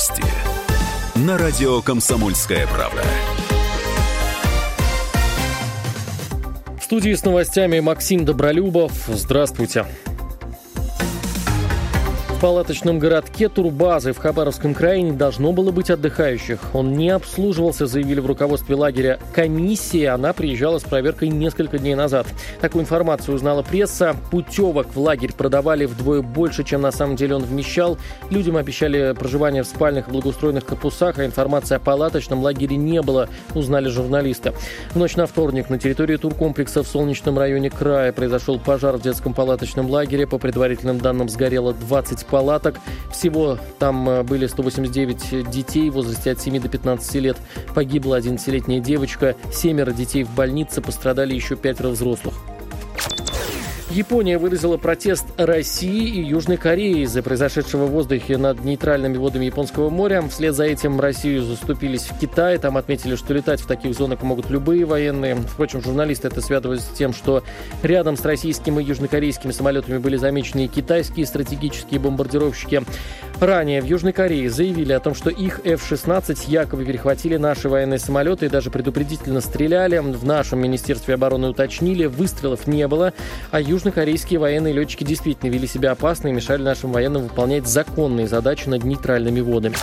Новости. 0.00 0.24
На 1.14 1.36
радио 1.36 1.82
«Комсомольская 1.82 2.66
правда». 2.66 3.02
В 6.80 6.84
студии 6.84 7.12
с 7.12 7.22
новостями 7.22 7.80
Максим 7.80 8.24
Добролюбов. 8.24 8.92
Здравствуйте. 9.08 9.84
Палаточном 12.40 12.98
городке 12.98 13.50
Турбазы 13.50 14.14
в 14.14 14.16
Хабаровском 14.16 14.72
крае 14.72 15.02
не 15.02 15.12
должно 15.12 15.52
было 15.52 15.72
быть 15.72 15.90
отдыхающих. 15.90 16.58
Он 16.72 16.94
не 16.94 17.10
обслуживался, 17.10 17.84
заявили 17.84 18.20
в 18.20 18.24
руководстве 18.24 18.76
лагеря. 18.76 19.18
Комиссия, 19.34 20.08
она 20.08 20.32
приезжала 20.32 20.78
с 20.78 20.82
проверкой 20.82 21.28
несколько 21.28 21.78
дней 21.78 21.94
назад. 21.94 22.26
Такую 22.62 22.84
информацию 22.84 23.34
узнала 23.34 23.62
пресса. 23.62 24.16
Путевок 24.30 24.86
в 24.94 24.98
лагерь 24.98 25.34
продавали 25.34 25.84
вдвое 25.84 26.22
больше, 26.22 26.64
чем 26.64 26.80
на 26.80 26.92
самом 26.92 27.16
деле 27.16 27.34
он 27.34 27.42
вмещал. 27.42 27.98
Людям 28.30 28.56
обещали 28.56 29.12
проживание 29.12 29.62
в 29.62 29.66
спальных 29.66 30.08
и 30.08 30.10
благоустроенных 30.10 30.64
корпусах, 30.64 31.18
а 31.18 31.26
информации 31.26 31.74
о 31.74 31.78
палаточном 31.78 32.40
лагере 32.40 32.76
не 32.76 33.02
было, 33.02 33.28
узнали 33.54 33.90
журналисты. 33.90 34.54
В 34.94 34.96
ночь 34.96 35.14
на 35.14 35.26
вторник 35.26 35.68
на 35.68 35.78
территории 35.78 36.16
туркомплекса 36.16 36.84
в 36.84 36.88
Солнечном 36.88 37.38
районе 37.38 37.68
края 37.68 38.14
произошел 38.14 38.58
пожар 38.58 38.96
в 38.96 39.02
детском 39.02 39.34
палаточном 39.34 39.90
лагере. 39.90 40.26
По 40.26 40.38
предварительным 40.38 41.00
данным, 41.00 41.28
сгорело 41.28 41.74
20 41.74 42.29
палаток. 42.30 42.80
Всего 43.12 43.58
там 43.78 44.08
э, 44.08 44.22
были 44.22 44.46
189 44.46 45.50
детей 45.50 45.90
в 45.90 45.94
возрасте 45.94 46.30
от 46.30 46.40
7 46.40 46.60
до 46.60 46.68
15 46.68 47.14
лет. 47.16 47.36
Погибла 47.74 48.18
11-летняя 48.18 48.80
девочка. 48.80 49.36
Семеро 49.52 49.92
детей 49.92 50.24
в 50.24 50.34
больнице, 50.34 50.80
пострадали 50.80 51.34
еще 51.34 51.56
пятеро 51.56 51.88
взрослых. 51.88 52.34
Япония 53.90 54.38
выразила 54.38 54.76
протест 54.76 55.26
России 55.36 56.06
и 56.06 56.22
Южной 56.22 56.58
Кореи 56.58 57.02
из-за 57.02 57.24
произошедшего 57.24 57.86
в 57.86 57.90
воздухе 57.90 58.36
над 58.36 58.64
нейтральными 58.64 59.16
водами 59.16 59.46
Японского 59.46 59.90
моря. 59.90 60.22
Вслед 60.30 60.54
за 60.54 60.64
этим 60.64 61.00
Россию 61.00 61.42
заступились 61.42 62.02
в 62.02 62.16
Китае. 62.16 62.58
Там 62.58 62.76
отметили, 62.76 63.16
что 63.16 63.34
летать 63.34 63.60
в 63.60 63.66
таких 63.66 63.94
зонах 63.94 64.22
могут 64.22 64.48
любые 64.48 64.84
военные. 64.84 65.34
Впрочем, 65.34 65.82
журналисты 65.82 66.28
это 66.28 66.40
связывают 66.40 66.82
с 66.82 66.88
тем, 66.90 67.12
что 67.12 67.42
рядом 67.82 68.16
с 68.16 68.24
российскими 68.24 68.80
и 68.80 68.86
южнокорейскими 68.86 69.50
самолетами 69.50 69.98
были 69.98 70.16
замечены 70.16 70.66
и 70.66 70.68
китайские 70.68 71.26
стратегические 71.26 71.98
бомбардировщики. 71.98 72.84
Ранее 73.40 73.80
в 73.80 73.86
Южной 73.86 74.12
Корее 74.12 74.50
заявили 74.50 74.92
о 74.92 75.00
том, 75.00 75.14
что 75.14 75.30
их 75.30 75.62
F-16 75.64 76.44
якобы 76.46 76.84
перехватили 76.84 77.38
наши 77.38 77.68
военные 77.70 77.98
самолеты 77.98 78.46
и 78.46 78.48
даже 78.50 78.70
предупредительно 78.70 79.40
стреляли. 79.40 79.98
В 79.98 80.24
нашем 80.24 80.60
Министерстве 80.60 81.14
обороны 81.14 81.48
уточнили, 81.48 82.04
выстрелов 82.04 82.66
не 82.66 82.86
было, 82.86 83.14
а 83.50 83.60
южные 83.60 83.79
южнокорейские 83.80 84.38
военные 84.38 84.74
летчики 84.74 85.04
действительно 85.04 85.48
вели 85.48 85.66
себя 85.66 85.92
опасно 85.92 86.28
и 86.28 86.32
мешали 86.32 86.60
нашим 86.60 86.92
военным 86.92 87.22
выполнять 87.22 87.66
законные 87.66 88.28
задачи 88.28 88.68
над 88.68 88.84
нейтральными 88.84 89.40
водами. 89.40 89.74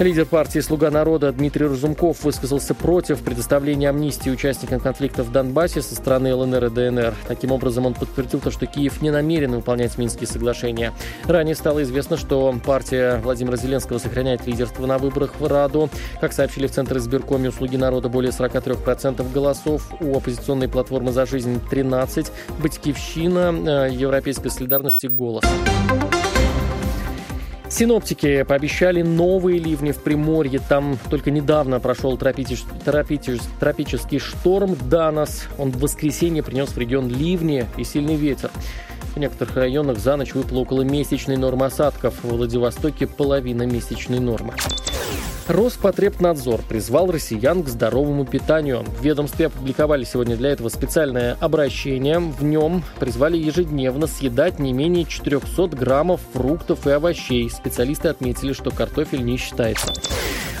Лидер 0.00 0.24
партии 0.24 0.60
«Слуга 0.60 0.90
народа» 0.90 1.30
Дмитрий 1.30 1.66
Разумков 1.66 2.24
высказался 2.24 2.74
против 2.74 3.20
предоставления 3.20 3.90
амнистии 3.90 4.30
участникам 4.30 4.80
конфликта 4.80 5.22
в 5.22 5.30
Донбассе 5.30 5.82
со 5.82 5.94
стороны 5.94 6.34
ЛНР 6.34 6.64
и 6.64 6.70
ДНР. 6.70 7.14
Таким 7.28 7.52
образом, 7.52 7.84
он 7.84 7.92
подтвердил 7.92 8.40
то, 8.40 8.50
что 8.50 8.64
Киев 8.64 9.02
не 9.02 9.10
намерен 9.10 9.52
выполнять 9.52 9.98
Минские 9.98 10.26
соглашения. 10.26 10.94
Ранее 11.26 11.54
стало 11.54 11.82
известно, 11.82 12.16
что 12.16 12.58
партия 12.64 13.20
Владимира 13.22 13.58
Зеленского 13.58 13.98
сохраняет 13.98 14.46
лидерство 14.46 14.86
на 14.86 14.96
выборах 14.96 15.38
в 15.38 15.46
Раду. 15.46 15.90
Как 16.18 16.32
сообщили 16.32 16.66
в 16.66 16.70
Центре 16.70 16.96
избиркоме 16.96 17.50
«Услуги 17.50 17.76
народа» 17.76 18.08
более 18.08 18.32
43% 18.32 19.30
голосов, 19.34 19.92
у 20.00 20.16
оппозиционной 20.16 20.68
платформы 20.68 21.12
«За 21.12 21.26
жизнь» 21.26 21.60
13%, 21.70 22.30
Батькивщина, 22.58 23.88
э, 23.88 23.92
Европейской 23.92 24.48
солидарности 24.48 25.08
«Голос». 25.08 25.44
Синоптики 27.70 28.42
пообещали 28.42 29.00
новые 29.02 29.60
ливни 29.60 29.92
в 29.92 30.02
Приморье. 30.02 30.60
Там 30.60 30.98
только 31.08 31.30
недавно 31.30 31.78
прошел 31.78 32.18
тропитич, 32.18 32.64
тропитич, 32.84 33.40
тропический 33.60 34.18
шторм 34.18 34.76
Данас. 34.88 35.46
Он 35.56 35.70
в 35.70 35.78
воскресенье 35.78 36.42
принес 36.42 36.70
в 36.70 36.78
регион 36.78 37.08
ливни 37.08 37.64
и 37.76 37.84
сильный 37.84 38.16
ветер. 38.16 38.50
В 39.14 39.18
некоторых 39.18 39.56
районах 39.56 39.98
за 39.98 40.16
ночь 40.16 40.34
выпало 40.34 40.60
около 40.60 40.82
месячной 40.82 41.36
нормы 41.36 41.66
осадков. 41.66 42.14
В 42.24 42.36
Владивостоке 42.36 43.06
половина 43.06 43.62
месячной 43.62 44.18
нормы. 44.18 44.54
Роспотребнадзор 45.50 46.62
призвал 46.62 47.10
россиян 47.10 47.64
к 47.64 47.68
здоровому 47.68 48.24
питанию. 48.24 48.84
В 48.84 49.02
ведомстве 49.02 49.46
опубликовали 49.46 50.04
сегодня 50.04 50.36
для 50.36 50.50
этого 50.50 50.68
специальное 50.68 51.36
обращение. 51.40 52.20
В 52.20 52.44
нем 52.44 52.84
призвали 53.00 53.36
ежедневно 53.36 54.06
съедать 54.06 54.60
не 54.60 54.72
менее 54.72 55.04
400 55.04 55.76
граммов 55.76 56.20
фруктов 56.32 56.86
и 56.86 56.90
овощей. 56.90 57.50
Специалисты 57.50 58.06
отметили, 58.06 58.52
что 58.52 58.70
картофель 58.70 59.24
не 59.24 59.36
считается. 59.38 59.92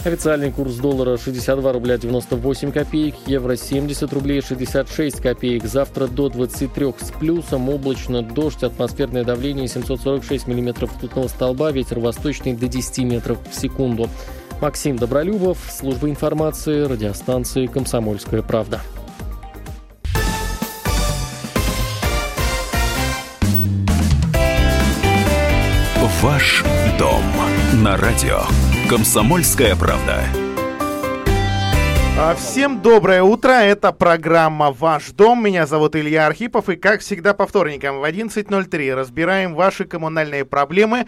Официальный 0.04 0.50
курс 0.50 0.74
доллара 0.76 1.18
62 1.18 1.72
рубля 1.72 1.96
98 1.96 2.72
копеек, 2.72 3.14
евро 3.26 3.54
70 3.54 4.12
рублей 4.12 4.42
66 4.42 5.20
копеек. 5.20 5.66
Завтра 5.66 6.08
до 6.08 6.30
23 6.30 6.94
с 7.00 7.12
плюсом, 7.12 7.68
облачно, 7.68 8.22
дождь, 8.22 8.64
атмосферное 8.64 9.22
давление 9.22 9.68
746 9.68 10.48
миллиметров 10.48 10.96
ртутного 10.96 11.28
столба, 11.28 11.70
ветер 11.70 12.00
восточный 12.00 12.54
до 12.54 12.66
10 12.66 12.98
метров 13.04 13.38
в 13.48 13.54
секунду. 13.54 14.08
Максим 14.60 14.96
Добролюбов, 14.96 15.58
служба 15.70 16.10
информации, 16.10 16.82
радиостанции 16.82 17.66
«Комсомольская 17.66 18.42
правда». 18.42 18.80
Ваш 26.22 26.62
дом 26.98 27.22
на 27.82 27.96
радио 27.96 28.42
«Комсомольская 28.90 29.74
правда». 29.74 30.49
А, 32.22 32.34
всем 32.34 32.82
доброе 32.82 33.22
утро, 33.22 33.50
это 33.50 33.92
программа 33.92 34.72
«Ваш 34.72 35.12
дом», 35.12 35.42
меня 35.42 35.64
зовут 35.64 35.96
Илья 35.96 36.26
Архипов, 36.26 36.68
и 36.68 36.76
как 36.76 37.00
всегда 37.00 37.32
по 37.32 37.46
вторникам 37.46 38.00
в 38.00 38.04
11.03 38.04 38.94
разбираем 38.94 39.54
ваши 39.54 39.86
коммунальные 39.86 40.44
проблемы, 40.44 41.06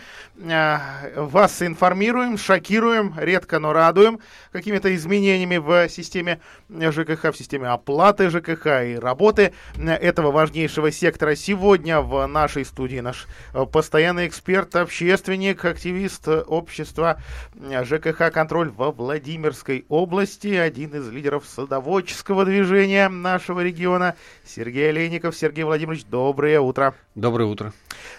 а, 0.50 0.80
вас 1.14 1.60
информируем, 1.60 2.38
шокируем, 2.38 3.14
редко, 3.18 3.58
но 3.58 3.74
радуем 3.74 4.20
какими-то 4.52 4.94
изменениями 4.94 5.58
в 5.58 5.86
системе 5.90 6.40
ЖКХ, 6.70 7.34
в 7.34 7.36
системе 7.36 7.68
оплаты 7.68 8.30
ЖКХ 8.30 8.66
и 8.82 8.98
работы 8.98 9.52
этого 9.76 10.30
важнейшего 10.30 10.90
сектора. 10.90 11.34
Сегодня 11.34 12.00
в 12.00 12.24
нашей 12.26 12.64
студии 12.64 13.00
наш 13.00 13.26
постоянный 13.70 14.28
эксперт, 14.28 14.74
общественник, 14.76 15.62
активист 15.66 16.26
общества 16.26 17.20
ЖКХ 17.54 18.32
«Контроль» 18.32 18.70
во 18.70 18.92
Владимирской 18.92 19.84
области, 19.90 20.54
один 20.54 20.94
из 20.94 21.01
из 21.02 21.10
лидеров 21.10 21.44
садоводческого 21.46 22.44
движения 22.44 23.08
нашего 23.08 23.60
региона, 23.60 24.14
Сергей 24.44 24.88
Олейников. 24.90 25.36
Сергей 25.36 25.64
Владимирович, 25.64 26.04
доброе 26.04 26.60
утро. 26.60 26.94
Доброе 27.14 27.44
утро. 27.44 27.72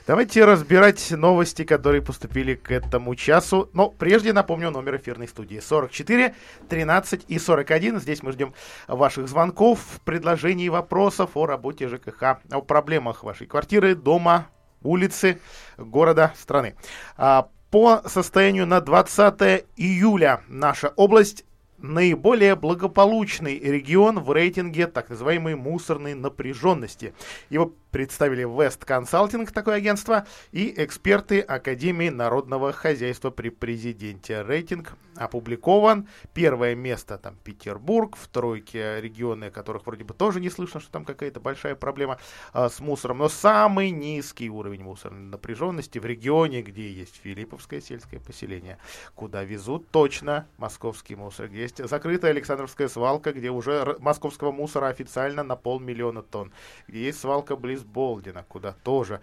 Давайте 0.05 0.43
разбирать 0.45 1.11
новости, 1.11 1.63
которые 1.63 2.01
поступили 2.01 2.55
к 2.55 2.71
этому 2.71 3.15
часу. 3.15 3.69
Но 3.73 3.89
прежде 3.89 4.33
напомню 4.33 4.69
номер 4.69 4.97
эфирной 4.97 5.27
студии 5.27 5.59
44 5.59 6.35
13 6.69 7.25
и 7.27 7.39
41. 7.39 7.99
Здесь 7.99 8.21
мы 8.21 8.33
ждем 8.33 8.53
ваших 8.87 9.27
звонков, 9.27 9.79
предложений, 10.03 10.69
вопросов 10.69 11.31
о 11.35 11.45
работе 11.45 11.87
ЖКХ, 11.87 12.39
о 12.51 12.61
проблемах 12.61 13.23
вашей 13.23 13.47
квартиры, 13.47 13.95
дома, 13.95 14.47
улицы, 14.83 15.39
города, 15.77 16.33
страны. 16.37 16.75
А, 17.17 17.47
по 17.71 18.03
состоянию 18.05 18.67
на 18.67 18.81
20 18.81 19.65
июля 19.77 20.41
наша 20.47 20.89
область 20.89 21.45
наиболее 21.83 22.55
благополучный 22.55 23.59
регион 23.59 24.19
в 24.19 24.31
рейтинге 24.31 24.87
так 24.87 25.09
называемой 25.09 25.55
мусорной 25.55 26.15
напряженности. 26.15 27.13
Его 27.49 27.73
представили 27.91 28.43
West 28.43 28.87
Consulting, 28.87 29.51
такое 29.53 29.75
агентство, 29.75 30.25
и 30.51 30.73
эксперты 30.77 31.41
Академии 31.41 32.09
народного 32.09 32.71
хозяйства 32.71 33.29
при 33.29 33.49
президенте. 33.49 34.41
Рейтинг 34.41 34.95
опубликован. 35.15 36.07
Первое 36.33 36.73
место 36.73 37.17
там 37.19 37.35
Петербург, 37.43 38.15
в 38.15 38.27
тройке 38.29 38.99
регионы, 38.99 39.51
которых 39.51 39.85
вроде 39.85 40.03
бы 40.03 40.13
тоже 40.15 40.39
не 40.39 40.49
слышно, 40.49 40.79
что 40.79 40.91
там 40.91 41.05
какая-то 41.05 41.39
большая 41.39 41.75
проблема 41.75 42.17
а, 42.51 42.69
с 42.69 42.79
мусором. 42.79 43.19
Но 43.19 43.29
самый 43.29 43.91
низкий 43.91 44.49
уровень 44.49 44.81
мусорной 44.81 45.29
напряженности 45.29 45.99
в 45.99 46.05
регионе, 46.05 46.63
где 46.63 46.91
есть 46.91 47.21
Филипповское 47.23 47.79
сельское 47.79 48.19
поселение, 48.19 48.79
куда 49.13 49.43
везут 49.43 49.89
точно 49.91 50.47
московский 50.57 51.15
мусор, 51.15 51.47
где 51.47 51.61
есть 51.61 51.72
закрытая 51.77 52.31
Александровская 52.31 52.87
свалка, 52.87 53.33
где 53.33 53.51
уже 53.51 53.95
московского 53.99 54.51
мусора 54.51 54.87
официально 54.87 55.43
на 55.43 55.55
полмиллиона 55.55 56.23
тонн, 56.23 56.51
есть 56.87 57.19
свалка 57.19 57.55
близ 57.55 57.73
из 57.73 57.83
Болдина, 57.83 58.45
куда 58.47 58.73
тоже, 58.83 59.21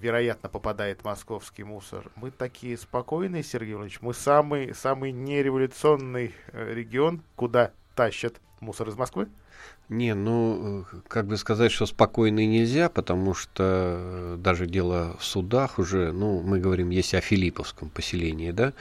вероятно, 0.00 0.48
попадает 0.48 1.04
московский 1.04 1.64
мусор. 1.64 2.10
Мы 2.16 2.30
такие 2.30 2.76
спокойные, 2.76 3.42
Сергей 3.42 3.74
Иванович. 3.74 4.00
Мы 4.00 4.14
самый, 4.14 4.74
самый 4.74 5.12
нереволюционный 5.12 6.34
э, 6.48 6.74
регион, 6.74 7.22
куда 7.36 7.72
тащат 7.94 8.40
мусор 8.60 8.88
из 8.88 8.96
Москвы? 8.96 9.28
Не, 9.90 10.14
ну, 10.14 10.84
как 11.08 11.26
бы 11.26 11.36
сказать, 11.36 11.72
что 11.72 11.84
спокойно 11.84 12.46
нельзя, 12.46 12.88
потому 12.88 13.34
что 13.34 14.36
даже 14.38 14.66
дело 14.66 15.16
в 15.18 15.24
судах 15.24 15.80
уже, 15.80 16.12
ну, 16.12 16.42
мы 16.42 16.60
говорим, 16.60 16.90
есть 16.90 17.12
о 17.12 17.20
Филипповском 17.20 17.90
поселении, 17.90 18.52
да, 18.52 18.72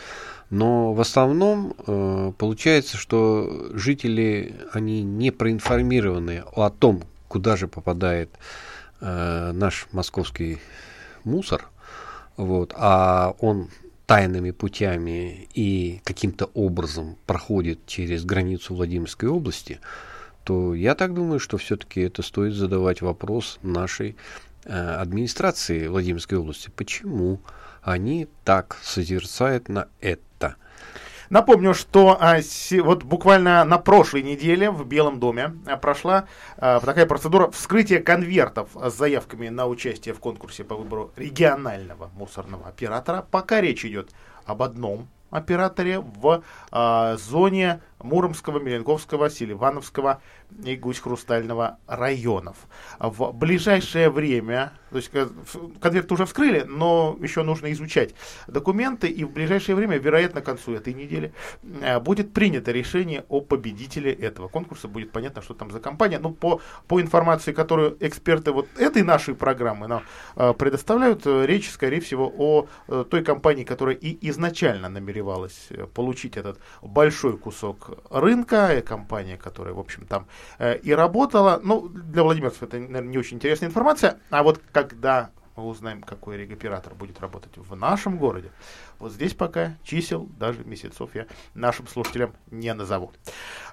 но 0.52 0.94
в 0.94 1.02
основном 1.02 1.74
э, 1.88 2.32
получается, 2.38 2.98
что 2.98 3.72
жители, 3.74 4.56
они 4.72 5.02
не 5.02 5.32
проинформированы 5.32 6.44
о 6.54 6.70
том, 6.70 7.02
куда 7.28 7.58
же 7.58 7.68
попадает 7.68 8.30
э, 9.02 9.52
наш 9.52 9.88
московский 9.92 10.60
мусор, 11.24 11.70
вот, 12.38 12.72
а 12.78 13.34
он 13.40 13.70
тайными 14.06 14.52
путями 14.52 15.48
и 15.56 16.02
каким-то 16.04 16.52
образом 16.54 17.18
проходит 17.26 17.88
через 17.88 18.26
границу 18.26 18.76
Владимирской 18.76 19.28
области, 19.28 19.80
то 20.44 20.74
я 20.74 20.96
так 20.96 21.14
думаю, 21.14 21.40
что 21.40 21.58
все-таки 21.58 22.02
это 22.02 22.22
стоит 22.22 22.54
задавать 22.54 23.02
вопрос 23.02 23.60
нашей 23.62 24.16
э, 24.66 24.96
администрации 24.96 25.88
Владимирской 25.88 26.38
области. 26.38 26.70
Почему 26.76 27.40
они 27.82 28.28
так 28.44 28.78
созерцают 28.82 29.70
на 29.70 29.88
это? 30.02 30.56
Напомню, 31.30 31.76
что 31.76 32.18
а, 32.20 32.42
си, 32.42 32.82
вот 32.82 33.04
буквально 33.04 33.64
на 33.64 33.78
прошлой 33.78 34.24
неделе 34.24 34.72
в 34.72 34.86
Белом 34.88 35.20
доме 35.20 35.54
а, 35.68 35.78
прошла 35.78 36.26
а, 36.58 36.80
такая 36.80 37.06
процедура 37.06 37.52
вскрытия 37.52 38.02
конвертов 38.02 38.70
с 38.74 38.94
заявками 38.94 39.50
на 39.50 39.68
участие 39.68 40.16
в 40.16 40.20
конкурсе 40.20 40.64
по 40.64 40.76
выбору 40.76 41.12
регионального 41.16 42.10
мусорного 42.16 42.68
оператора. 42.68 43.26
Пока 43.30 43.62
речь 43.62 43.86
идет 43.86 44.10
об 44.46 44.64
одном 44.64 45.08
операторе 45.30 46.00
в 46.00 46.44
а, 46.72 47.16
зоне 47.18 47.82
Муромского, 48.02 48.60
Меленковского, 48.60 49.30
Селивановского 49.30 50.22
и 50.64 50.76
Гусь-Хрустального 50.76 51.78
районов. 51.88 52.58
В 53.00 53.32
ближайшее 53.34 54.10
время, 54.10 54.74
то 54.90 54.98
есть 54.98 55.12
конверт 55.80 56.12
уже 56.12 56.26
вскрыли, 56.26 56.64
но 56.68 57.18
еще 57.22 57.44
нужно 57.44 57.72
изучать 57.72 58.16
документы, 58.48 59.08
и 59.08 59.24
в 59.24 59.32
ближайшее 59.32 59.76
время, 59.76 59.98
вероятно, 59.98 60.42
к 60.42 60.46
концу 60.46 60.74
этой 60.74 60.94
недели, 60.94 61.34
э, 61.82 62.00
будет 62.00 62.34
принято 62.34 62.72
решение 62.72 63.26
о 63.30 63.42
победителе 63.42 64.12
этого 64.14 64.48
конкурса. 64.48 64.88
Будет 64.88 65.12
понятно, 65.12 65.42
что 65.42 65.54
там 65.54 65.72
за 65.72 65.80
компания. 65.80 66.20
Ну, 66.20 66.32
по, 66.32 66.62
по 66.88 67.02
информации, 67.02 67.52
которую 67.52 67.98
эксперты 68.00 68.52
вот 68.52 68.68
этой 68.78 69.04
нашей 69.04 69.36
программы 69.36 69.88
нам 69.88 70.04
э, 70.36 70.54
предоставляют, 70.54 71.26
э, 71.26 71.46
речь, 71.46 71.70
скорее 71.70 72.00
всего, 72.00 72.34
о 72.38 72.68
той 73.10 73.24
компании, 73.24 73.64
которая 73.64 73.96
и 73.96 74.30
изначально 74.30 74.90
намеревалась 74.90 75.70
получить 75.94 76.38
этот 76.38 76.60
большой 76.82 77.38
кусок 77.38 77.89
рынка, 78.10 78.82
компания, 78.82 79.38
которая, 79.38 79.74
в 79.74 79.80
общем, 79.80 80.06
там 80.06 80.28
Э, 80.58 80.78
и 80.78 80.92
работала. 80.92 81.60
Ну, 81.64 81.88
для 81.88 82.24
владимирцев 82.24 82.64
это, 82.64 82.78
наверное, 82.78 83.10
не 83.10 83.18
очень 83.18 83.38
интересная 83.38 83.70
информация. 83.70 84.20
А 84.30 84.44
вот 84.44 84.62
когда 84.72 85.32
мы 85.56 85.66
узнаем, 85.66 86.02
какой 86.02 86.38
регоператор 86.38 86.96
будет 86.96 87.20
работать 87.20 87.58
в 87.58 87.76
нашем 87.76 88.18
городе, 88.18 88.52
вот 88.98 89.12
здесь 89.12 89.34
пока 89.34 89.76
чисел, 89.84 90.30
даже 90.38 90.64
месяцев 90.64 91.10
я 91.14 91.28
нашим 91.54 91.88
слушателям 91.88 92.34
не 92.50 92.74
назову. 92.74 93.12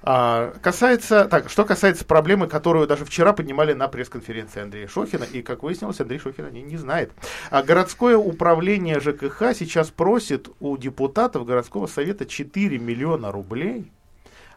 А, 0.02 0.52
касается, 0.62 1.26
так, 1.26 1.48
что 1.48 1.64
касается 1.64 2.04
проблемы, 2.04 2.48
которую 2.48 2.88
даже 2.88 3.04
вчера 3.04 3.32
поднимали 3.32 3.72
на 3.72 3.86
пресс-конференции 3.86 4.62
Андрея 4.62 4.88
Шохина, 4.88 5.24
и, 5.24 5.42
как 5.42 5.62
выяснилось, 5.62 6.00
Андрей 6.00 6.18
Шохин 6.18 6.46
о 6.46 6.50
ней 6.50 6.62
не 6.62 6.76
знает. 6.76 7.12
А 7.50 7.62
городское 7.62 8.16
управление 8.16 9.00
ЖКХ 9.00 9.54
сейчас 9.54 9.90
просит 9.90 10.48
у 10.60 10.76
депутатов 10.76 11.46
городского 11.46 11.86
совета 11.86 12.26
4 12.26 12.78
миллиона 12.78 13.30
рублей 13.30 13.92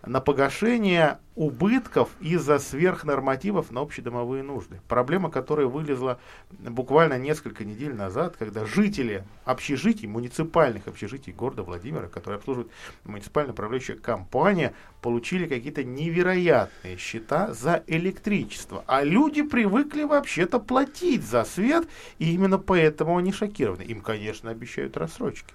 на 0.05 0.21
погашение 0.21 1.19
убытков 1.35 2.09
из-за 2.19 2.59
сверхнормативов 2.59 3.71
на 3.71 3.81
общедомовые 3.81 4.43
нужды. 4.43 4.81
Проблема, 4.87 5.31
которая 5.31 5.67
вылезла 5.67 6.19
буквально 6.51 7.17
несколько 7.17 7.63
недель 7.63 7.93
назад, 7.93 8.35
когда 8.37 8.65
жители 8.65 9.23
общежитий, 9.45 10.07
муниципальных 10.07 10.87
общежитий 10.87 11.31
города 11.31 11.63
Владимира, 11.63 12.07
которые 12.07 12.39
обслуживают 12.39 12.71
муниципальная 13.05 13.53
управляющая 13.53 13.95
компания, 13.95 14.73
получили 15.01 15.47
какие-то 15.47 15.83
невероятные 15.83 16.97
счета 16.97 17.53
за 17.53 17.83
электричество. 17.87 18.83
А 18.87 19.03
люди 19.03 19.41
привыкли 19.41 20.03
вообще-то 20.03 20.59
платить 20.59 21.23
за 21.23 21.45
свет, 21.45 21.87
и 22.17 22.33
именно 22.33 22.57
поэтому 22.57 23.17
они 23.17 23.31
шокированы. 23.31 23.83
Им, 23.83 24.01
конечно, 24.01 24.51
обещают 24.51 24.97
рассрочки. 24.97 25.53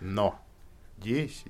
Но 0.00 0.38
10, 0.98 1.46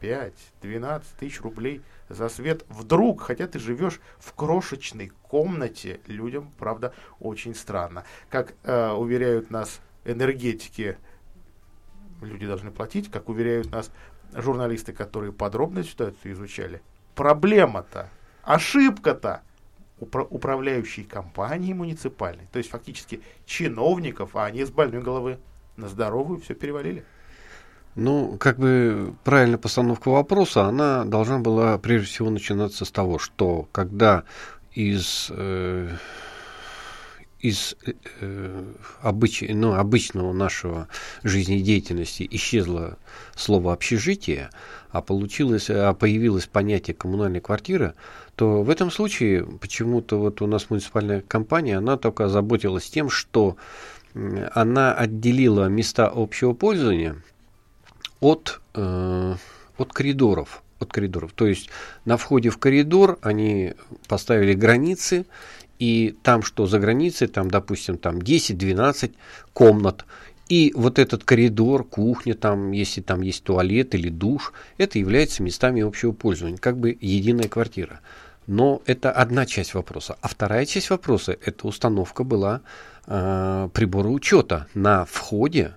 5, 0.00 0.32
12 0.62 1.08
тысяч 1.16 1.40
рублей 1.40 1.82
за 2.08 2.28
свет 2.28 2.64
вдруг, 2.68 3.22
хотя 3.22 3.46
ты 3.46 3.58
живешь 3.58 4.00
в 4.18 4.32
крошечной 4.34 5.12
комнате, 5.22 6.00
людям, 6.06 6.52
правда, 6.58 6.92
очень 7.20 7.54
странно. 7.54 8.04
Как 8.30 8.54
э, 8.64 8.90
уверяют 8.90 9.50
нас 9.50 9.80
энергетики, 10.04 10.98
люди 12.20 12.46
должны 12.46 12.70
платить, 12.70 13.10
как 13.10 13.28
уверяют 13.28 13.70
нас 13.70 13.90
журналисты, 14.34 14.92
которые 14.92 15.32
подробно 15.32 15.82
ситуацию 15.82 16.32
изучали. 16.32 16.82
Проблема-то, 17.14 18.10
ошибка-то 18.42 19.42
упра- 19.98 20.26
управляющей 20.28 21.04
компании 21.04 21.72
муниципальной, 21.72 22.48
то 22.52 22.58
есть 22.58 22.70
фактически 22.70 23.22
чиновников, 23.46 24.36
а 24.36 24.46
они 24.46 24.64
с 24.64 24.70
больной 24.70 25.02
головы 25.02 25.38
на 25.76 25.88
здоровую 25.88 26.40
все 26.40 26.54
перевалили. 26.54 27.04
Ну, 27.96 28.36
как 28.38 28.58
бы 28.58 29.14
правильная 29.22 29.58
постановка 29.58 30.08
вопроса, 30.08 30.64
она 30.64 31.04
должна 31.04 31.38
была 31.38 31.78
прежде 31.78 32.08
всего 32.08 32.28
начинаться 32.28 32.84
с 32.84 32.90
того, 32.90 33.20
что 33.20 33.68
когда 33.70 34.24
из, 34.72 35.28
э, 35.30 35.90
из 37.38 37.76
э, 38.20 38.64
обыч, 39.00 39.44
ну, 39.48 39.74
обычного 39.74 40.32
нашего 40.32 40.88
жизнедеятельности 41.22 42.26
исчезло 42.32 42.98
слово 43.36 43.72
общежитие, 43.72 44.50
а 44.90 45.00
получилось, 45.00 45.70
а 45.70 45.94
появилось 45.94 46.46
понятие 46.46 46.96
коммунальная 46.96 47.40
квартира, 47.40 47.94
то 48.34 48.64
в 48.64 48.70
этом 48.70 48.90
случае 48.90 49.46
почему-то 49.60 50.18
вот 50.18 50.42
у 50.42 50.48
нас 50.48 50.68
муниципальная 50.68 51.20
компания, 51.20 51.78
она 51.78 51.96
только 51.96 52.28
заботилась 52.28 52.90
тем, 52.90 53.08
что 53.08 53.56
она 54.52 54.92
отделила 54.94 55.66
места 55.66 56.10
общего 56.12 56.54
пользования 56.54 57.22
от, 58.24 58.60
э, 58.74 59.34
от 59.76 59.92
коридоров. 59.92 60.62
От 60.78 60.90
коридоров. 60.90 61.32
То 61.34 61.46
есть 61.46 61.68
на 62.06 62.16
входе 62.16 62.48
в 62.48 62.56
коридор 62.56 63.18
они 63.20 63.74
поставили 64.08 64.54
границы, 64.54 65.26
и 65.78 66.16
там, 66.22 66.42
что 66.42 66.66
за 66.66 66.78
границей, 66.78 67.26
там, 67.28 67.50
допустим, 67.50 67.98
там 67.98 68.18
10-12 68.18 69.12
комнат, 69.52 70.06
и 70.48 70.72
вот 70.74 70.98
этот 70.98 71.24
коридор, 71.24 71.84
кухня, 71.84 72.34
там, 72.34 72.72
если 72.72 73.02
там 73.02 73.20
есть 73.20 73.44
туалет 73.44 73.94
или 73.94 74.08
душ, 74.08 74.52
это 74.78 74.98
является 74.98 75.42
местами 75.42 75.82
общего 75.82 76.12
пользования, 76.12 76.56
как 76.56 76.78
бы 76.78 76.96
единая 77.00 77.48
квартира. 77.48 78.00
Но 78.46 78.80
это 78.86 79.10
одна 79.10 79.46
часть 79.46 79.74
вопроса. 79.74 80.16
А 80.20 80.28
вторая 80.28 80.64
часть 80.64 80.90
вопроса– 80.90 81.36
это 81.44 81.66
установка 81.66 82.24
была 82.24 82.60
э, 83.06 83.68
прибора 83.72 84.08
учета 84.08 84.66
на 84.74 85.04
входе 85.06 85.74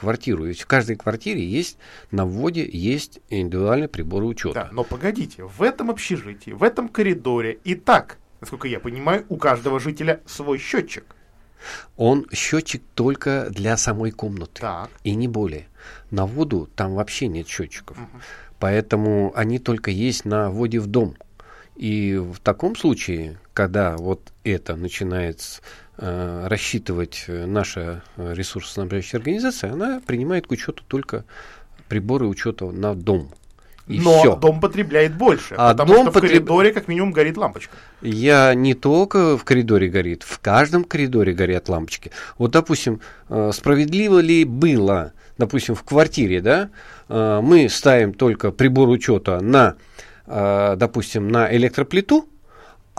квартиру. 0.00 0.44
Ведь 0.44 0.60
в 0.62 0.66
каждой 0.66 0.96
квартире 0.96 1.44
есть 1.44 1.78
на 2.10 2.26
вводе 2.26 2.68
есть 2.70 3.20
индивидуальный 3.28 3.88
прибор 3.88 4.24
учета. 4.24 4.54
Да, 4.54 4.68
но 4.72 4.82
погодите, 4.82 5.44
в 5.44 5.62
этом 5.62 5.90
общежитии, 5.90 6.50
в 6.50 6.62
этом 6.62 6.88
коридоре 6.88 7.58
и 7.64 7.74
так, 7.74 8.18
насколько 8.40 8.66
я 8.66 8.80
понимаю, 8.80 9.24
у 9.28 9.36
каждого 9.36 9.78
жителя 9.78 10.20
свой 10.26 10.58
счетчик. 10.58 11.04
Он 11.96 12.26
счетчик 12.32 12.82
только 12.94 13.48
для 13.50 13.76
самой 13.76 14.10
комнаты. 14.10 14.62
Так. 14.62 14.90
И 15.04 15.14
не 15.14 15.28
более. 15.28 15.66
На 16.10 16.24
воду 16.24 16.68
там 16.74 16.94
вообще 16.94 17.26
нет 17.28 17.46
счетчиков. 17.46 17.98
Угу. 17.98 18.20
Поэтому 18.58 19.32
они 19.34 19.58
только 19.58 19.90
есть 19.90 20.24
на 20.24 20.50
вводе 20.50 20.80
в 20.80 20.86
дом. 20.86 21.16
И 21.76 22.16
в 22.16 22.38
таком 22.40 22.76
случае, 22.76 23.38
когда 23.54 23.96
вот 23.96 24.32
это 24.44 24.76
начинает 24.76 25.40
э, 25.40 25.89
рассчитывать 26.00 27.24
наша 27.28 28.02
ресурсоснабжающая 28.16 29.18
организация, 29.18 29.72
она 29.72 30.00
принимает 30.06 30.46
к 30.46 30.50
учету 30.50 30.82
только 30.88 31.24
приборы 31.88 32.26
учета 32.26 32.70
на 32.70 32.94
дом. 32.94 33.30
И 33.86 34.00
Но 34.00 34.20
все. 34.20 34.36
дом 34.36 34.60
потребляет 34.60 35.16
больше, 35.16 35.54
а 35.58 35.72
потому 35.72 35.94
дом 35.94 36.10
что 36.10 36.18
в 36.18 36.20
коридоре 36.22 36.72
как 36.72 36.86
минимум 36.86 37.12
горит 37.12 37.36
лампочка. 37.36 37.76
Я 38.02 38.54
не 38.54 38.74
только 38.74 39.36
в 39.36 39.44
коридоре 39.44 39.88
горит, 39.88 40.22
в 40.22 40.38
каждом 40.38 40.84
коридоре 40.84 41.32
горят 41.32 41.68
лампочки. 41.68 42.12
Вот, 42.38 42.52
допустим, 42.52 43.00
э, 43.28 43.50
справедливо 43.52 44.20
ли 44.20 44.44
было, 44.44 45.12
допустим, 45.38 45.74
в 45.74 45.82
квартире, 45.82 46.40
да, 46.40 46.70
э, 47.08 47.40
мы 47.42 47.68
ставим 47.68 48.14
только 48.14 48.52
прибор 48.52 48.88
учета 48.88 49.40
на 49.40 49.76
Э, 50.32 50.76
допустим, 50.76 51.28
на 51.28 51.52
электроплиту, 51.52 52.28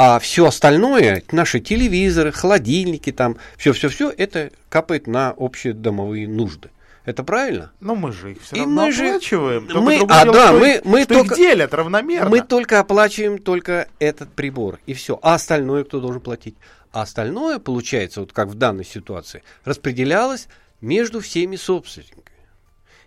а 0.03 0.17
все 0.17 0.47
остальное, 0.47 1.21
наши 1.31 1.59
телевизоры, 1.59 2.31
холодильники, 2.31 3.11
там, 3.11 3.37
все-все-все, 3.55 4.09
это 4.09 4.49
капает 4.67 5.05
на 5.05 5.31
общие 5.33 5.73
домовые 5.73 6.27
нужды. 6.27 6.71
Это 7.05 7.23
правильно? 7.23 7.71
Но 7.79 7.93
мы 7.93 8.11
же 8.11 8.31
их 8.31 8.41
все 8.41 8.55
И 8.55 8.59
равно 8.61 8.85
мы 8.85 8.91
же- 8.91 9.07
оплачиваем. 9.09 9.67
Мы- 9.71 9.97
а, 10.09 10.23
дело, 10.23 10.33
да, 10.33 10.47
что, 10.47 10.59
мы- 10.59 10.73
их- 10.77 10.85
мы 10.85 11.03
что 11.03 11.13
только- 11.13 11.33
их 11.35 11.39
делят 11.39 11.73
равномерно. 11.75 12.29
Мы 12.31 12.41
только 12.41 12.79
оплачиваем 12.79 13.37
только 13.37 13.89
этот 13.99 14.31
прибор, 14.33 14.79
и 14.87 14.95
все. 14.95 15.19
А 15.21 15.35
остальное 15.35 15.83
кто 15.83 15.99
должен 15.99 16.19
платить? 16.19 16.55
А 16.91 17.03
остальное, 17.03 17.59
получается, 17.59 18.21
вот 18.21 18.33
как 18.33 18.47
в 18.47 18.55
данной 18.55 18.85
ситуации, 18.85 19.43
распределялось 19.65 20.47
между 20.81 21.19
всеми 21.19 21.57
собственниками. 21.57 22.23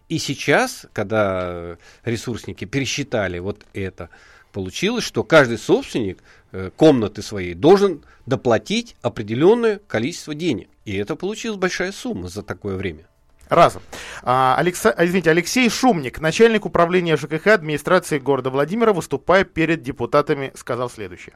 И 0.08 0.18
сейчас, 0.18 0.86
когда 0.92 1.76
ресурсники 2.04 2.66
пересчитали 2.66 3.40
вот 3.40 3.64
это, 3.74 4.10
получилось, 4.52 5.02
что 5.02 5.24
каждый 5.24 5.58
собственник 5.58 6.18
комнаты 6.76 7.22
своей 7.22 7.54
должен 7.54 8.02
доплатить 8.26 8.96
определенное 9.02 9.80
количество 9.86 10.34
денег. 10.34 10.68
И 10.84 10.96
это 10.96 11.16
получилась 11.16 11.58
большая 11.58 11.92
сумма 11.92 12.28
за 12.28 12.42
такое 12.42 12.76
время. 12.76 13.06
Разом. 13.48 13.82
А, 14.22 14.58
Алекса- 14.60 14.94
а, 14.96 15.04
извините, 15.04 15.30
Алексей 15.30 15.68
Шумник, 15.68 16.20
начальник 16.20 16.64
управления 16.64 17.16
ЖКХ 17.16 17.48
администрации 17.48 18.18
города 18.18 18.50
Владимира, 18.50 18.92
выступая 18.92 19.44
перед 19.44 19.82
депутатами, 19.82 20.52
сказал 20.54 20.88
следующее. 20.88 21.34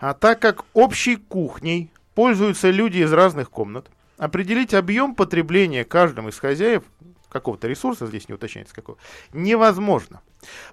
А 0.00 0.14
так 0.14 0.40
как 0.40 0.64
общей 0.74 1.16
кухней 1.16 1.90
пользуются 2.14 2.70
люди 2.70 2.98
из 2.98 3.12
разных 3.12 3.50
комнат, 3.50 3.88
определить 4.18 4.74
объем 4.74 5.14
потребления 5.14 5.84
каждым 5.84 6.28
из 6.28 6.38
хозяев 6.38 6.82
какого-то 7.28 7.68
ресурса, 7.68 8.06
здесь 8.06 8.28
не 8.28 8.34
уточняется 8.34 8.74
какого, 8.74 8.98
невозможно. 9.32 10.20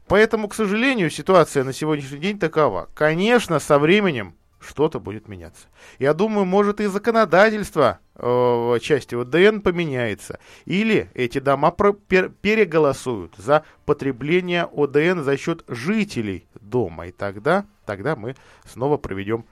Поэтому, 0.08 0.48
к 0.48 0.56
сожалению, 0.56 1.10
ситуация 1.10 1.64
на 1.64 1.74
сегодняшний 1.74 2.20
день 2.20 2.40
такова. 2.40 2.90
Конечно, 2.94 3.60
со 3.60 3.80
временем 3.80 4.36
что-то 4.60 5.00
будет 5.00 5.28
меняться. 5.28 5.68
Я 6.00 6.14
думаю, 6.14 6.46
может 6.46 6.80
и 6.80 6.86
законодательство 6.86 8.00
э, 8.16 8.78
части 8.82 9.16
ОДН 9.16 9.60
поменяется. 9.60 10.40
Или 10.66 11.10
эти 11.14 11.40
дома 11.40 11.72
про- 11.72 11.94
пер- 11.94 12.32
переголосуют 12.42 13.34
за 13.38 13.64
потребление 13.86 14.70
ОДН 14.72 15.22
за 15.22 15.38
счет 15.38 15.64
жителей 15.68 16.48
дома. 16.60 17.08
И 17.08 17.12
тогда, 17.12 17.66
тогда 17.86 18.16
мы 18.16 18.36
снова 18.66 18.98
проведем 18.98 19.46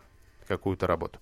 какую-то 0.48 0.88
работу. 0.88 1.20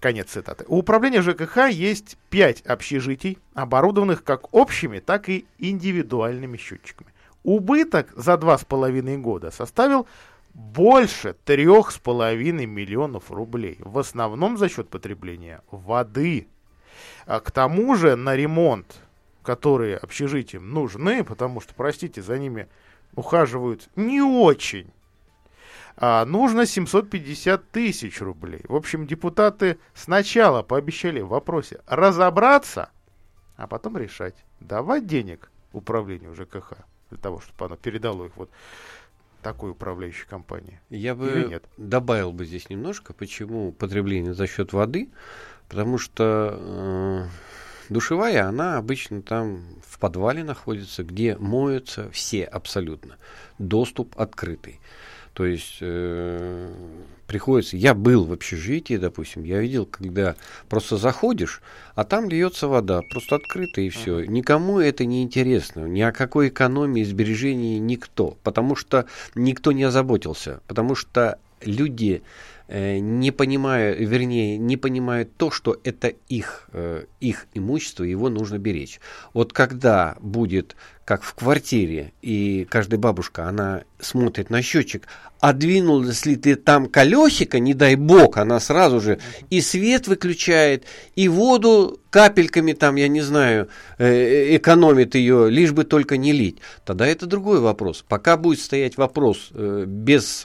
Конец 0.00 0.30
цитаты. 0.30 0.64
У 0.68 0.78
управления 0.78 1.22
ЖКХ 1.22 1.68
есть 1.68 2.18
5 2.30 2.62
общежитий, 2.62 3.38
оборудованных 3.54 4.22
как 4.22 4.54
общими, 4.54 4.98
так 4.98 5.28
и 5.28 5.46
индивидуальными 5.58 6.56
счетчиками. 6.58 7.12
Убыток 7.46 8.12
за 8.16 8.32
2,5 8.32 9.18
года 9.18 9.52
составил 9.52 10.08
больше 10.52 11.36
3,5 11.46 12.66
миллионов 12.66 13.30
рублей. 13.30 13.76
В 13.78 14.00
основном 14.00 14.58
за 14.58 14.68
счет 14.68 14.88
потребления 14.88 15.62
воды. 15.70 16.48
А 17.24 17.38
к 17.38 17.52
тому 17.52 17.94
же 17.94 18.16
на 18.16 18.34
ремонт, 18.34 19.00
которые 19.44 19.96
общежитиям 19.96 20.70
нужны, 20.70 21.22
потому 21.22 21.60
что, 21.60 21.72
простите, 21.72 22.20
за 22.20 22.36
ними 22.36 22.66
ухаживают 23.14 23.90
не 23.94 24.20
очень, 24.20 24.90
а, 25.96 26.24
нужно 26.24 26.66
750 26.66 27.70
тысяч 27.70 28.20
рублей. 28.20 28.62
В 28.66 28.74
общем, 28.74 29.06
депутаты 29.06 29.78
сначала 29.94 30.64
пообещали 30.64 31.20
в 31.20 31.28
вопросе 31.28 31.80
разобраться, 31.86 32.90
а 33.56 33.68
потом 33.68 33.96
решать, 33.98 34.34
давать 34.58 35.06
денег 35.06 35.52
управлению 35.72 36.34
ЖКХ 36.34 36.72
для 37.10 37.18
того, 37.18 37.40
чтобы 37.40 37.64
оно 37.66 37.76
передало 37.76 38.26
их 38.26 38.36
вот 38.36 38.50
такой 39.42 39.70
управляющей 39.70 40.26
компании. 40.26 40.80
Я 40.90 41.14
бы 41.14 41.28
Или 41.28 41.46
нет? 41.48 41.64
добавил 41.76 42.32
бы 42.32 42.44
здесь 42.44 42.68
немножко, 42.68 43.12
почему 43.12 43.72
потребление 43.72 44.34
за 44.34 44.46
счет 44.46 44.72
воды, 44.72 45.08
потому 45.68 45.98
что 45.98 46.58
э, 46.58 47.28
душевая, 47.88 48.48
она 48.48 48.76
обычно 48.76 49.22
там 49.22 49.64
в 49.86 49.98
подвале 50.00 50.42
находится, 50.42 51.04
где 51.04 51.36
моются 51.36 52.10
все 52.10 52.44
абсолютно. 52.44 53.16
Доступ 53.58 54.18
открытый. 54.18 54.80
То 55.36 55.44
есть 55.44 55.76
э, 55.82 56.72
приходится, 57.26 57.76
я 57.76 57.92
был 57.92 58.24
в 58.24 58.32
общежитии, 58.32 58.96
допустим, 58.96 59.44
я 59.44 59.60
видел, 59.60 59.84
когда 59.84 60.34
просто 60.70 60.96
заходишь, 60.96 61.60
а 61.94 62.04
там 62.04 62.30
льется 62.30 62.68
вода, 62.68 63.02
просто 63.10 63.36
открыто 63.36 63.82
и 63.82 63.90
все. 63.90 64.24
Никому 64.24 64.80
это 64.80 65.04
не 65.04 65.22
интересно, 65.22 65.84
ни 65.84 66.00
о 66.00 66.12
какой 66.12 66.48
экономии, 66.48 67.04
сбережении 67.04 67.76
никто, 67.76 68.38
потому 68.44 68.76
что 68.76 69.04
никто 69.34 69.72
не 69.72 69.84
озаботился, 69.84 70.62
потому 70.68 70.94
что 70.94 71.38
люди 71.60 72.22
не 72.68 73.30
понимают, 73.30 73.98
вернее, 74.00 74.58
не 74.58 74.76
понимают 74.76 75.36
то, 75.36 75.50
что 75.50 75.78
это 75.84 76.08
их, 76.28 76.68
э, 76.72 77.04
их 77.20 77.46
имущество, 77.54 78.02
его 78.02 78.28
нужно 78.28 78.58
беречь. 78.58 79.00
Вот 79.32 79.52
когда 79.52 80.16
будет, 80.20 80.74
как 81.04 81.22
в 81.22 81.34
квартире, 81.34 82.12
и 82.22 82.66
каждая 82.68 82.98
бабушка, 82.98 83.44
она 83.44 83.84
смотрит 84.00 84.50
на 84.50 84.62
счетчик, 84.62 85.06
а 85.38 85.52
двинулась 85.52 86.26
ли 86.26 86.34
ты 86.34 86.56
там 86.56 86.86
колесико, 86.86 87.60
не 87.60 87.72
дай 87.72 87.94
бог, 87.94 88.36
она 88.36 88.58
сразу 88.58 89.00
же 89.00 89.20
и 89.48 89.60
свет 89.60 90.08
выключает, 90.08 90.86
и 91.14 91.28
воду 91.28 92.00
капельками 92.10 92.72
там, 92.72 92.96
я 92.96 93.06
не 93.06 93.20
знаю, 93.20 93.68
э, 93.98 94.56
экономит 94.56 95.14
ее, 95.14 95.48
лишь 95.50 95.70
бы 95.70 95.84
только 95.84 96.16
не 96.16 96.32
лить. 96.32 96.58
Тогда 96.84 97.06
это 97.06 97.26
другой 97.26 97.60
вопрос. 97.60 98.04
Пока 98.08 98.36
будет 98.36 98.58
стоять 98.58 98.96
вопрос 98.96 99.50
э, 99.52 99.84
без 99.86 100.44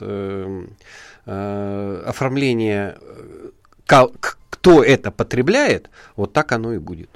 э, 1.26 2.02
оформления, 2.06 2.96
э, 3.00 4.06
кто 4.50 4.82
это 4.84 5.10
потребляет, 5.10 5.90
вот 6.16 6.32
так 6.32 6.52
оно 6.52 6.72
и 6.72 6.78
будет. 6.78 7.10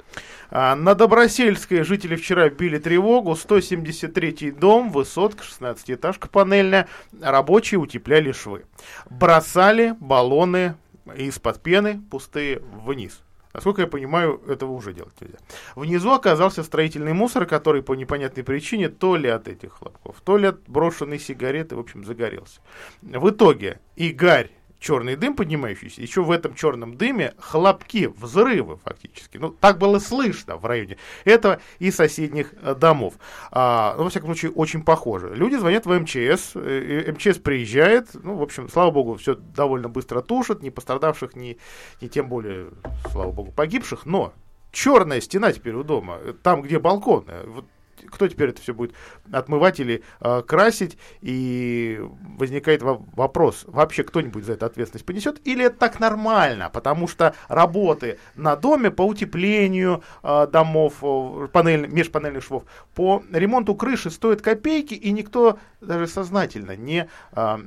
А, 0.49 0.75
на 0.75 0.95
Добросельской 0.95 1.83
жители 1.83 2.15
вчера 2.15 2.49
били 2.49 2.77
тревогу. 2.77 3.33
173-й 3.33 4.51
дом, 4.51 4.91
высотка, 4.91 5.43
16-этажка 5.43 6.29
панельная. 6.29 6.87
Рабочие 7.21 7.79
утепляли 7.79 8.31
швы. 8.31 8.65
Бросали 9.09 9.95
баллоны 9.99 10.75
из-под 11.15 11.61
пены 11.61 12.01
пустые 12.09 12.61
вниз. 12.85 13.21
Насколько 13.57 13.81
я 13.81 13.87
понимаю, 13.87 14.39
этого 14.47 14.71
уже 14.73 14.93
делать 14.93 15.19
нельзя. 15.19 15.39
Внизу 15.75 16.11
оказался 16.11 16.61
строительный 16.61 17.13
мусор, 17.13 17.47
который 17.47 17.81
по 17.81 17.95
непонятной 17.95 18.43
причине 18.43 18.87
то 18.87 19.15
ли 19.15 19.27
от 19.29 19.47
этих 19.47 19.73
хлопков, 19.73 20.21
то 20.23 20.37
ли 20.37 20.49
от 20.49 20.59
брошенной 20.67 21.17
сигареты, 21.17 21.75
в 21.75 21.79
общем, 21.79 22.05
загорелся. 22.05 22.61
В 23.01 23.31
итоге 23.31 23.79
и 23.95 24.11
гарь, 24.11 24.51
черный 24.79 25.15
дым 25.15 25.35
поднимающийся, 25.35 26.01
еще 26.01 26.23
в 26.23 26.31
этом 26.31 26.53
черном 26.53 26.97
дыме 26.97 27.33
хлопки, 27.39 28.07
взрывы 28.07 28.77
фактически. 28.77 29.37
Ну, 29.37 29.49
так 29.49 29.77
было 29.77 29.99
слышно 29.99 30.57
в 30.57 30.65
районе 30.65 30.97
этого 31.25 31.59
и 31.79 31.91
соседних 31.91 32.53
э, 32.61 32.75
домов. 32.75 33.15
А, 33.51 33.95
ну, 33.97 34.03
во 34.03 34.09
всяком 34.09 34.29
случае, 34.29 34.51
очень 34.51 34.83
похоже. 34.83 35.33
Люди 35.33 35.55
звонят 35.55 35.85
в 35.85 35.99
МЧС, 35.99 36.51
э, 36.55 37.11
МЧС 37.11 37.39
приезжает, 37.39 38.09
ну, 38.13 38.35
в 38.35 38.43
общем, 38.43 38.69
слава 38.69 38.91
богу, 38.91 39.15
все 39.15 39.35
довольно 39.35 39.89
быстро 39.89 40.21
тушат, 40.21 40.61
ни 40.61 40.69
пострадавших, 40.69 41.35
ни, 41.35 41.57
ни 42.01 42.07
тем 42.07 42.29
более, 42.29 42.69
слава 43.11 43.31
богу, 43.31 43.51
погибших, 43.51 44.05
но 44.05 44.33
черная 44.71 45.21
стена 45.21 45.51
теперь 45.51 45.73
у 45.73 45.83
дома, 45.83 46.19
э, 46.21 46.33
там, 46.41 46.61
где 46.61 46.79
балкон, 46.79 47.25
вот 47.45 47.65
кто 48.09 48.27
теперь 48.27 48.49
это 48.49 48.61
все 48.61 48.73
будет 48.73 48.93
отмывать 49.31 49.79
или 49.79 50.03
э, 50.19 50.41
красить? 50.41 50.97
И 51.21 52.01
возникает 52.37 52.81
во- 52.81 53.03
вопрос, 53.13 53.63
вообще 53.67 54.03
кто-нибудь 54.03 54.45
за 54.45 54.53
это 54.53 54.65
ответственность 54.65 55.05
понесет? 55.05 55.45
Или 55.45 55.65
это 55.65 55.77
так 55.77 55.99
нормально? 55.99 56.69
Потому 56.69 57.07
что 57.07 57.35
работы 57.47 58.19
на 58.35 58.55
доме 58.55 58.91
по 58.91 59.03
утеплению 59.03 60.03
э, 60.23 60.47
домов, 60.51 60.95
э, 61.01 61.47
панель, 61.51 61.87
межпанельных 61.87 62.43
швов, 62.43 62.63
по 62.95 63.23
ремонту 63.31 63.75
крыши 63.75 64.09
стоят 64.09 64.41
копейки, 64.41 64.93
и 64.93 65.11
никто 65.11 65.59
даже 65.81 66.07
сознательно 66.07 66.75
не 66.75 67.09
э, 67.31 67.57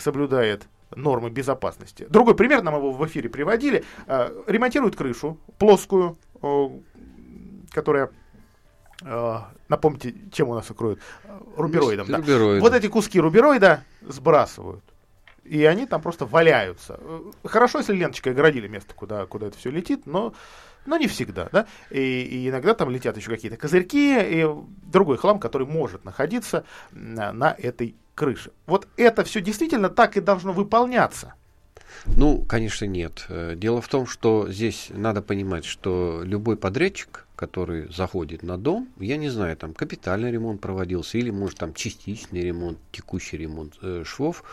соблюдает 0.00 0.68
нормы 0.96 1.30
безопасности. 1.30 2.06
Другой 2.08 2.34
пример, 2.34 2.62
нам 2.62 2.74
его 2.74 2.90
в 2.90 3.06
эфире 3.06 3.28
приводили. 3.28 3.84
Ремонтируют 4.48 4.96
крышу 4.96 5.38
плоскую, 5.56 6.18
которая 7.70 8.10
напомните, 9.68 10.14
чем 10.32 10.48
у 10.48 10.54
нас 10.54 10.70
укроют? 10.70 11.00
Э, 11.24 11.38
Рубероидом. 11.56 12.06
да. 12.06 12.18
Рубероидом. 12.18 12.60
Вот 12.60 12.74
эти 12.74 12.86
куски 12.88 13.20
рубероида 13.20 13.82
сбрасывают. 14.02 14.84
И 15.44 15.64
они 15.64 15.86
там 15.86 16.00
просто 16.02 16.26
валяются. 16.26 16.98
Э, 17.00 17.20
Хорошо, 17.44 17.78
если 17.78 17.94
ленточкой 17.94 18.32
оградили 18.32 18.68
место, 18.68 18.94
куда, 18.94 19.26
куда 19.26 19.46
это 19.48 19.56
все 19.58 19.70
летит, 19.70 20.06
но, 20.06 20.34
но 20.86 20.96
не 20.96 21.08
всегда. 21.08 21.48
Да? 21.50 21.66
И, 21.90 21.98
и 22.22 22.48
иногда 22.48 22.74
там 22.74 22.90
летят 22.90 23.16
еще 23.16 23.30
какие-то 23.30 23.56
козырьки 23.56 24.18
и 24.20 24.46
другой 24.92 25.16
хлам, 25.16 25.38
который 25.40 25.66
может 25.66 26.04
находиться 26.04 26.64
на, 26.92 27.32
на 27.32 27.54
этой 27.58 27.94
крыше. 28.14 28.50
Вот 28.66 28.86
это 28.96 29.24
все 29.24 29.40
действительно 29.40 29.88
так 29.88 30.16
и 30.16 30.20
должно 30.20 30.52
выполняться. 30.52 31.34
Ну, 32.06 32.44
конечно, 32.44 32.84
нет. 32.84 33.24
Э, 33.28 33.54
Дело 33.56 33.80
в 33.80 33.88
том, 33.88 34.06
что 34.06 34.50
здесь 34.50 34.88
надо 34.90 35.22
понимать, 35.22 35.64
что 35.64 36.20
любой 36.22 36.56
подрядчик, 36.56 37.26
который 37.40 37.90
заходит 37.90 38.42
на 38.42 38.58
дом, 38.58 38.90
я 38.98 39.16
не 39.16 39.30
знаю, 39.30 39.56
там 39.56 39.72
капитальный 39.72 40.30
ремонт 40.30 40.60
проводился 40.60 41.16
или, 41.16 41.30
может, 41.30 41.58
там 41.58 41.72
частичный 41.72 42.42
ремонт, 42.42 42.78
текущий 42.92 43.38
ремонт 43.38 43.78
э, 43.80 44.02
швов, 44.04 44.44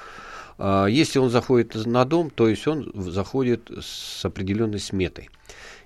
а, 0.58 0.86
если 0.86 1.20
он 1.20 1.30
заходит 1.30 1.76
на 1.86 2.06
дом, 2.06 2.30
то 2.30 2.48
есть 2.48 2.66
он 2.66 2.90
заходит 2.96 3.70
с 3.82 4.24
определенной 4.24 4.80
сметой. 4.80 5.30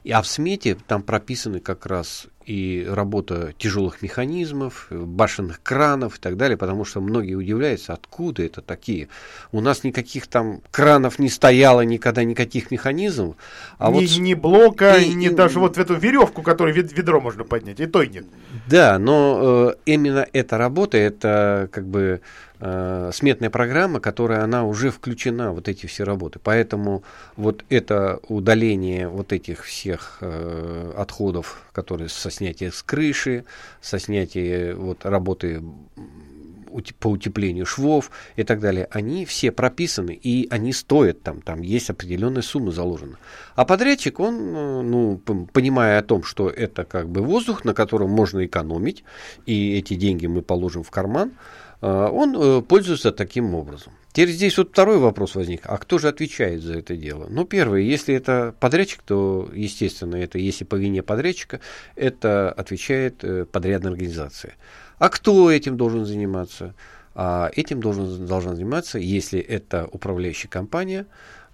И, 0.04 0.12
а 0.12 0.22
в 0.22 0.28
смете 0.28 0.78
там 0.88 1.02
прописаны 1.02 1.60
как 1.60 1.88
раз 1.88 2.28
и 2.52 2.86
работа 2.86 3.54
тяжелых 3.58 4.02
механизмов, 4.02 4.88
башенных 4.90 5.64
кранов 5.64 6.18
и 6.18 6.20
так 6.20 6.36
далее, 6.36 6.58
потому 6.58 6.84
что 6.84 7.00
многие 7.00 7.36
удивляются, 7.36 7.94
откуда 7.94 8.44
это 8.44 8.62
такие. 8.62 9.08
У 9.54 9.62
нас 9.62 9.86
никаких 9.86 10.28
там 10.28 10.60
кранов 10.70 11.18
не 11.18 11.30
стояло, 11.30 11.80
никогда 11.80 12.26
никаких 12.26 12.70
механизмов. 12.70 13.38
А 13.78 13.90
ни, 13.90 13.94
вот... 13.94 14.18
ни 14.18 14.34
блока, 14.34 14.98
и, 14.98 15.14
ни 15.14 15.28
и... 15.28 15.30
даже 15.30 15.60
вот 15.60 15.78
эту 15.78 15.96
веревку, 15.96 16.42
которую 16.42 16.76
ведро 16.76 17.22
можно 17.22 17.46
поднять, 17.46 17.80
и 17.80 17.86
то 17.86 18.02
и 18.02 18.10
нет. 18.10 18.26
Да, 18.68 19.00
но 19.00 19.70
э, 19.72 19.76
именно 19.86 20.28
эта 20.34 20.58
работа, 20.58 20.98
это 20.98 21.70
как 21.72 21.88
бы 21.88 22.20
э, 22.62 23.12
сметная 23.14 23.50
программа, 23.50 24.00
которая 24.00 24.44
она 24.44 24.64
уже 24.64 24.92
включена, 24.92 25.52
вот 25.52 25.68
эти 25.68 25.88
все 25.88 26.04
работы. 26.04 26.40
Поэтому 26.42 27.04
вот 27.36 27.66
это 27.70 28.20
удаление 28.28 29.08
вот 29.08 29.34
этих 29.34 29.66
всех 29.66 30.20
э, 30.22 30.94
отходов, 30.96 31.64
которые 31.74 32.10
со 32.10 32.32
снятия 32.32 32.72
с 32.72 32.84
крыши, 32.84 33.44
со 33.82 34.00
снятия 34.00 34.76
вот 34.76 35.06
работы 35.06 35.62
по 37.00 37.10
утеплению 37.10 37.66
швов 37.66 38.12
и 38.36 38.44
так 38.44 38.60
далее, 38.60 38.88
они 38.92 39.26
все 39.26 39.52
прописаны, 39.52 40.12
и 40.12 40.48
они 40.50 40.72
стоят 40.74 41.22
там, 41.22 41.42
там 41.42 41.62
есть 41.62 41.90
определенная 41.90 42.42
сумма 42.42 42.72
заложена. 42.72 43.18
А 43.56 43.66
подрядчик, 43.66 44.20
он, 44.20 44.36
э, 44.36 44.82
ну, 44.82 45.18
понимая 45.52 46.00
о 46.00 46.04
том, 46.04 46.24
что 46.24 46.50
это 46.50 46.86
как 46.86 47.10
бы 47.10 47.22
воздух, 47.22 47.66
на 47.66 47.74
котором 47.74 48.10
можно 48.10 48.46
экономить, 48.46 49.04
и 49.46 49.78
эти 49.78 49.96
деньги 49.96 50.28
мы 50.28 50.42
положим 50.42 50.84
в 50.84 50.92
карман, 50.92 51.34
он 51.88 52.36
э, 52.36 52.62
пользуется 52.62 53.12
таким 53.12 53.56
образом. 53.56 53.94
Теперь 54.12 54.30
здесь 54.30 54.58
вот 54.58 54.70
второй 54.70 55.00
вопрос 55.00 55.36
возник. 55.36 55.62
А 55.66 55.78
кто 55.78 55.98
же 55.98 56.08
отвечает 56.10 56.62
за 56.62 56.78
это 56.78 56.96
дело? 56.96 57.28
Ну, 57.30 57.46
первое, 57.46 57.80
если 57.80 58.14
это 58.14 58.54
подрядчик, 58.60 59.02
то, 59.02 59.50
естественно, 59.54 60.16
это 60.16 60.38
если 60.38 60.64
по 60.64 60.76
вине 60.76 61.02
подрядчика, 61.02 61.60
это 61.96 62.52
отвечает 62.52 63.24
э, 63.24 63.46
подрядная 63.46 63.92
организация. 63.92 64.54
А 65.00 65.10
кто 65.10 65.50
этим 65.50 65.78
должен 65.78 66.06
заниматься? 66.06 66.76
А 67.16 67.50
этим 67.56 67.82
должен, 67.82 68.26
должна 68.26 68.56
заниматься, 68.56 69.00
если 69.00 69.40
это 69.40 69.88
управляющая 69.92 70.50
компания, 70.50 71.08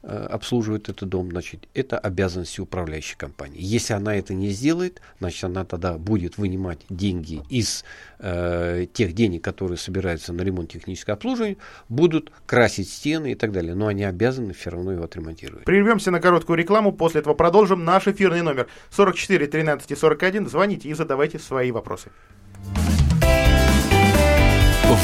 обслуживает 0.04 0.90
этот 0.90 1.10
дом, 1.10 1.32
значит, 1.32 1.68
это 1.74 1.98
обязанности 1.98 2.62
управляющей 2.62 3.18
компании. 3.18 3.60
Если 3.60 3.94
она 3.94 4.16
это 4.16 4.34
не 4.34 4.50
сделает, 4.50 5.02
значит, 5.20 5.44
она 5.44 5.66
тогда 5.66 5.98
будет 5.98 6.38
вынимать 6.38 6.80
деньги 6.90 7.42
из 7.50 7.84
э, 8.20 8.86
тех 8.94 9.14
денег, 9.14 9.44
которые 9.44 9.78
собираются 9.78 10.34
на 10.34 10.42
ремонт 10.44 10.72
технического 10.72 11.16
обслуживания, 11.16 11.58
будут 11.90 12.32
красить 12.46 12.90
стены 12.90 13.32
и 13.32 13.36
так 13.36 13.52
далее. 13.52 13.76
Но 13.76 13.88
они 13.88 14.04
обязаны 14.04 14.54
все 14.54 14.70
равно 14.70 14.94
его 14.94 15.04
отремонтировать. 15.04 15.66
Прервемся 15.66 16.12
на 16.12 16.20
короткую 16.20 16.58
рекламу, 16.58 16.94
после 16.94 17.22
этого 17.22 17.34
продолжим 17.34 17.84
наш 17.84 18.08
эфирный 18.08 18.42
номер 18.42 18.68
44 18.92 19.48
13 19.48 19.92
и 19.92 19.96
41. 19.96 20.48
Звоните 20.48 20.90
и 20.90 20.94
задавайте 20.94 21.40
свои 21.40 21.72
вопросы. 21.72 22.12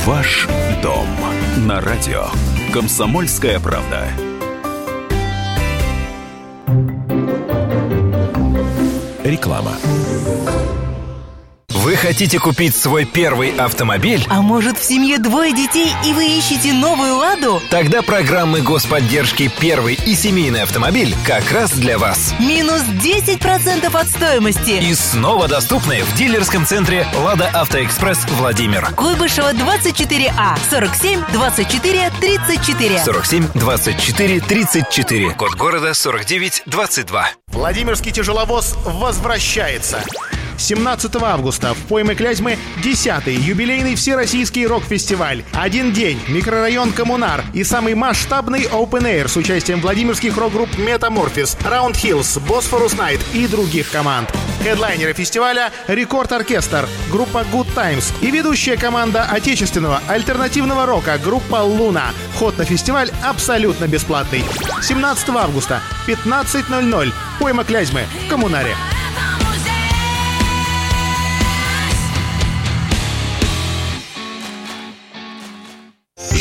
Ваш 0.06 0.48
дом 0.82 1.08
на 1.68 1.82
радио. 1.82 2.28
Комсомольская 2.72 3.60
правда. 3.60 4.08
Реклама. 9.24 9.74
Вы 11.70 11.98
хотите 11.98 12.40
купить 12.40 12.76
свой 12.76 13.04
первый 13.04 13.50
автомобиль? 13.58 14.26
А 14.30 14.42
может 14.42 14.80
в 14.80 14.84
семье 14.84 15.18
двое 15.18 15.54
детей 15.54 15.92
и 16.06 16.14
вы 16.14 16.26
ищете 16.38 16.72
новую 16.72 17.18
«Ладу»? 17.18 17.62
Тогда 17.70 18.02
программы 18.02 18.62
господдержки 18.62 19.52
«Первый» 19.60 19.96
и 19.96 20.16
семейный 20.16 20.62
автомобиль 20.62 21.14
как 21.26 21.52
раз 21.52 21.72
для 21.72 21.98
вас. 21.98 22.34
Минус 22.40 22.82
10% 22.84 24.00
от 24.00 24.08
стоимости. 24.08 24.82
И 24.82 24.96
снова 24.96 25.50
доступны 25.50 26.04
в 26.04 26.16
дилерском 26.16 26.66
центре 26.66 27.06
«Лада 27.22 27.50
Автоэкспресс» 27.50 28.26
Владимир. 28.30 28.88
Куйбышева 28.96 29.52
24А 29.52 30.58
47 30.70 31.22
24 31.34 32.12
34. 32.22 33.04
47 33.04 33.48
24 33.56 34.40
34. 34.40 35.32
Код 35.32 35.56
города 35.56 35.94
49 35.94 36.64
22. 36.66 37.26
Владимирский 37.54 38.12
тяжеловоз 38.12 38.76
возвращается. 38.84 40.04
17 40.58 41.16
августа 41.22 41.74
в 41.74 41.78
пойме 41.88 42.16
Клязьмы 42.16 42.58
10-й 42.84 43.36
юбилейный 43.36 43.96
всероссийский 43.96 44.66
рок-фестиваль. 44.66 45.44
Один 45.54 45.92
день, 45.92 46.20
микрорайон 46.28 46.92
Коммунар 46.92 47.44
и 47.54 47.64
самый 47.64 47.96
масштабный 47.96 48.64
Open 48.64 49.04
Air 49.04 49.28
с 49.28 49.38
участием 49.38 49.82
владимирских 49.82 50.38
рок-групп 50.38 50.78
Метаморфис, 50.78 51.58
Round 51.64 51.94
Hills, 51.94 52.42
Bosphorus 52.48 52.98
Night 52.98 53.20
и 53.34 53.48
других 53.48 53.90
команд. 53.92 54.30
Хедлайнеры 54.64 55.14
фестиваля— 55.14 55.72
Рекорд-оркестр, 55.88 56.88
группа 57.12 57.46
Good 57.52 57.68
Times 57.76 58.14
и 58.22 58.32
ведущая 58.32 58.78
команда 58.78 59.24
отечественного 59.24 60.02
альтернативного 60.08 60.86
рока 60.86 61.20
группа 61.24 61.58
Луна. 61.58 62.12
Вход 62.34 62.58
на 62.58 62.64
фестиваль 62.64 63.12
абсолютно 63.24 63.88
бесплатный. 63.88 64.44
17 64.82 65.30
августа, 65.30 65.82
15.00. 66.08 67.12
Пойма 67.40 67.64
Клязьмы 67.64 68.06
в 68.26 68.30
Коммунаре. 68.30 68.76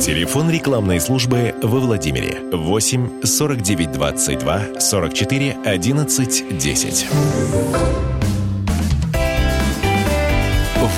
Телефон 0.00 0.50
рекламной 0.50 1.00
службы 1.00 1.54
во 1.62 1.78
Владимире 1.80 2.40
8 2.52 3.22
49 3.22 3.92
22 3.92 4.80
44 4.80 5.56
11 5.64 6.58
10. 6.58 7.06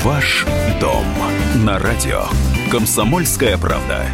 Ваш 0.03 0.46
дом 0.81 1.05
на 1.64 1.79
радио. 1.79 2.25
Комсомольская 2.70 3.57
правда. 3.59 4.07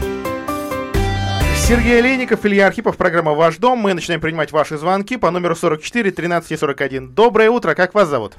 Сергей 1.57 1.99
Олейников, 1.99 2.45
Илья 2.45 2.67
Архипов, 2.67 2.97
программа 2.97 3.33
«Ваш 3.33 3.57
дом». 3.57 3.79
Мы 3.79 3.95
начинаем 3.95 4.21
принимать 4.21 4.53
ваши 4.53 4.77
звонки 4.77 5.17
по 5.17 5.31
номеру 5.31 5.55
44 5.55 6.11
13 6.11 6.59
41. 6.59 7.15
Доброе 7.15 7.51
утро, 7.51 7.75
как 7.75 7.95
вас 7.95 8.09
зовут? 8.09 8.35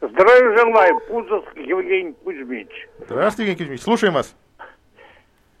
Здравия 0.00 0.56
желаю, 0.56 1.00
Пузов 1.08 1.44
Евгений 1.56 2.14
Кузьмич. 2.24 2.68
Здравствуйте, 3.00 3.52
Евгений 3.52 3.68
Кузьмич, 3.68 3.82
слушаем 3.82 4.14
вас. 4.14 4.36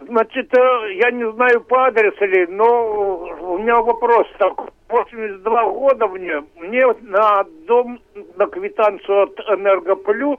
Значит, 0.00 0.56
э, 0.56 0.94
я 0.94 1.10
не 1.10 1.30
знаю 1.32 1.60
по 1.62 1.86
адресу 1.86 2.24
ли, 2.24 2.46
но 2.46 3.26
у 3.40 3.58
меня 3.58 3.76
вопрос 3.80 4.26
такой. 4.38 4.68
82 4.88 5.70
года 5.70 6.06
мне, 6.06 6.44
мне 6.56 6.86
на 7.02 7.44
дом, 7.66 8.00
на 8.36 8.46
квитанцию 8.46 9.24
от 9.24 9.40
Энергоплюс 9.40 10.38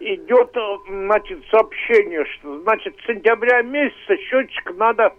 идет, 0.00 0.56
э, 0.56 0.76
значит, 0.88 1.38
сообщение, 1.50 2.24
что, 2.24 2.60
значит, 2.60 2.96
с 3.02 3.06
сентября 3.06 3.62
месяца 3.62 4.16
счетчик 4.16 4.74
надо, 4.76 5.12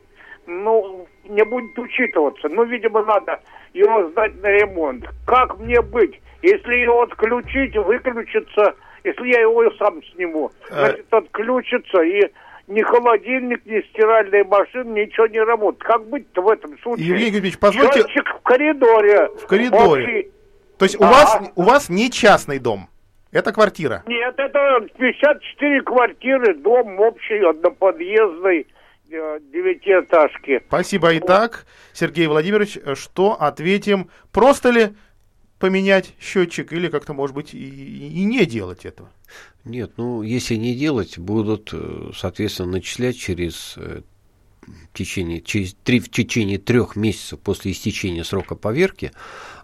ну, 0.46 1.08
не 1.30 1.44
будет 1.44 1.78
учитываться. 1.78 2.50
Ну, 2.50 2.64
видимо, 2.66 3.04
надо 3.04 3.40
его 3.74 4.10
сдать 4.10 4.42
на 4.42 4.48
ремонт. 4.48 5.06
Как 5.26 5.58
мне 5.60 5.82
быть? 5.82 6.20
Если 6.42 6.76
его 6.76 7.04
отключить, 7.04 7.76
выключится, 7.76 8.76
если 9.04 9.28
я 9.28 9.42
его 9.42 9.70
сам 9.72 10.02
сниму, 10.14 10.52
а 10.72 10.88
значит, 10.88 11.14
отключится 11.14 12.02
и 12.02 12.32
ни 12.68 12.82
холодильник, 12.82 13.66
ни 13.66 13.82
стиральная 13.90 14.44
машина, 14.46 14.94
ничего 14.94 15.28
не 15.28 15.42
работает. 15.42 15.84
Как 15.84 16.08
быть-то 16.08 16.42
в 16.42 16.50
этом 16.50 16.78
случае? 16.80 17.08
Евгений 17.08 17.32
Григорьевич, 17.32 17.60
позвольте... 17.60 18.02
Счетчик 18.02 18.28
в 18.28 18.42
коридоре. 18.42 19.30
В 19.38 19.48
коридоре. 19.48 20.04
Общий... 20.04 20.32
То 20.78 20.86
есть 20.86 21.00
у, 21.00 21.04
а? 21.04 21.08
вас, 21.08 21.52
у 21.56 21.64
вас 21.64 21.90
не 21.90 22.10
частный 22.10 22.60
дом? 22.60 22.88
Это 23.32 23.52
квартира? 23.52 24.04
Нет, 24.08 24.34
это 24.38 24.80
54 24.98 25.82
квартиры, 25.82 26.54
дом 26.56 27.00
общий, 27.00 27.40
одноподъездный 27.40 28.66
девятиэтажки. 29.10 30.64
Спасибо. 30.68 31.18
Итак, 31.18 31.66
Сергей 31.94 32.28
Владимирович, 32.28 32.78
что 32.96 33.34
ответим? 33.42 34.10
Просто 34.32 34.70
ли 34.70 34.90
поменять 35.58 36.14
счетчик 36.20 36.72
или 36.72 36.88
как-то, 36.88 37.14
может 37.14 37.36
быть, 37.36 37.54
и, 37.54 37.58
и 37.58 38.24
не 38.24 38.46
делать 38.46 38.86
этого? 38.86 39.10
Нет, 39.66 39.94
ну, 39.98 40.22
если 40.22 40.56
не 40.56 40.74
делать, 40.74 41.18
будут, 41.18 41.72
э, 41.74 42.12
соответственно, 42.16 42.72
начислять 42.72 43.18
через 43.18 43.78
течение, 44.94 45.42
через, 45.42 45.76
три, 45.84 46.00
в 46.00 46.10
течение 46.10 46.58
трех 46.58 46.96
месяцев 46.96 47.40
после 47.40 47.72
истечения 47.72 48.24
срока 48.24 48.56
поверки 48.56 49.12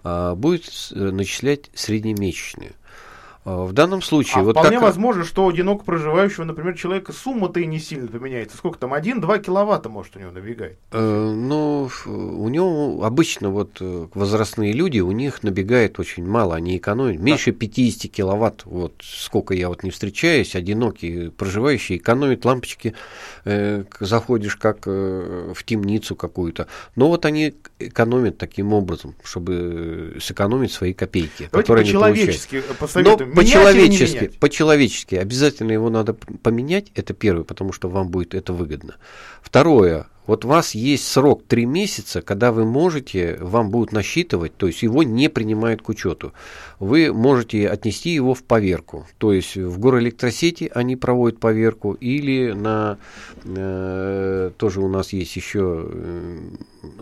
а, 0.04 0.36
будет 0.36 0.66
начислять 0.92 1.70
среднемесячные. 1.74 2.74
А, 3.46 3.64
в 3.64 3.74
данном 3.74 4.02
случае... 4.02 4.42
А 4.42 4.44
вот 4.44 4.58
вполне 4.58 4.78
так... 4.78 4.82
возможно, 4.82 5.24
что 5.24 5.46
у 5.46 5.50
одиноко 5.50 5.86
проживающего, 5.86 6.46
например, 6.46 6.76
человека 6.76 7.14
сумма-то 7.14 7.60
и 7.60 7.68
не 7.68 7.80
сильно 7.80 8.08
поменяется. 8.08 8.58
Сколько 8.58 8.80
там? 8.80 8.94
1-2 8.94 9.44
киловатта, 9.44 9.88
может, 9.88 10.16
у 10.16 10.20
него 10.20 10.32
набегает? 10.32 10.80
Э, 10.92 11.00
ну, 11.00 11.90
у 12.08 12.50
него 12.50 13.04
обычно 13.04 13.52
вот 13.52 13.78
э, 13.80 14.08
возрастные 14.16 14.74
люди, 14.74 15.00
у 15.00 15.12
них 15.12 15.44
набегает 15.44 16.00
очень 16.00 16.26
мало, 16.26 16.56
они 16.56 16.76
экономят. 16.76 17.22
Меньше 17.22 17.52
50 17.52 18.12
киловатт, 18.12 18.66
вот 18.66 18.96
сколько 19.04 19.54
я 19.54 19.70
вот 19.70 19.84
не 19.84 19.92
встречаюсь, 19.92 20.56
одинокие 20.56 21.30
проживающие 21.30 22.00
экономят 22.00 22.46
лампочки, 22.46 22.96
э, 23.46 23.84
заходишь 24.00 24.56
как 24.56 24.88
э, 24.88 25.54
в 25.56 25.64
темницу 25.64 26.16
какую-то. 26.16 26.68
Но 26.96 27.10
вот 27.10 27.26
они 27.26 27.54
экономят 27.78 28.40
таким 28.40 28.74
образом, 28.74 29.14
чтобы 29.24 30.18
сэкономить 30.20 30.72
свои 30.72 30.94
копейки. 30.94 31.50
Давайте 31.52 31.74
по-человечески 31.74 32.64
посоветуем 32.80 33.35
по-человечески, 33.36 34.32
по-человечески 34.40 35.16
обязательно 35.16 35.72
его 35.72 35.90
надо 35.90 36.14
поменять, 36.14 36.92
это 36.96 37.14
первое, 37.14 37.44
потому 37.44 37.72
что 37.74 37.90
вам 37.90 38.10
будет 38.10 38.34
это 38.34 38.54
выгодно. 38.54 38.96
Второе, 39.42 40.08
вот 40.28 40.44
у 40.44 40.48
вас 40.48 40.74
есть 40.74 41.08
срок 41.08 41.44
3 41.48 41.66
месяца, 41.66 42.22
когда 42.22 42.52
вы 42.52 42.66
можете, 42.66 43.38
вам 43.40 43.70
будут 43.70 43.92
насчитывать, 43.92 44.56
то 44.58 44.68
есть 44.68 44.82
его 44.82 45.04
не 45.04 45.30
принимают 45.30 45.82
к 45.82 45.90
учету. 45.90 46.34
Вы 46.80 47.14
можете 47.14 47.70
отнести 47.70 48.10
его 48.10 48.34
в 48.34 48.44
поверку. 48.44 49.06
То 49.20 49.32
есть 49.32 49.56
в 49.56 49.80
горэлектросети 49.80 50.72
они 50.74 50.96
проводят 50.96 51.40
поверку 51.40 51.94
или 51.94 52.54
на, 52.54 52.98
э, 53.44 54.52
тоже 54.58 54.82
у 54.82 54.88
нас 54.88 55.14
есть 55.14 55.36
еще 55.36 55.86
э, 55.88 56.40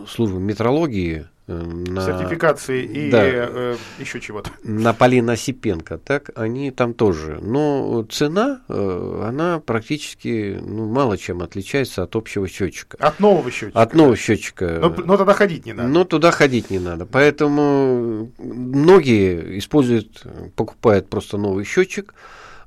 служба 0.06 0.38
метрологии, 0.38 1.26
на 1.46 2.00
сертификации 2.00 2.84
и 2.84 3.10
да, 3.10 3.22
э, 3.22 3.76
еще 3.98 4.20
чего-то. 4.20 4.50
На 4.62 4.94
Полина 4.94 5.32
Осипенко, 5.32 5.98
так 5.98 6.30
они 6.36 6.70
там 6.70 6.94
тоже. 6.94 7.38
Но 7.42 8.02
цена, 8.10 8.62
э, 8.68 9.22
она 9.28 9.60
практически 9.60 10.58
ну, 10.60 10.86
мало 10.86 11.18
чем 11.18 11.42
отличается 11.42 12.02
от 12.02 12.16
общего 12.16 12.48
счетчика. 12.48 12.96
От 12.98 13.20
нового 13.20 13.50
счетчика. 13.50 13.82
От 13.82 13.94
нового 13.94 14.16
счетчика. 14.16 14.78
Но, 14.80 14.94
но 15.04 15.16
туда 15.18 15.34
ходить 15.34 15.66
не 15.66 15.74
надо. 15.74 15.88
Но 15.88 16.04
туда 16.04 16.30
ходить 16.30 16.70
не 16.70 16.78
надо. 16.78 17.04
Поэтому 17.04 18.32
многие 18.38 19.58
используют, 19.58 20.22
покупают 20.56 21.10
просто 21.10 21.36
новый 21.36 21.64
счетчик. 21.64 22.14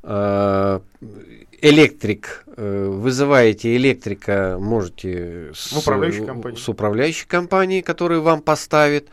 Э, 0.04 0.82
электрик, 1.62 2.44
э, 2.56 2.88
вызываете 2.90 3.76
электрика, 3.76 4.58
можете 4.60 5.52
с, 5.54 5.74
управляющей 5.74 6.26
компании. 6.26 6.58
с 6.58 6.70
управляющей 6.70 7.28
компанией, 7.28 7.82
которая 7.82 8.20
вам 8.20 8.42
поставит 8.42 9.10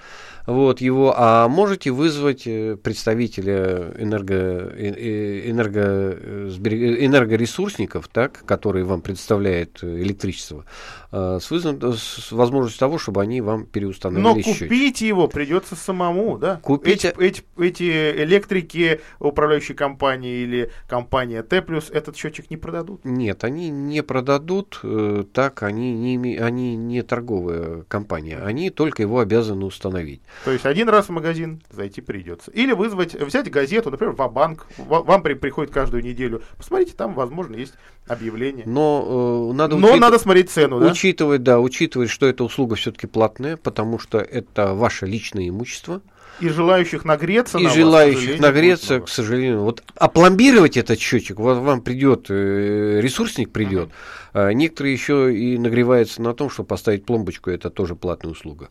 вот 0.46 0.82
его, 0.82 1.14
а 1.16 1.48
можете 1.48 1.90
вызвать 1.90 2.46
э, 2.46 2.76
представителя 2.76 3.92
энерго, 3.98 4.72
энерго, 4.76 6.18
энергоресурсников, 6.58 8.08
так, 8.08 8.44
которые 8.44 8.84
вам 8.84 9.00
предоставляют 9.00 9.82
электричество, 9.82 10.64
Э, 10.64 11.03
с, 11.14 11.50
вызов, 11.50 11.98
с 11.98 12.32
возможностью 12.32 12.80
того, 12.80 12.98
чтобы 12.98 13.22
они 13.22 13.40
вам 13.40 13.66
переустановили 13.66 14.22
Но 14.22 14.34
купить 14.34 14.96
счетчик. 14.96 15.08
его 15.08 15.28
придется 15.28 15.76
самому, 15.76 16.38
да? 16.38 16.56
Купить... 16.62 17.04
Эти, 17.04 17.20
эти, 17.20 17.42
эти 17.56 18.22
электрики, 18.22 19.00
управляющие 19.18 19.76
компании 19.76 20.42
или 20.42 20.70
компания 20.88 21.42
Т+, 21.42 21.64
этот 21.92 22.16
счетчик 22.16 22.50
не 22.50 22.56
продадут? 22.56 23.04
Нет, 23.04 23.44
они 23.44 23.70
не 23.70 24.02
продадут, 24.02 24.80
э, 24.82 25.24
так 25.32 25.62
они 25.62 25.92
не, 25.92 26.36
они 26.36 26.76
не 26.76 27.02
торговая 27.02 27.82
компания, 27.88 28.38
они 28.38 28.70
только 28.70 29.02
его 29.02 29.20
обязаны 29.20 29.64
установить. 29.64 30.22
То 30.44 30.50
есть 30.50 30.66
один 30.66 30.88
раз 30.88 31.06
в 31.06 31.10
магазин 31.10 31.62
зайти 31.70 32.00
придется. 32.00 32.50
Или 32.50 32.72
вызвать, 32.72 33.14
взять 33.14 33.50
газету, 33.50 33.90
например, 33.90 34.14
в 34.14 34.28
банк 34.32 34.66
вам 34.78 35.22
при, 35.22 35.34
приходит 35.34 35.72
каждую 35.72 36.02
неделю. 36.02 36.42
Посмотрите, 36.56 36.94
там, 36.96 37.14
возможно, 37.14 37.56
есть 37.56 37.74
объявление. 38.06 38.64
Но 38.66 39.50
э, 39.52 39.56
надо 39.56 39.76
Но 39.76 39.88
учит... 39.88 40.00
надо 40.00 40.18
смотреть 40.18 40.50
цену, 40.50 40.80
да? 40.80 40.86
Учитывать, 41.04 41.42
да, 41.42 41.60
учитывать, 41.60 42.08
что 42.08 42.26
эта 42.26 42.44
услуга 42.44 42.76
все-таки 42.76 43.06
платная, 43.06 43.58
потому 43.58 43.98
что 43.98 44.18
это 44.18 44.72
ваше 44.72 45.04
личное 45.04 45.50
имущество. 45.50 46.00
И 46.40 46.48
желающих 46.48 47.04
нагреться. 47.04 47.58
И 47.58 47.64
на 47.64 47.70
желающих 47.70 48.32
вас, 48.32 48.40
нагреться, 48.40 49.00
к 49.00 49.08
сожалению. 49.10 49.60
Вот 49.64 49.82
опломбировать 49.96 50.78
этот 50.78 50.98
счетчик, 50.98 51.38
вот 51.38 51.58
вам 51.58 51.82
придет, 51.82 52.26
э, 52.30 53.00
ресурсник 53.02 53.52
придет. 53.52 53.90
Uh-huh. 53.90 54.48
А 54.48 54.52
некоторые 54.52 54.94
еще 54.94 55.36
и 55.36 55.58
нагреваются 55.58 56.22
на 56.22 56.32
том, 56.32 56.48
что 56.48 56.64
поставить 56.64 57.04
пломбочку, 57.04 57.50
это 57.50 57.68
тоже 57.68 57.94
платная 57.96 58.32
услуга. 58.32 58.70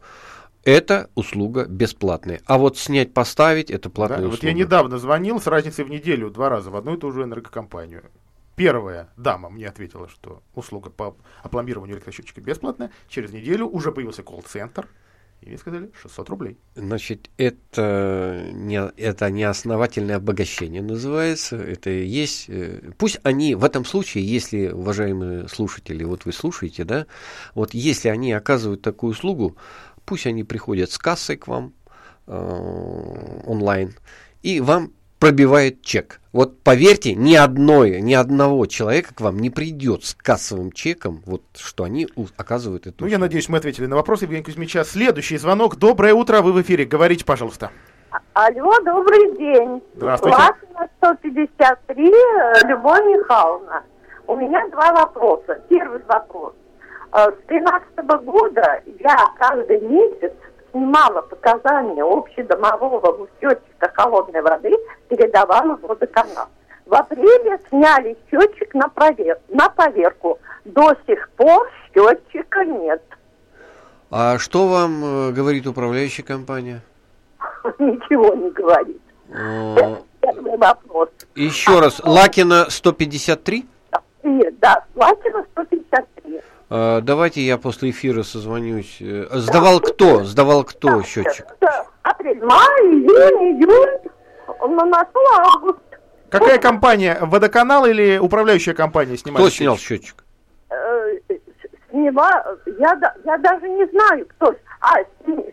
Это 0.63 1.09
услуга 1.13 1.65
бесплатная. 1.65 2.41
А 2.45 2.57
вот 2.57 2.79
снять, 2.79 3.13
поставить, 3.13 3.69
это 3.69 3.89
платная 3.89 4.21
да, 4.21 4.27
услуга. 4.27 4.41
Вот 4.41 4.47
я 4.47 4.53
недавно 4.53 4.97
звонил 4.97 5.39
с 5.39 5.45
разницей 5.45 5.85
в 5.85 5.89
неделю 5.89 6.31
два 6.31 6.49
раза 6.49 6.71
в 6.71 6.75
одну 6.75 6.95
и 6.95 6.97
ту 6.97 7.11
же 7.11 7.23
энергокомпанию. 7.23 8.03
Первая 8.55 9.09
дама 9.17 9.49
мне 9.49 9.67
ответила, 9.67 10.07
что 10.07 10.43
услуга 10.53 10.89
по 10.89 11.17
опломбированию 11.41 11.95
электросчетчика 11.95 12.41
бесплатная. 12.41 12.91
Через 13.09 13.31
неделю 13.31 13.67
уже 13.67 13.91
появился 13.91 14.21
колл-центр, 14.21 14.87
и 15.41 15.49
мне 15.49 15.57
сказали 15.57 15.91
600 16.01 16.29
рублей. 16.29 16.57
Значит, 16.75 17.29
это 17.37 18.49
не, 18.53 18.79
это 18.95 19.29
не 19.29 19.43
основательное 19.43 20.17
обогащение 20.17 20.81
называется. 20.81 21.57
Это 21.57 21.89
есть... 21.89 22.45
Э, 22.47 22.91
пусть 22.97 23.19
они 23.23 23.55
в 23.55 23.65
этом 23.65 23.85
случае, 23.85 24.25
если, 24.25 24.69
уважаемые 24.69 25.47
слушатели, 25.47 26.03
вот 26.03 26.25
вы 26.25 26.31
слушаете, 26.31 26.85
да, 26.85 27.07
вот 27.55 27.73
если 27.73 28.09
они 28.09 28.31
оказывают 28.31 28.81
такую 28.81 29.11
услугу, 29.11 29.57
пусть 30.05 30.27
они 30.27 30.43
приходят 30.43 30.91
с 30.91 30.97
кассой 30.97 31.37
к 31.37 31.47
вам 31.47 31.73
э, 32.27 33.41
онлайн, 33.45 33.95
и 34.43 34.61
вам 34.61 34.93
пробивает 35.23 35.81
чек. 35.81 36.19
Вот 36.33 36.61
поверьте, 36.63 37.15
ни 37.15 37.33
одной, 37.33 38.01
ни 38.01 38.13
одного 38.13 38.65
человека 38.65 39.15
к 39.15 39.21
вам 39.21 39.39
не 39.39 39.49
придет 39.49 40.03
с 40.03 40.15
кассовым 40.15 40.73
чеком, 40.73 41.21
вот 41.25 41.43
что 41.55 41.85
они 41.85 42.09
оказывают 42.35 42.87
эту. 42.87 43.05
Ну, 43.05 43.07
я 43.07 43.17
надеюсь, 43.17 43.47
мы 43.47 43.57
ответили 43.57 43.85
на 43.85 43.95
вопрос 43.95 44.21
Евгения 44.23 44.43
Кузьмича. 44.43 44.83
Следующий 44.83 45.37
звонок. 45.37 45.77
Доброе 45.77 46.13
утро, 46.13 46.41
вы 46.41 46.51
в 46.51 46.61
эфире. 46.61 46.83
Говорите, 46.83 47.23
пожалуйста. 47.23 47.71
Алло, 48.33 48.77
добрый 48.83 49.37
день. 49.37 49.81
Здравствуйте. 49.95 50.37
Латина 50.37 50.89
153, 50.97 52.05
Любовь 52.67 53.05
Михайловна. 53.05 53.83
У 54.27 54.35
меня 54.35 54.67
два 54.71 54.91
вопроса. 54.91 55.57
Первый 55.69 56.01
вопрос. 56.05 56.51
Э, 57.13 57.31
с 57.31 57.47
2013 57.47 58.25
года 58.25 58.81
я 58.99 59.17
каждый 59.39 59.79
месяц 59.79 60.33
снимала 60.73 61.21
показания 61.21 62.03
общедомового 62.03 63.27
счетчика 63.39 63.91
холодной 63.93 64.41
воды, 64.41 64.71
передавала 65.07 65.77
в 65.77 65.81
водоканал. 65.81 66.47
В 66.85 66.93
апреле 66.93 67.59
сняли 67.69 68.17
счетчик 68.29 68.73
на, 68.73 68.89
провер... 68.89 69.37
на 69.47 69.69
поверку. 69.69 70.39
До 70.65 70.93
сих 71.07 71.29
пор 71.37 71.69
счетчика 71.93 72.65
нет. 72.65 73.01
А 74.11 74.37
что 74.37 74.67
вам 74.67 75.03
э, 75.03 75.31
говорит 75.31 75.65
управляющая 75.65 76.25
компания? 76.25 76.81
Ничего 77.79 78.33
не 78.35 78.49
говорит. 78.51 79.01
Первый 80.21 80.57
вопрос. 80.57 81.09
Еще 81.35 81.79
раз, 81.79 82.01
Лакина 82.03 82.69
153? 82.69 83.65
Да, 84.61 84.85
Лакина 84.95 85.45
153. 85.51 86.41
А, 86.69 87.01
давайте 87.01 87.41
я 87.41 87.57
после 87.57 87.91
эфира 87.91 88.23
созвонюсь. 88.23 88.97
Э, 88.99 89.27
сдавал 89.33 89.79
кто? 89.79 90.23
Сдавал 90.23 90.63
кто 90.63 91.01
счетчик? 91.03 91.45
Апрель, 92.01 92.43
май, 92.43 92.81
июнь, 92.81 93.61
июнь, 93.61 94.75
на 94.75 94.85
носу 94.85 95.19
август. 95.39 95.79
Какая 96.29 96.57
компания? 96.57 97.17
Водоканал 97.21 97.85
или 97.85 98.17
управляющая 98.17 98.73
компания 98.73 99.17
снимает 99.17 99.45
Кто 99.45 99.55
снял 99.55 99.77
счетчик? 99.77 100.23
Э, 100.69 101.35
сняла, 101.91 102.43
я, 102.79 102.99
я 103.23 103.37
даже 103.37 103.69
не 103.69 103.85
знаю, 103.87 104.25
кто. 104.29 104.55
А, 104.81 104.95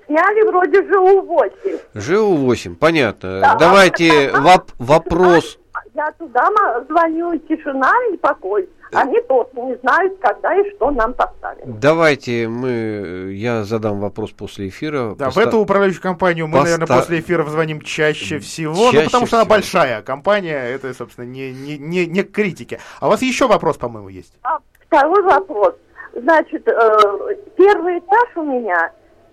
сняли 0.06 0.48
вроде 0.48 0.82
ЖУ-8. 0.82 1.80
ЖУ-8, 1.94 2.74
понятно. 2.76 3.40
Да. 3.40 3.54
Давайте 3.56 4.32
воп 4.40 4.72
вопрос. 4.78 5.58
Я 5.94 6.10
туда 6.12 6.48
звоню, 6.88 7.36
тишина 7.40 7.92
и 8.12 8.16
покой. 8.16 8.68
Они 8.92 9.20
тоже 9.22 9.48
не 9.54 9.76
знают, 9.76 10.18
когда 10.20 10.54
и 10.54 10.70
что 10.74 10.90
нам 10.90 11.14
поставили. 11.14 11.64
Давайте 11.66 12.48
мы, 12.48 13.32
я 13.32 13.64
задам 13.64 14.00
вопрос 14.00 14.30
после 14.32 14.68
эфира. 14.68 15.14
Да, 15.14 15.26
Поста... 15.26 15.40
в 15.40 15.46
эту 15.46 15.58
управляющую 15.58 16.02
компанию 16.02 16.46
мы, 16.46 16.58
Поста... 16.58 16.64
наверное, 16.64 16.98
после 16.98 17.20
эфира 17.20 17.44
звоним 17.44 17.80
чаще 17.80 18.38
всего, 18.38 18.74
ну, 18.74 18.92
чаще 18.92 18.98
ну, 18.98 19.04
потому 19.04 19.26
что 19.26 19.36
всего. 19.36 19.40
она 19.42 19.48
большая 19.48 20.02
компания, 20.02 20.58
это, 20.58 20.92
собственно, 20.94 21.24
не, 21.24 21.52
не, 21.52 21.78
не, 21.78 22.06
не 22.06 22.22
к 22.22 22.32
критике. 22.32 22.80
А 23.00 23.06
у 23.06 23.10
вас 23.10 23.22
еще 23.22 23.46
вопрос, 23.46 23.76
по-моему, 23.76 24.08
есть? 24.08 24.32
А, 24.42 24.58
второй 24.86 25.22
вопрос. 25.22 25.74
Значит, 26.14 26.66
э, 26.66 27.36
первый 27.56 27.98
этаж 27.98 28.28
у 28.36 28.42
меня 28.42 28.90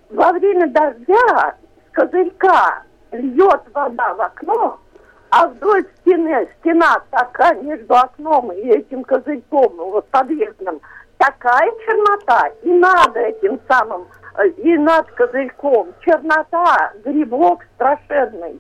во 0.10 0.32
время 0.34 0.68
дождя 0.68 1.56
с 1.90 1.94
козырька 1.94 2.84
льет 3.12 3.62
вода 3.74 4.14
в 4.14 4.22
окно, 4.22 4.80
а 5.30 5.48
вдоль 5.48 5.86
стены, 6.00 6.48
стена 6.60 7.02
такая 7.12 7.62
между 7.62 7.94
окном 7.96 8.52
и 8.52 8.68
этим 8.68 9.04
козырьком, 9.04 9.76
ну, 9.76 9.92
вот 9.92 10.08
подъездным, 10.10 10.80
такая 11.18 11.70
чернота, 11.86 12.50
и 12.64 12.72
надо 12.72 13.20
этим 13.20 13.60
самым, 13.68 14.08
э, 14.38 14.48
и 14.50 14.78
над 14.78 15.12
козырьком, 15.12 15.94
чернота, 16.02 16.94
грибок 17.04 17.66
страшенный. 17.76 18.60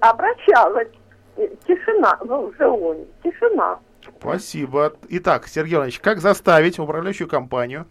Обращалась. 0.00 0.88
Э, 1.36 1.48
Тишина, 1.66 2.18
ну, 2.24 2.52
живой, 2.58 3.08
тишина. 3.22 3.78
Спасибо. 4.18 4.92
Итак, 5.08 5.46
Сергей 5.46 5.76
Иванович, 5.76 6.00
как 6.00 6.20
заставить 6.20 6.78
управляющую 6.78 7.28
компанию 7.28 7.86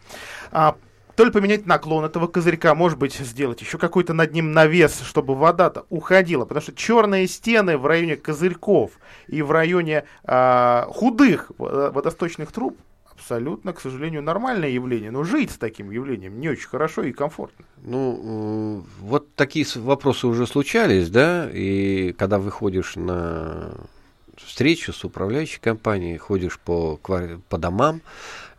а, 0.52 0.76
то 1.20 1.26
ли 1.26 1.32
поменять 1.32 1.66
наклон 1.66 2.06
этого 2.06 2.28
козырька, 2.28 2.74
может 2.74 2.98
быть, 2.98 3.16
сделать 3.16 3.60
еще 3.60 3.78
какой-то 3.78 4.14
над 4.14 4.32
ним 4.32 4.54
навес, 4.54 5.02
чтобы 5.02 5.36
вода-то 5.36 5.86
уходила, 5.90 6.46
потому 6.46 6.62
что 6.62 6.74
черные 6.74 7.28
стены 7.28 7.78
в 7.78 7.86
районе 7.86 8.16
козырьков 8.16 8.92
и 9.28 9.42
в 9.42 9.52
районе 9.52 10.06
а, 10.24 10.88
худых 10.90 11.52
водосточных 11.58 12.54
труб 12.54 12.78
абсолютно, 13.12 13.74
к 13.74 13.82
сожалению, 13.82 14.24
нормальное 14.24 14.70
явление, 14.70 15.12
но 15.12 15.26
жить 15.26 15.52
с 15.52 15.58
таким 15.58 15.92
явлением 15.92 16.40
не 16.40 16.48
очень 16.48 16.70
хорошо 16.70 17.04
и 17.04 17.12
комфортно. 17.12 17.66
Ну, 17.84 18.86
э, 18.86 19.02
вот 19.02 19.36
такие 19.36 19.66
вопросы 19.76 20.26
уже 20.26 20.48
случались, 20.48 21.10
да, 21.10 21.50
и 21.52 22.16
когда 22.18 22.40
выходишь 22.40 22.96
на 22.96 23.72
встречу 24.38 24.94
с 24.94 25.04
управляющей 25.04 25.60
компанией, 25.60 26.18
ходишь 26.18 26.60
по, 26.60 26.98
по 26.98 27.58
домам, 27.58 28.00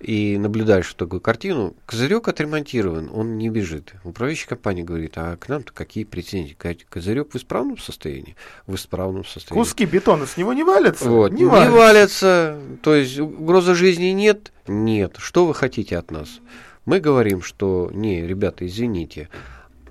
и 0.01 0.39
наблюдаешь 0.39 0.93
такую 0.95 1.21
картину, 1.21 1.75
козырек 1.85 2.29
отремонтирован, 2.29 3.11
он 3.13 3.37
не 3.37 3.51
бежит. 3.51 3.95
Управляющая 4.03 4.49
компания 4.49 4.83
говорит, 4.83 5.13
а 5.17 5.37
к 5.37 5.49
нам-то 5.49 5.73
какие 5.73 6.05
претензии? 6.05 6.57
Козырек 6.89 7.33
в 7.33 7.37
исправном 7.37 7.79
состоянии? 7.79 8.35
В 8.67 8.75
исправном 8.77 9.25
состоянии. 9.25 9.63
Куски 9.63 9.85
бетона 9.85 10.27
с 10.27 10.37
него 10.37 10.53
не 10.55 10.65
валятся? 10.65 11.09
Вот, 11.09 11.33
не, 11.33 11.43
не 11.43 11.45
валятся. 11.45 11.77
валятся. 11.77 12.59
То 12.83 12.95
есть 12.95 13.19
угрозы 13.19 13.75
жизни 13.75 14.07
нет? 14.07 14.53
Нет. 14.67 15.17
Что 15.19 15.47
вы 15.47 15.55
хотите 15.55 15.99
от 15.99 16.11
нас? 16.11 16.41
Мы 16.87 17.01
говорим, 17.01 17.43
что 17.43 17.91
не, 17.93 18.27
ребята, 18.27 18.67
извините. 18.67 19.29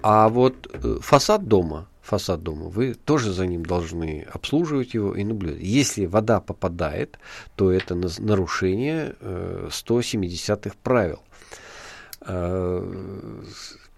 А 0.01 0.29
вот 0.29 0.69
э, 0.73 0.97
фасад 1.01 1.47
дома 1.47 1.88
фасад 2.09 2.41
дома, 2.41 2.69
вы 2.69 2.93
тоже 2.93 3.31
за 3.31 3.45
ним 3.45 3.65
должны 3.65 4.25
обслуживать 4.33 4.95
его 4.95 5.15
и 5.15 5.23
наблюдать. 5.23 5.61
Если 5.61 6.07
вода 6.07 6.41
попадает, 6.41 7.19
то 7.55 7.71
это 7.71 7.95
нарушение 7.95 9.15
170-х 9.21 10.69
э, 10.69 10.73
правил. 10.83 11.19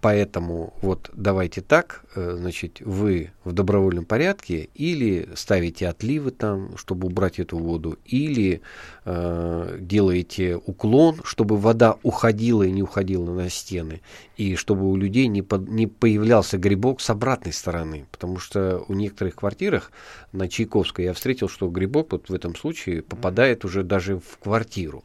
Поэтому 0.02 0.74
вот 0.82 1.10
давайте 1.14 1.60
так, 1.60 2.02
э, 2.16 2.34
значит, 2.36 2.80
вы 2.80 3.30
в 3.44 3.52
добровольном 3.52 4.04
порядке 4.04 4.68
или 4.74 5.28
ставите 5.36 5.86
отливы 5.86 6.32
там, 6.32 6.76
чтобы 6.76 7.06
убрать 7.06 7.38
эту 7.38 7.56
воду, 7.56 7.96
или 8.04 8.62
э, 9.04 9.78
делаете 9.80 10.56
уклон, 10.56 11.20
чтобы 11.22 11.56
вода 11.56 11.98
уходила 12.02 12.64
и 12.64 12.72
не 12.72 12.82
уходила 12.82 13.32
на 13.32 13.48
стены, 13.48 14.00
и 14.36 14.56
чтобы 14.56 14.90
у 14.90 14.96
людей 14.96 15.28
не, 15.28 15.40
по, 15.40 15.54
не 15.54 15.86
появлялся 15.86 16.58
грибок 16.58 17.00
с 17.00 17.08
обратной 17.08 17.52
стороны, 17.52 18.06
потому 18.10 18.38
что 18.38 18.84
у 18.88 18.94
некоторых 18.94 19.36
квартирах 19.36 19.92
на 20.32 20.48
Чайковской 20.48 21.04
я 21.04 21.12
встретил, 21.12 21.48
что 21.48 21.68
грибок 21.68 22.10
вот 22.10 22.28
в 22.28 22.34
этом 22.34 22.56
случае 22.56 23.02
попадает 23.02 23.64
уже 23.64 23.84
даже 23.84 24.18
в 24.18 24.38
квартиру. 24.40 25.04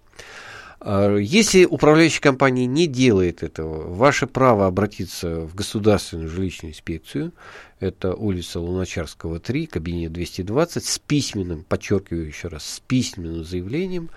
А, 0.80 1.16
если 1.16 1.66
управляющая 1.66 2.22
компания 2.22 2.66
не 2.66 2.88
делает 2.88 3.44
этого, 3.44 3.88
ваше 3.94 4.28
право 4.28 4.68
обратиться 4.68 5.42
в 5.42 5.56
государственную 5.56 6.30
жилищную 6.30 6.74
инспекцию, 6.74 7.34
это 7.80 8.14
улица 8.14 8.60
Луначарского, 8.60 9.40
3, 9.40 9.68
кабинет 9.68 10.14
220, 10.14 10.84
с 10.84 11.00
письменным, 11.00 11.64
подчеркиваю 11.64 12.28
еще 12.28 12.48
раз, 12.48 12.66
с 12.66 12.80
письменным 12.80 13.44
заявлением 13.44 14.10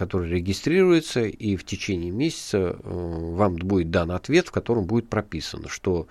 который 0.00 0.30
регистрируется, 0.30 1.24
и 1.24 1.56
в 1.56 1.64
течение 1.64 2.10
месяца 2.10 2.56
э, 2.58 2.74
вам 2.82 3.56
будет 3.56 3.90
дан 3.90 4.12
ответ, 4.12 4.48
в 4.48 4.50
котором 4.50 4.86
будет 4.86 5.10
прописано, 5.10 5.68
что 5.68 6.06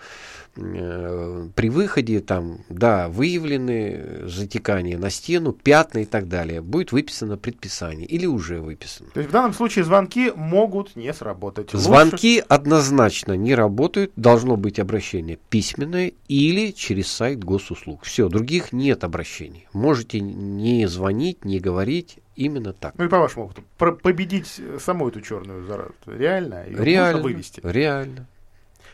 э, 0.56 1.48
при 1.56 1.70
выходе 1.72 2.20
там, 2.20 2.60
да, 2.70 3.10
выявлены 3.10 4.28
затекания 4.28 5.00
на 5.00 5.10
стену, 5.10 5.54
пятна 5.54 6.00
и 6.00 6.06
так 6.06 6.28
далее. 6.28 6.62
Будет 6.62 6.92
выписано 6.92 7.36
предписание 7.36 8.06
или 8.06 8.28
уже 8.28 8.62
выписано. 8.62 9.10
То 9.12 9.22
есть 9.22 9.32
в 9.32 9.34
данном 9.34 9.54
случае 9.54 9.86
звонки 9.86 10.32
могут 10.36 10.96
не 10.96 11.12
сработать. 11.12 11.72
Звонки 11.72 12.36
Лучше... 12.36 12.46
однозначно 12.48 13.34
не 13.34 13.56
работают. 13.56 14.12
Должно 14.16 14.56
быть 14.56 14.78
обращение 14.78 15.40
письменное 15.50 16.12
или 16.28 16.70
через 16.70 17.08
сайт 17.08 17.44
госуслуг. 17.44 18.04
Все, 18.04 18.30
других 18.30 18.72
нет 18.72 19.04
обращений. 19.04 19.68
Можете 19.74 20.20
не 20.20 20.88
звонить, 20.88 21.44
не 21.44 21.60
говорить 21.60 22.20
Именно 22.40 22.72
так. 22.72 22.94
Ну 22.98 23.04
и 23.04 23.10
по 23.10 23.20
вашему 23.20 23.48
опыту, 23.48 23.64
победить 23.78 24.62
саму 24.80 25.10
эту 25.10 25.20
черную 25.20 25.66
заразу 25.66 25.94
реально? 26.06 26.66
Ее 26.66 26.78
реально, 26.86 27.22
вывести? 27.22 27.60
Реально. 27.62 28.28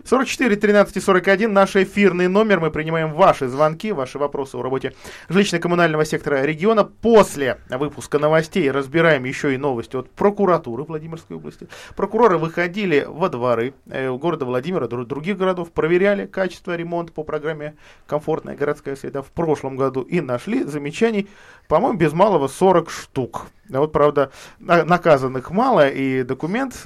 44 0.03 0.55
13 0.55 1.03
41 1.03 1.53
наш 1.53 1.75
эфирный 1.75 2.27
номер. 2.27 2.59
Мы 2.59 2.71
принимаем 2.71 3.13
ваши 3.13 3.47
звонки, 3.47 3.91
ваши 3.91 4.19
вопросы 4.19 4.55
о 4.55 4.61
работе 4.61 4.93
жилищно-коммунального 5.29 6.05
сектора 6.05 6.43
региона. 6.43 6.83
После 6.83 7.59
выпуска 7.69 8.19
новостей 8.19 8.69
разбираем 8.69 9.23
еще 9.23 9.53
и 9.53 9.57
новости 9.57 9.95
от 9.95 10.09
прокуратуры 10.11 10.83
Владимирской 10.83 11.37
области. 11.37 11.67
Прокуроры 11.95 12.37
выходили 12.37 13.05
во 13.07 13.29
дворы 13.29 13.73
э, 13.87 14.11
города 14.11 14.45
Владимира, 14.45 14.87
других 14.87 15.37
городов, 15.37 15.71
проверяли 15.71 16.25
качество 16.25 16.75
ремонта 16.75 17.13
по 17.13 17.23
программе 17.23 17.75
«Комфортная 18.07 18.55
городская 18.55 18.95
среда» 18.95 19.21
в 19.21 19.31
прошлом 19.31 19.77
году 19.77 20.01
и 20.01 20.21
нашли 20.21 20.63
замечаний, 20.63 21.27
по-моему, 21.67 21.97
без 21.97 22.13
малого 22.13 22.47
40 22.47 22.89
штук. 22.89 23.47
А 23.73 23.79
вот, 23.79 23.91
правда, 23.91 24.31
наказанных 24.59 25.49
мало, 25.49 25.89
и 25.89 26.23
документ 26.23 26.85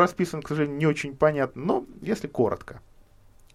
расписан, 0.00 0.42
к 0.42 0.48
сожалению, 0.48 0.76
не 0.76 0.86
очень 0.86 1.16
понятно, 1.16 1.62
но 1.62 1.86
если 2.02 2.26
коротко. 2.26 2.80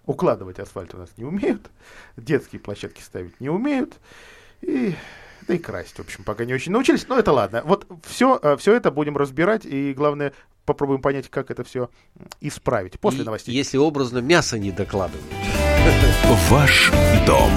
Укладывать 0.05 0.59
асфальт 0.59 0.95
у 0.95 0.97
нас 0.97 1.09
не 1.17 1.23
умеют, 1.23 1.69
детские 2.17 2.59
площадки 2.59 3.01
ставить 3.01 3.39
не 3.39 3.49
умеют, 3.49 3.99
и 4.61 4.95
да 5.47 5.53
и 5.53 5.57
красть, 5.57 5.97
в 5.97 6.01
общем, 6.01 6.23
пока 6.23 6.45
не 6.45 6.53
очень 6.53 6.71
научились, 6.71 7.07
но 7.07 7.17
это 7.17 7.31
ладно. 7.31 7.61
Вот 7.65 7.87
все, 8.07 8.39
э, 8.41 8.57
все 8.57 8.73
это 8.73 8.91
будем 8.91 9.17
разбирать, 9.17 9.65
и 9.65 9.93
главное, 9.93 10.33
попробуем 10.65 11.01
понять, 11.01 11.29
как 11.29 11.51
это 11.51 11.63
все 11.63 11.89
исправить 12.41 12.99
после 12.99 13.21
и 13.21 13.25
новостей. 13.25 13.53
Если 13.53 13.77
образно 13.77 14.19
мясо 14.19 14.57
не 14.57 14.71
докладывают. 14.71 15.25
Ваш 16.49 16.91
дом 17.25 17.51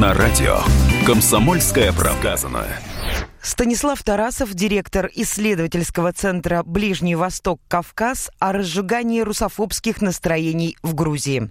на 0.00 0.14
радио. 0.14 0.58
Комсомольская 1.06 1.92
правда. 1.92 2.66
Станислав 3.42 4.02
Тарасов, 4.02 4.54
директор 4.54 5.08
исследовательского 5.14 6.12
центра 6.12 6.62
«Ближний 6.64 7.14
Восток-Кавказ» 7.14 8.30
о 8.38 8.52
разжигании 8.52 9.20
русофобских 9.20 10.02
настроений 10.02 10.76
в 10.82 10.94
Грузии. 10.94 11.50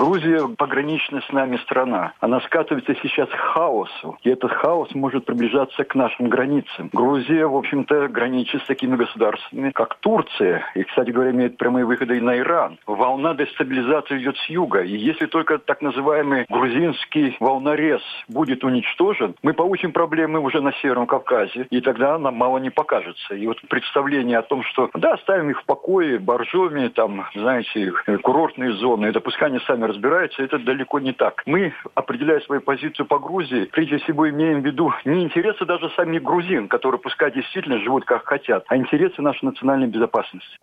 Грузия 0.00 0.48
пограничная 0.56 1.20
с 1.20 1.30
нами 1.30 1.58
страна. 1.58 2.14
Она 2.20 2.40
скатывается 2.40 2.94
сейчас 3.02 3.28
к 3.28 3.36
хаосу. 3.36 4.16
И 4.22 4.30
этот 4.30 4.50
хаос 4.50 4.88
может 4.94 5.26
приближаться 5.26 5.84
к 5.84 5.94
нашим 5.94 6.30
границам. 6.30 6.88
Грузия, 6.90 7.46
в 7.46 7.54
общем-то, 7.54 8.08
граничит 8.08 8.62
с 8.62 8.66
такими 8.66 8.96
государствами, 8.96 9.70
как 9.72 9.96
Турция. 9.96 10.64
И, 10.74 10.84
кстати 10.84 11.10
говоря, 11.10 11.32
имеет 11.32 11.58
прямые 11.58 11.84
выходы 11.84 12.16
и 12.16 12.20
на 12.22 12.38
Иран. 12.38 12.78
Волна 12.86 13.34
дестабилизации 13.34 14.22
идет 14.22 14.38
с 14.38 14.48
юга. 14.48 14.80
И 14.80 14.96
если 14.96 15.26
только 15.26 15.58
так 15.58 15.82
называемый 15.82 16.46
грузинский 16.48 17.36
волнорез 17.38 18.00
будет 18.26 18.64
уничтожен, 18.64 19.34
мы 19.42 19.52
получим 19.52 19.92
проблемы 19.92 20.40
уже 20.40 20.62
на 20.62 20.72
Северном 20.80 21.06
Кавказе. 21.08 21.66
И 21.68 21.82
тогда 21.82 22.18
нам 22.18 22.36
мало 22.36 22.56
не 22.56 22.70
покажется. 22.70 23.34
И 23.34 23.46
вот 23.46 23.60
представление 23.68 24.38
о 24.38 24.42
том, 24.42 24.62
что 24.62 24.88
да, 24.94 25.12
оставим 25.12 25.50
их 25.50 25.60
в 25.60 25.66
покое, 25.66 26.18
боржоми, 26.18 26.88
там, 26.88 27.26
знаете, 27.34 27.92
курортные 28.22 28.72
зоны, 28.72 29.04
это 29.04 29.20
пускай 29.20 29.50
сами 29.66 29.89
разбираются, 29.90 30.42
это 30.42 30.58
далеко 30.58 30.98
не 30.98 31.12
так. 31.12 31.42
Мы, 31.46 31.72
определяя 31.94 32.40
свою 32.40 32.60
позицию 32.60 33.06
по 33.06 33.18
Грузии, 33.18 33.68
прежде 33.72 33.98
всего 33.98 34.28
имеем 34.28 34.62
в 34.62 34.64
виду 34.64 34.92
не 35.04 35.22
интересы 35.22 35.64
даже 35.64 35.90
самих 35.90 36.22
грузин, 36.22 36.68
которые 36.68 37.00
пускай 37.00 37.32
действительно 37.32 37.78
живут 37.80 38.04
как 38.04 38.24
хотят, 38.24 38.64
а 38.68 38.76
интересы 38.76 39.22
нашей 39.22 39.44
национальной 39.44 39.88
безопасности. 39.88 40.58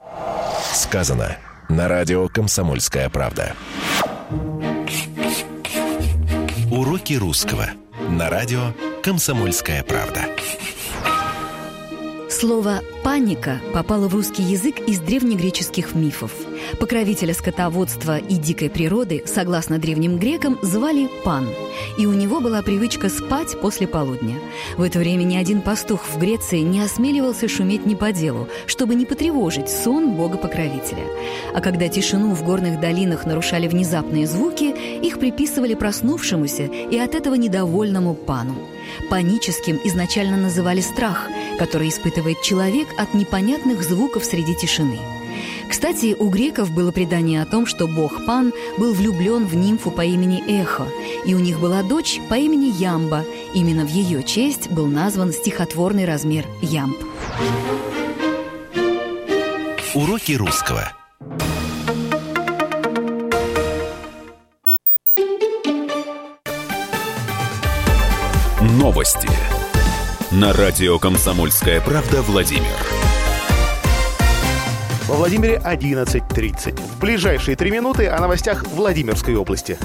Сказано 0.73 1.37
на 1.69 1.87
радио 1.87 2.27
«Комсомольская 2.27 3.09
правда». 3.09 3.53
Уроки 6.71 7.13
русского 7.13 7.65
на 8.09 8.29
радио 8.29 8.73
«Комсомольская 9.03 9.83
правда». 9.83 10.21
Слово 12.39 12.81
«паника» 13.03 13.59
попало 13.73 14.07
в 14.07 14.13
русский 14.13 14.43
язык 14.43 14.75
из 14.87 14.99
древнегреческих 14.99 15.95
мифов. 15.95 16.31
Покровителя 16.79 17.33
скотоводства 17.33 18.19
и 18.19 18.35
дикой 18.35 18.69
природы, 18.69 19.23
согласно 19.25 19.79
древним 19.79 20.19
грекам, 20.19 20.59
звали 20.61 21.09
Пан. 21.25 21.47
И 21.97 22.05
у 22.05 22.13
него 22.13 22.39
была 22.39 22.61
привычка 22.61 23.09
спать 23.09 23.59
после 23.59 23.87
полудня. 23.87 24.35
В 24.77 24.83
это 24.83 24.99
время 24.99 25.23
ни 25.23 25.35
один 25.35 25.61
пастух 25.61 26.05
в 26.07 26.19
Греции 26.19 26.59
не 26.59 26.79
осмеливался 26.79 27.47
шуметь 27.47 27.87
не 27.87 27.95
по 27.95 28.11
делу, 28.11 28.47
чтобы 28.67 28.93
не 28.93 29.07
потревожить 29.07 29.67
сон 29.67 30.11
бога-покровителя. 30.11 31.05
А 31.55 31.59
когда 31.59 31.87
тишину 31.87 32.35
в 32.35 32.43
горных 32.43 32.79
долинах 32.79 33.25
нарушали 33.25 33.67
внезапные 33.67 34.27
звуки, 34.27 34.75
их 35.03 35.17
приписывали 35.17 35.73
проснувшемуся 35.73 36.65
и 36.65 36.99
от 36.99 37.15
этого 37.15 37.33
недовольному 37.33 38.13
Пану. 38.13 38.53
Паническим 39.09 39.79
изначально 39.83 40.37
называли 40.37 40.81
страх– 40.81 41.27
который 41.57 41.89
испытывает 41.89 42.41
человек 42.41 42.87
от 42.97 43.13
непонятных 43.13 43.83
звуков 43.83 44.23
среди 44.23 44.55
тишины. 44.55 44.99
Кстати, 45.69 46.15
у 46.17 46.29
греков 46.29 46.71
было 46.71 46.91
предание 46.91 47.41
о 47.41 47.45
том, 47.45 47.65
что 47.65 47.87
бог 47.87 48.25
Пан 48.25 48.53
был 48.77 48.93
влюблен 48.93 49.45
в 49.45 49.55
нимфу 49.55 49.91
по 49.91 50.01
имени 50.01 50.41
Эхо, 50.47 50.87
и 51.25 51.33
у 51.33 51.39
них 51.39 51.59
была 51.59 51.83
дочь 51.83 52.21
по 52.29 52.35
имени 52.35 52.71
Ямба. 52.71 53.25
Именно 53.53 53.85
в 53.85 53.89
ее 53.89 54.23
честь 54.23 54.69
был 54.69 54.87
назван 54.87 55.33
стихотворный 55.33 56.05
размер 56.05 56.45
ямб. 56.61 56.97
Уроки 59.93 60.33
русского. 60.33 60.93
Новости. 69.07 69.29
На 70.31 70.51
радио 70.51 70.99
«Комсомольская 70.99 71.79
правда» 71.79 72.21
Владимир. 72.23 72.75
Во 75.07 75.15
Владимире 75.15 75.61
11.30. 75.63 76.77
В 76.77 76.99
ближайшие 76.99 77.55
три 77.55 77.71
минуты 77.71 78.07
о 78.07 78.19
новостях 78.19 78.65
Владимирской 78.67 79.35
области. 79.35 79.77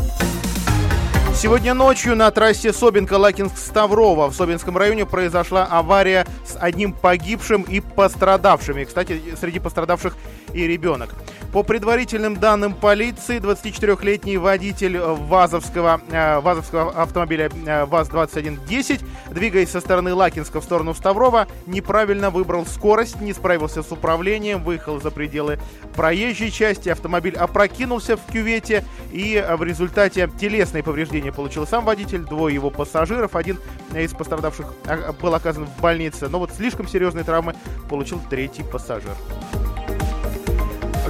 Сегодня 1.36 1.72
ночью 1.72 2.16
на 2.16 2.30
трассе 2.32 2.70
Собинка-Лакинск-Ставрово 2.70 4.28
в 4.28 4.34
Собинском 4.34 4.76
районе 4.76 5.06
произошла 5.06 5.66
авария 5.66 6.26
с 6.44 6.56
одним 6.58 6.92
погибшим 6.92 7.62
и 7.62 7.78
пострадавшими. 7.78 8.82
Кстати, 8.82 9.20
среди 9.40 9.60
пострадавших 9.60 10.16
и 10.52 10.66
ребенок. 10.66 11.10
По 11.52 11.62
предварительным 11.62 12.38
данным 12.38 12.72
полиции, 12.72 13.38
24-летний 13.38 14.38
водитель 14.38 14.98
ВАЗовского, 14.98 16.00
э, 16.10 16.40
ВАЗовского 16.40 16.92
автомобиля 16.92 17.50
э, 17.66 17.84
ВАЗ-2110, 17.84 19.04
двигаясь 19.30 19.68
со 19.68 19.80
стороны 19.80 20.14
Лакинска 20.14 20.62
в 20.62 20.64
сторону 20.64 20.94
Ставрова, 20.94 21.46
неправильно 21.66 22.30
выбрал 22.30 22.64
скорость, 22.64 23.20
не 23.20 23.34
справился 23.34 23.82
с 23.82 23.92
управлением, 23.92 24.64
выехал 24.64 24.98
за 24.98 25.10
пределы 25.10 25.58
проезжей 25.94 26.50
части, 26.50 26.88
автомобиль 26.88 27.36
опрокинулся 27.36 28.16
в 28.16 28.24
кювете 28.32 28.82
и 29.10 29.34
э, 29.34 29.54
в 29.56 29.62
результате 29.62 30.30
телесные 30.40 30.82
повреждения 30.82 31.32
получил 31.32 31.66
сам 31.66 31.84
водитель, 31.84 32.24
двое 32.24 32.54
его 32.54 32.70
пассажиров, 32.70 33.36
один 33.36 33.58
из 33.94 34.14
пострадавших 34.14 34.72
был 35.20 35.34
оказан 35.34 35.66
в 35.66 35.82
больнице, 35.82 36.28
но 36.28 36.38
вот 36.38 36.50
слишком 36.56 36.88
серьезные 36.88 37.24
травмы 37.24 37.54
получил 37.90 38.22
третий 38.30 38.62
пассажир. 38.62 39.12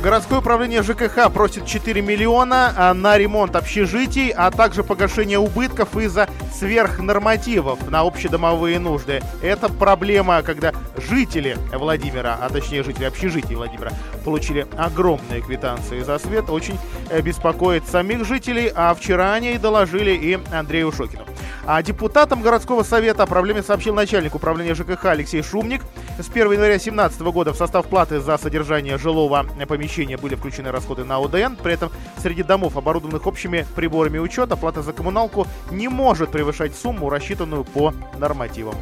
Городское 0.03 0.41
управление 0.41 0.83
ЖКХ 0.83 1.33
просит 1.33 1.65
4 1.65 2.03
миллиона 2.03 2.75
а, 2.77 2.93
на 2.93 3.17
ремонт 3.17 3.55
общежитий, 3.55 4.31
а 4.31 4.51
также 4.51 4.83
погашение 4.83 5.39
убытков 5.39 5.97
из-за 5.97 6.29
сверхнормативов 6.53 7.89
на 7.89 8.01
общедомовые 8.01 8.81
нужды. 8.81 9.23
Это 9.43 9.69
проблема, 9.69 10.43
когда 10.43 10.73
жители 10.97 11.57
Владимира, 11.73 12.35
а 12.35 12.49
точнее 12.49 12.83
жители 12.83 13.05
общежитий 13.05 13.55
Владимира, 13.55 13.93
получили 14.23 14.67
огромные 14.77 15.41
квитанции 15.43 16.01
за 16.01 16.19
свет. 16.19 16.49
Очень 16.49 16.79
э, 17.11 17.21
беспокоит 17.21 17.87
самих 17.87 18.25
жителей, 18.25 18.73
а 18.75 18.95
вчера 18.95 19.35
они 19.35 19.59
доложили 19.59 20.13
и 20.13 20.39
Андрею 20.53 20.93
Шокину. 20.93 21.25
А 21.65 21.81
депутатам 21.83 22.43
городского 22.43 22.83
совета 22.83 23.23
о 23.23 23.27
проблеме 23.27 23.63
сообщил 23.63 23.95
начальник 23.95 24.35
управления 24.35 24.75
ЖКХ 24.75 25.07
Алексей 25.07 25.43
Шумник. 25.43 25.83
С 26.19 26.29
1 26.29 26.53
января 26.53 26.75
2017 26.75 27.21
года 27.21 27.53
в 27.53 27.57
состав 27.57 27.87
платы 27.87 28.21
за 28.21 28.37
содержание 28.37 28.99
жилого 28.99 29.47
помещения 29.69 30.17
были 30.17 30.35
включены 30.35 30.73
расходы 30.73 31.05
на 31.05 31.19
ОДН. 31.19 31.55
При 31.63 31.75
этом 31.75 31.93
среди 32.19 32.43
домов, 32.43 32.77
оборудованных 32.77 33.27
общими 33.27 33.65
приборами 33.77 34.19
учета, 34.19 34.57
плата 34.57 34.83
за 34.83 34.93
коммуналку 34.93 35.47
не 35.71 35.87
может 35.89 36.31
превышать 36.31 36.75
сумму, 36.75 37.09
рассчитанную 37.09 37.63
по 37.63 37.95
нормативам. 38.19 38.75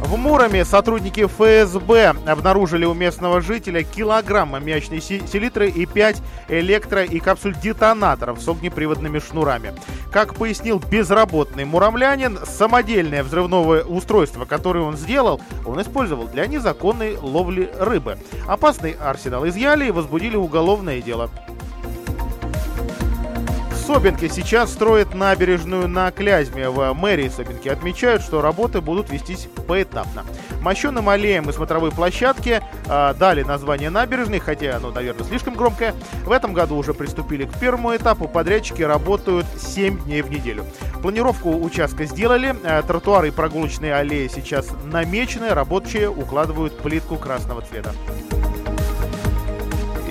В 0.00 0.16
Муроме 0.16 0.64
сотрудники 0.64 1.26
ФСБ 1.26 2.14
обнаружили 2.26 2.84
у 2.84 2.94
местного 2.94 3.40
жителя 3.40 3.82
килограмм 3.84 4.54
аммиачной 4.54 5.00
селитры 5.00 5.68
и 5.68 5.86
5 5.86 6.22
электро- 6.48 7.04
и 7.04 7.20
капсуль-детонаторов 7.20 8.40
с 8.40 8.48
огнеприводными 8.48 9.18
шнурами. 9.18 9.74
Как 10.10 10.34
пояснил 10.34 10.80
безработный 10.80 11.64
муромлянин, 11.64 12.40
самодельное 12.44 13.22
взрывное 13.22 13.84
устройство, 13.84 14.46
которое 14.46 14.80
он 14.80 14.96
сделал, 14.96 15.40
он 15.64 15.80
использовал 15.80 16.26
для 16.26 16.46
незаконной 16.46 17.16
ловли 17.16 17.70
рыбы. 17.78 18.18
Опасный 18.48 18.92
арсенал 18.92 19.46
изъяли 19.46 19.86
и 19.86 19.92
возбудили 19.92 20.34
уголовное 20.34 21.00
дело. 21.02 21.30
Собинке 23.92 24.28
сейчас 24.28 24.70
строят 24.72 25.14
набережную 25.14 25.88
на 25.88 26.12
Клязьме. 26.12 26.70
В 26.70 26.94
мэрии 26.94 27.28
Собинки 27.28 27.68
отмечают, 27.68 28.22
что 28.22 28.40
работы 28.40 28.80
будут 28.80 29.10
вестись 29.10 29.48
поэтапно. 29.66 30.24
Мощеным 30.62 31.08
аллеям 31.08 31.50
и 31.50 31.52
смотровой 31.52 31.90
площадке 31.90 32.62
э, 32.86 33.14
дали 33.18 33.42
название 33.42 33.90
набережной, 33.90 34.38
хотя 34.38 34.76
оно, 34.76 34.92
наверное, 34.92 35.24
слишком 35.24 35.54
громкое. 35.54 35.94
В 36.24 36.30
этом 36.30 36.52
году 36.52 36.76
уже 36.76 36.94
приступили 36.94 37.46
к 37.46 37.58
первому 37.58 37.94
этапу. 37.96 38.28
Подрядчики 38.28 38.82
работают 38.82 39.46
7 39.58 40.04
дней 40.04 40.22
в 40.22 40.30
неделю. 40.30 40.64
Планировку 41.02 41.50
участка 41.50 42.04
сделали. 42.04 42.54
Э, 42.62 42.82
тротуары 42.86 43.28
и 43.28 43.32
прогулочные 43.32 43.92
аллеи 43.92 44.28
сейчас 44.28 44.68
намечены. 44.84 45.48
Рабочие 45.48 46.08
укладывают 46.08 46.78
плитку 46.78 47.16
красного 47.16 47.60
цвета. 47.62 47.92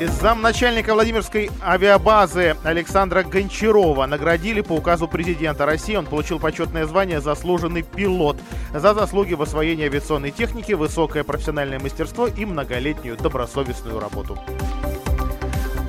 Замначальника 0.08 0.94
Владимирской 0.94 1.52
авиабазы 1.62 2.56
Александра 2.64 3.24
Гончарова 3.24 4.06
наградили 4.06 4.62
по 4.62 4.74
указу 4.74 5.08
президента 5.08 5.66
России. 5.66 5.96
Он 5.96 6.06
получил 6.06 6.40
почетное 6.40 6.86
звание 6.86 7.20
«Заслуженный 7.20 7.84
пилот» 7.84 8.38
за 8.74 8.94
заслуги 8.94 9.34
в 9.34 9.42
освоении 9.42 9.86
авиационной 9.86 10.32
техники, 10.32 10.72
высокое 10.72 11.24
профессиональное 11.24 11.80
мастерство 11.80 12.28
и 12.28 12.46
многолетнюю 12.46 13.18
добросовестную 13.18 14.00
работу. 14.00 14.40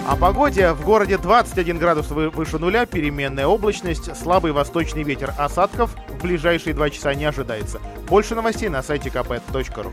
О 0.09 0.17
погоде. 0.17 0.73
В 0.73 0.85
городе 0.85 1.17
21 1.19 1.79
градус 1.79 2.11
выше 2.11 2.59
нуля, 2.59 2.87
переменная 2.87 3.47
облачность, 3.47 4.17
слабый 4.17 4.51
восточный 4.51 5.05
ветер 5.05 5.33
осадков 5.39 5.95
в 6.09 6.23
ближайшие 6.23 6.75
два 6.75 6.91
часа 6.91 7.15
не 7.15 7.27
ожидается. 7.27 7.81
Больше 8.09 8.35
новостей 8.35 8.69
на 8.69 8.83
сайте 8.83 9.09
kp.ru. 9.09 9.93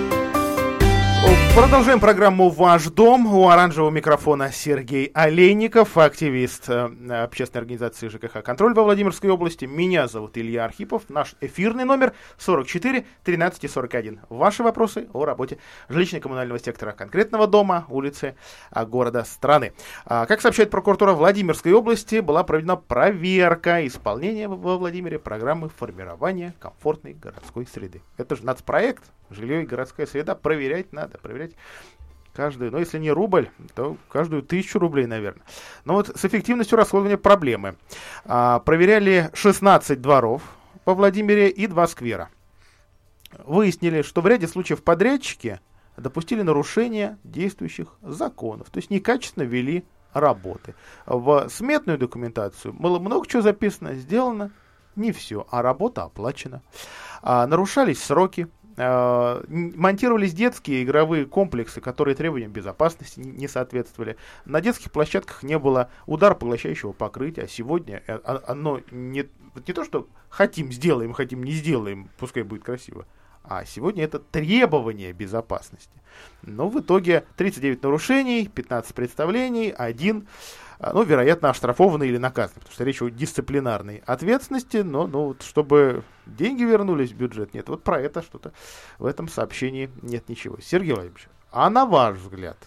Продолжаем 1.53 1.99
программу 1.99 2.49
«Ваш 2.49 2.85
дом». 2.85 3.27
У 3.35 3.49
оранжевого 3.49 3.91
микрофона 3.91 4.53
Сергей 4.53 5.11
Олейников, 5.13 5.97
активист 5.97 6.69
э, 6.69 6.85
общественной 7.23 7.63
организации 7.63 8.07
ЖКХ 8.07 8.41
«Контроль» 8.41 8.73
во 8.73 8.83
Владимирской 8.83 9.29
области. 9.29 9.65
Меня 9.65 10.07
зовут 10.07 10.37
Илья 10.37 10.63
Архипов. 10.63 11.09
Наш 11.09 11.35
эфирный 11.41 11.83
номер 11.83 12.13
44 12.37 13.05
13 13.25 13.69
41. 13.69 14.21
Ваши 14.29 14.63
вопросы 14.63 15.09
о 15.11 15.25
работе 15.25 15.57
жилищно-коммунального 15.89 16.57
сектора 16.57 16.93
конкретного 16.93 17.47
дома, 17.47 17.85
улицы, 17.89 18.35
а, 18.69 18.85
города, 18.85 19.25
страны. 19.25 19.73
А, 20.05 20.25
как 20.27 20.39
сообщает 20.39 20.69
прокуратура 20.69 21.11
Владимирской 21.11 21.73
области, 21.73 22.21
была 22.21 22.45
проведена 22.45 22.77
проверка 22.77 23.85
исполнения 23.85 24.47
во 24.47 24.77
Владимире 24.77 25.19
программы 25.19 25.67
формирования 25.67 26.53
комфортной 26.59 27.11
городской 27.11 27.67
среды. 27.67 28.01
Это 28.17 28.37
же 28.37 28.45
нацпроект, 28.45 29.03
жилье 29.33 29.63
и 29.63 29.65
городская 29.65 30.05
среда. 30.05 30.35
Проверять 30.35 30.93
надо, 30.93 31.17
проверять 31.17 31.53
каждую, 32.33 32.71
ну 32.71 32.79
если 32.79 32.99
не 32.99 33.11
рубль, 33.11 33.49
то 33.75 33.97
каждую 34.09 34.43
тысячу 34.43 34.79
рублей, 34.79 35.05
наверное. 35.05 35.43
Но 35.85 35.95
вот 35.95 36.07
с 36.07 36.25
эффективностью 36.25 36.77
расходования 36.77 37.17
проблемы. 37.17 37.75
А, 38.25 38.59
проверяли 38.59 39.29
16 39.33 40.01
дворов 40.01 40.43
по 40.85 40.93
Владимире 40.93 41.49
и 41.49 41.67
2 41.67 41.87
сквера. 41.87 42.29
Выяснили, 43.45 44.01
что 44.01 44.21
в 44.21 44.27
ряде 44.27 44.47
случаев 44.47 44.83
подрядчики 44.83 45.59
допустили 45.97 46.41
нарушение 46.41 47.17
действующих 47.23 47.87
законов, 48.01 48.69
то 48.69 48.77
есть 48.77 48.89
некачественно 48.89 49.43
вели 49.43 49.85
работы. 50.13 50.75
В 51.05 51.47
сметную 51.49 51.97
документацию 51.97 52.73
было 52.73 52.99
много 52.99 53.27
чего 53.27 53.41
записано, 53.41 53.95
сделано 53.95 54.51
не 54.95 55.11
все, 55.11 55.47
а 55.49 55.61
работа 55.61 56.03
оплачена. 56.03 56.61
А, 57.21 57.47
нарушались 57.47 58.03
сроки, 58.03 58.47
монтировались 59.47 60.33
детские 60.33 60.83
игровые 60.83 61.25
комплексы, 61.25 61.81
которые 61.81 62.15
требованиям 62.15 62.51
безопасности 62.51 63.19
не 63.19 63.47
соответствовали. 63.47 64.17
На 64.45 64.61
детских 64.61 64.91
площадках 64.91 65.43
не 65.43 65.59
было 65.59 65.89
удар 66.05 66.35
поглощающего 66.35 66.91
покрытия, 66.91 67.43
а 67.43 67.47
сегодня 67.47 68.01
э, 68.07 68.19
оно 68.47 68.81
не, 68.89 69.29
не 69.67 69.73
то, 69.73 69.83
что 69.83 70.07
хотим 70.29 70.71
сделаем, 70.71 71.13
хотим 71.13 71.43
не 71.43 71.51
сделаем, 71.51 72.09
пускай 72.17 72.43
будет 72.43 72.63
красиво, 72.63 73.05
а 73.43 73.65
сегодня 73.65 74.03
это 74.03 74.19
требование 74.19 75.13
безопасности. 75.13 76.01
Но 76.41 76.69
в 76.69 76.79
итоге 76.79 77.25
39 77.37 77.83
нарушений, 77.83 78.47
15 78.47 78.95
представлений, 78.95 79.71
один 79.71 80.19
а, 80.19 80.27
ну, 80.93 81.03
вероятно, 81.03 81.49
оштрафованы 81.49 82.07
или 82.07 82.17
наказаны, 82.17 82.59
потому 82.59 82.73
что 82.73 82.83
речь 82.83 83.01
о 83.01 83.09
дисциплинарной 83.09 84.03
ответственности, 84.05 84.77
но, 84.77 85.07
ну, 85.07 85.27
вот, 85.27 85.43
чтобы 85.43 86.03
деньги 86.25 86.63
вернулись 86.63 87.11
в 87.11 87.15
бюджет, 87.15 87.53
нет, 87.53 87.69
вот 87.69 87.83
про 87.83 88.01
это 88.01 88.21
что-то 88.21 88.51
в 88.97 89.05
этом 89.05 89.27
сообщении 89.27 89.89
нет 90.01 90.27
ничего. 90.29 90.57
Сергей 90.61 90.93
Владимирович, 90.93 91.27
а 91.51 91.69
на 91.69 91.85
ваш 91.85 92.17
взгляд, 92.17 92.57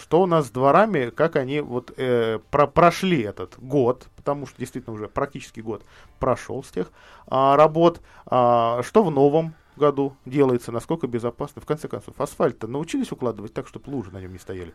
что 0.00 0.22
у 0.22 0.26
нас 0.26 0.46
с 0.46 0.50
дворами, 0.50 1.10
как 1.10 1.36
они 1.36 1.60
вот 1.60 1.92
э, 1.96 2.38
про 2.50 2.66
прошли 2.66 3.22
этот 3.22 3.58
год, 3.58 4.08
потому 4.16 4.46
что 4.46 4.58
действительно 4.58 4.94
уже 4.94 5.08
практически 5.08 5.60
год 5.60 5.84
прошел 6.18 6.62
с 6.62 6.68
тех 6.68 6.90
а, 7.26 7.56
работ, 7.56 8.00
а, 8.26 8.82
что 8.82 9.02
в 9.02 9.10
новом 9.10 9.54
году 9.76 10.16
делается, 10.24 10.72
насколько 10.72 11.06
безопасно. 11.06 11.60
В 11.60 11.66
конце 11.66 11.88
концов, 11.88 12.20
асфальт-то 12.20 12.66
научились 12.66 13.12
укладывать 13.12 13.52
так, 13.52 13.68
чтобы 13.68 13.90
лужи 13.90 14.10
на 14.12 14.20
нем 14.20 14.32
не 14.32 14.38
стояли? 14.38 14.72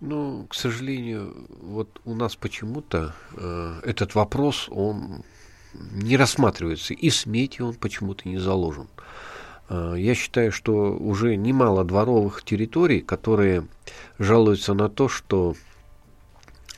Ну, 0.00 0.46
к 0.48 0.54
сожалению, 0.54 1.46
вот 1.60 2.00
у 2.06 2.14
нас 2.14 2.34
почему-то 2.34 3.14
э, 3.36 3.80
этот 3.84 4.14
вопрос, 4.14 4.68
он 4.70 5.22
не 5.74 6.16
рассматривается, 6.16 6.94
и 6.94 7.10
в 7.10 7.14
смете 7.14 7.62
он 7.62 7.74
почему-то 7.74 8.26
не 8.28 8.38
заложен. 8.38 8.88
Э, 9.68 9.94
я 9.98 10.14
считаю, 10.14 10.52
что 10.52 10.96
уже 10.96 11.36
немало 11.36 11.84
дворовых 11.84 12.42
территорий, 12.42 13.02
которые 13.02 13.66
жалуются 14.18 14.72
на 14.72 14.88
то, 14.88 15.08
что 15.08 15.54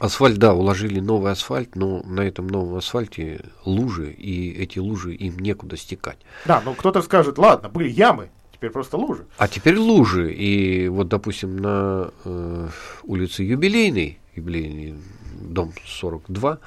Асфальт, 0.03 0.39
да, 0.39 0.53
уложили 0.53 0.99
новый 0.99 1.31
асфальт, 1.31 1.77
но 1.77 2.03
на 2.03 2.23
этом 2.23 2.49
новом 2.49 2.75
асфальте 2.75 3.45
лужи, 3.65 4.11
и 4.11 4.51
эти 4.51 4.81
лужи 4.81 5.15
им 5.15 5.39
некуда 5.39 5.77
стекать. 5.77 6.19
Да, 6.45 6.61
ну 6.65 6.75
кто-то 6.75 7.03
скажет, 7.03 7.39
ладно, 7.39 7.69
были 7.69 7.89
ямы, 7.89 8.31
теперь 8.63 8.71
просто 8.71 8.97
лужи. 8.97 9.25
А 9.39 9.49
теперь 9.49 9.77
лужи. 9.77 10.33
И 10.33 10.89
вот, 10.89 11.09
допустим, 11.09 11.57
на 11.57 12.13
э, 12.25 12.69
улице 13.03 13.43
Юбилейной, 13.43 14.21
юбилейный 14.37 14.95
дом 15.41 15.73
42, 15.85 16.59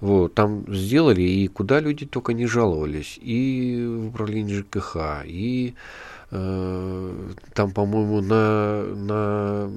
вот, 0.00 0.34
там 0.34 0.64
сделали, 0.74 1.22
и 1.22 1.46
куда 1.46 1.78
люди 1.78 2.04
только 2.04 2.32
не 2.32 2.46
жаловались. 2.46 3.16
И 3.22 3.86
в 3.86 4.08
управлении 4.08 4.54
ЖКХ, 4.54 5.24
и 5.24 5.74
э, 6.32 7.32
там, 7.54 7.70
по-моему, 7.70 8.20
на, 8.22 8.82
на 8.82 9.70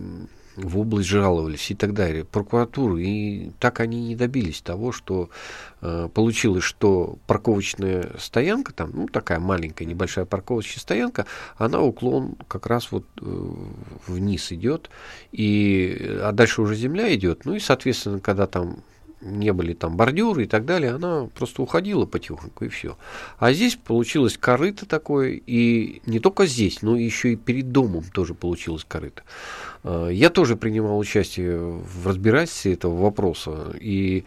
в 0.55 0.79
область 0.79 1.07
жаловались 1.07 1.71
и 1.71 1.75
так 1.75 1.93
далее, 1.93 2.25
прокуратуру, 2.25 2.97
и 2.97 3.51
так 3.59 3.79
они 3.79 4.07
не 4.07 4.15
добились 4.15 4.61
того, 4.61 4.91
что 4.91 5.29
э, 5.81 6.09
получилось, 6.13 6.63
что 6.63 7.17
парковочная 7.27 8.11
стоянка, 8.17 8.73
там, 8.73 8.91
ну, 8.93 9.07
такая 9.07 9.39
маленькая, 9.39 9.85
небольшая 9.85 10.25
парковочная 10.25 10.81
стоянка, 10.81 11.25
она 11.57 11.81
уклон 11.81 12.35
как 12.47 12.65
раз 12.65 12.91
вот 12.91 13.05
э, 13.21 13.53
вниз 14.07 14.51
идет, 14.51 14.89
и, 15.31 16.17
а 16.21 16.31
дальше 16.31 16.61
уже 16.61 16.75
земля 16.75 17.13
идет, 17.15 17.45
ну, 17.45 17.55
и, 17.55 17.59
соответственно, 17.59 18.19
когда 18.19 18.47
там 18.47 18.83
не 19.21 19.51
были 19.51 19.73
там 19.73 19.97
бордюры 19.97 20.43
и 20.43 20.47
так 20.47 20.65
далее, 20.65 20.91
она 20.91 21.27
просто 21.35 21.61
уходила 21.61 22.05
потихоньку 22.05 22.65
и 22.65 22.69
все. 22.69 22.97
А 23.37 23.51
здесь 23.53 23.75
получилось 23.75 24.37
корыто 24.37 24.85
такое, 24.85 25.41
и 25.45 26.01
не 26.05 26.19
только 26.19 26.45
здесь, 26.45 26.81
но 26.81 26.95
еще 26.95 27.33
и 27.33 27.35
перед 27.35 27.71
домом 27.71 28.05
тоже 28.13 28.33
получилось 28.33 28.85
корыто. 28.87 29.23
А, 29.83 30.09
я 30.09 30.29
тоже 30.29 30.55
принимал 30.55 30.97
участие 30.97 31.59
в 31.59 32.07
разбирательстве 32.07 32.73
этого 32.73 32.95
вопроса, 33.01 33.73
и 33.79 34.23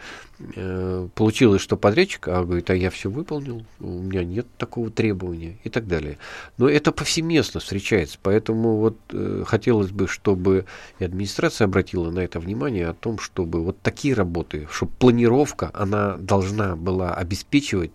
э, 0.57 1.09
получилось, 1.15 1.61
что 1.61 1.77
подрядчик 1.77 2.29
а, 2.29 2.45
говорит, 2.45 2.71
а 2.71 2.75
я 2.75 2.91
все 2.91 3.11
выполнил, 3.11 3.65
у 3.81 3.87
меня 3.87 4.25
нет 4.25 4.47
такого 4.57 4.91
требования 4.91 5.59
и 5.65 5.69
так 5.69 5.87
далее. 5.87 6.19
Но 6.59 6.69
это 6.69 6.93
повсеместно 6.93 7.61
встречается, 7.61 8.19
поэтому 8.23 8.77
вот 8.77 8.97
э, 9.11 9.45
хотелось 9.47 9.91
бы, 9.91 10.09
чтобы 10.09 10.65
и 10.99 11.05
администрация 11.05 11.67
обратила 11.67 12.11
на 12.11 12.21
это 12.21 12.41
внимание 12.41 12.89
о 12.89 12.95
том, 12.95 13.19
чтобы 13.19 13.63
вот 13.63 13.81
такие 13.83 14.15
работы, 14.15 14.69
чтобы 14.71 14.93
планировка, 14.99 15.71
она 15.75 16.17
должна 16.17 16.77
была 16.77 17.15
обеспечивать 17.15 17.93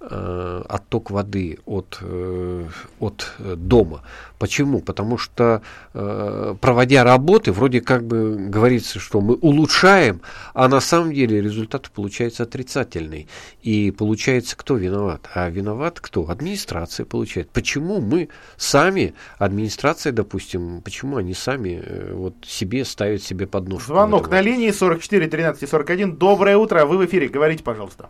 э, 0.00 0.62
отток 0.68 1.10
воды 1.10 1.58
от, 1.66 1.98
э, 2.00 2.66
от 2.98 3.32
дома. 3.38 4.02
Почему? 4.38 4.80
Потому 4.80 5.18
что 5.18 5.60
э, 5.92 6.54
проводя 6.60 7.04
работы, 7.04 7.52
вроде 7.52 7.82
как 7.82 8.06
бы 8.06 8.36
говорится, 8.48 8.98
что 8.98 9.20
мы 9.20 9.34
улучшаем, 9.34 10.22
а 10.54 10.68
на 10.68 10.80
самом 10.80 11.12
деле 11.12 11.42
результат 11.42 11.90
получается 11.90 12.44
отрицательный. 12.44 13.28
И 13.60 13.90
получается, 13.90 14.56
кто 14.56 14.76
виноват? 14.76 15.28
А 15.34 15.50
виноват 15.50 16.00
кто? 16.00 16.28
Администрация 16.30 17.04
получает. 17.04 17.50
Почему 17.50 18.00
мы 18.00 18.30
сами, 18.56 19.12
администрация, 19.38 20.12
допустим, 20.12 20.80
почему 20.80 21.18
они 21.18 21.34
сами 21.34 21.82
э, 21.84 22.12
вот 22.14 22.34
себе 22.46 22.86
ставят 22.86 23.22
себе 23.22 23.46
под 23.46 23.68
нож? 23.68 23.84
Звонок 23.84 24.30
на 24.30 24.40
линии 24.40 24.70
44 24.70 25.28
13 25.28 25.68
41. 25.68 26.16
Доброе 26.16 26.56
утро, 26.56 26.86
вы 26.86 26.96
в 26.96 27.04
эфире, 27.04 27.28
говорите, 27.28 27.62
пожалуйста. 27.62 28.08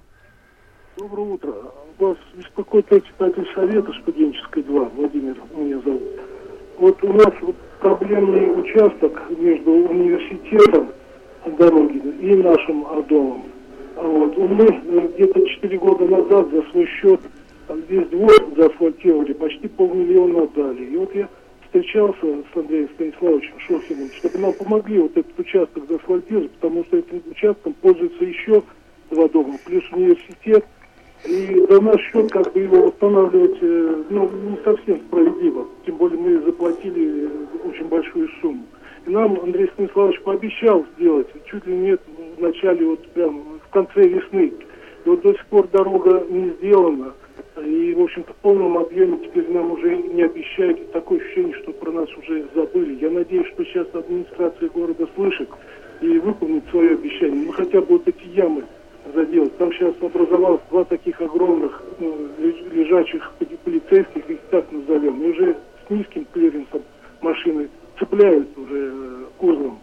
Доброе 1.00 1.28
утро. 1.28 1.54
Вас 1.98 2.18
беспокоит 2.34 2.84
председатель 2.84 3.48
совета 3.54 3.90
студенческой 4.02 4.62
2, 4.64 4.84
Владимир 4.96 5.34
меня 5.56 5.80
зовут. 5.82 6.02
Вот 6.76 7.02
у 7.02 7.12
нас 7.14 7.32
вот 7.40 7.56
проблемный 7.80 8.60
участок 8.60 9.18
между 9.30 9.70
университетом 9.70 10.90
дороги 11.58 12.02
и 12.20 12.36
нашим 12.36 12.84
домом. 13.08 13.44
А 13.96 14.02
вот 14.02 14.36
мы 14.36 14.66
э, 14.66 15.08
где-то 15.14 15.42
4 15.42 15.78
года 15.78 16.04
назад 16.04 16.50
за 16.50 16.62
свой 16.70 16.84
счет 16.84 17.20
весь 17.88 18.08
двор 18.08 18.32
заасфальтировали, 18.54 19.32
почти 19.32 19.68
полмиллиона 19.68 20.48
дали. 20.48 20.84
И 20.84 20.96
вот 20.98 21.14
я 21.14 21.30
встречался 21.64 22.44
с 22.52 22.56
Андреем 22.58 22.90
Станиславовичем 22.96 23.58
Шохиным, 23.60 24.10
чтобы 24.18 24.38
нам 24.38 24.52
помогли 24.52 24.98
вот 24.98 25.16
этот 25.16 25.38
участок 25.38 25.82
заасфальтировать, 25.88 26.50
потому 26.50 26.84
что 26.84 26.98
этим 26.98 27.22
участком 27.30 27.72
пользуется 27.80 28.22
еще 28.22 28.62
два 29.10 29.28
дома, 29.28 29.54
плюс 29.64 29.84
университет– 29.92 30.62
и 31.24 31.66
за 31.68 31.80
наш 31.80 32.00
счет 32.10 32.30
как 32.30 32.52
бы 32.52 32.60
его 32.60 32.86
восстанавливать 32.86 33.58
э, 33.60 34.02
ну, 34.08 34.30
не 34.30 34.56
совсем 34.64 35.00
справедливо. 35.06 35.66
Тем 35.84 35.96
более 35.96 36.18
мы 36.18 36.40
заплатили 36.42 37.28
очень 37.64 37.86
большую 37.88 38.28
сумму. 38.40 38.64
И 39.06 39.10
нам 39.10 39.38
Андрей 39.42 39.68
Станиславович 39.74 40.20
пообещал 40.22 40.86
сделать, 40.96 41.26
чуть 41.46 41.66
ли 41.66 41.74
нет 41.74 42.00
в 42.36 42.40
начале, 42.40 42.86
вот 42.86 43.06
прям 43.08 43.60
в 43.66 43.72
конце 43.72 44.08
весны. 44.08 44.52
И 45.04 45.08
вот 45.08 45.22
до 45.22 45.32
сих 45.32 45.46
пор 45.46 45.68
дорога 45.68 46.24
не 46.28 46.50
сделана. 46.50 47.12
И, 47.64 47.94
в 47.94 48.02
общем-то, 48.02 48.32
в 48.32 48.36
полном 48.36 48.78
объеме 48.78 49.18
теперь 49.18 49.50
нам 49.50 49.72
уже 49.72 49.96
не 49.96 50.22
обещают. 50.22 50.92
Такое 50.92 51.20
ощущение, 51.20 51.54
что 51.56 51.72
про 51.72 51.92
нас 51.92 52.08
уже 52.16 52.46
забыли. 52.54 52.98
Я 53.00 53.10
надеюсь, 53.10 53.46
что 53.48 53.64
сейчас 53.64 53.86
администрация 53.94 54.68
города 54.70 55.06
слышит 55.14 55.48
и 56.00 56.18
выполнит 56.18 56.64
свое 56.70 56.92
обещание. 56.92 57.46
Ну, 57.46 57.52
хотя 57.52 57.80
бы 57.80 57.98
вот 57.98 58.08
эти 58.08 58.24
ямы 58.34 58.64
заделать. 59.14 59.56
Там 59.58 59.72
сейчас 59.72 59.94
образовалось 60.00 60.60
два 60.70 60.84
таких 60.84 61.20
огромных 61.20 61.82
ну, 61.98 62.28
лежачих 62.72 63.32
полицейских, 63.64 64.28
их 64.28 64.40
так 64.50 64.70
назовем, 64.72 65.22
и 65.22 65.28
уже 65.28 65.56
с 65.86 65.90
низким 65.90 66.26
клиренсом 66.32 66.82
машины 67.20 67.68
цепляют 67.98 68.56
уже 68.56 68.92
э, 68.92 69.24
кузовом. 69.38 69.78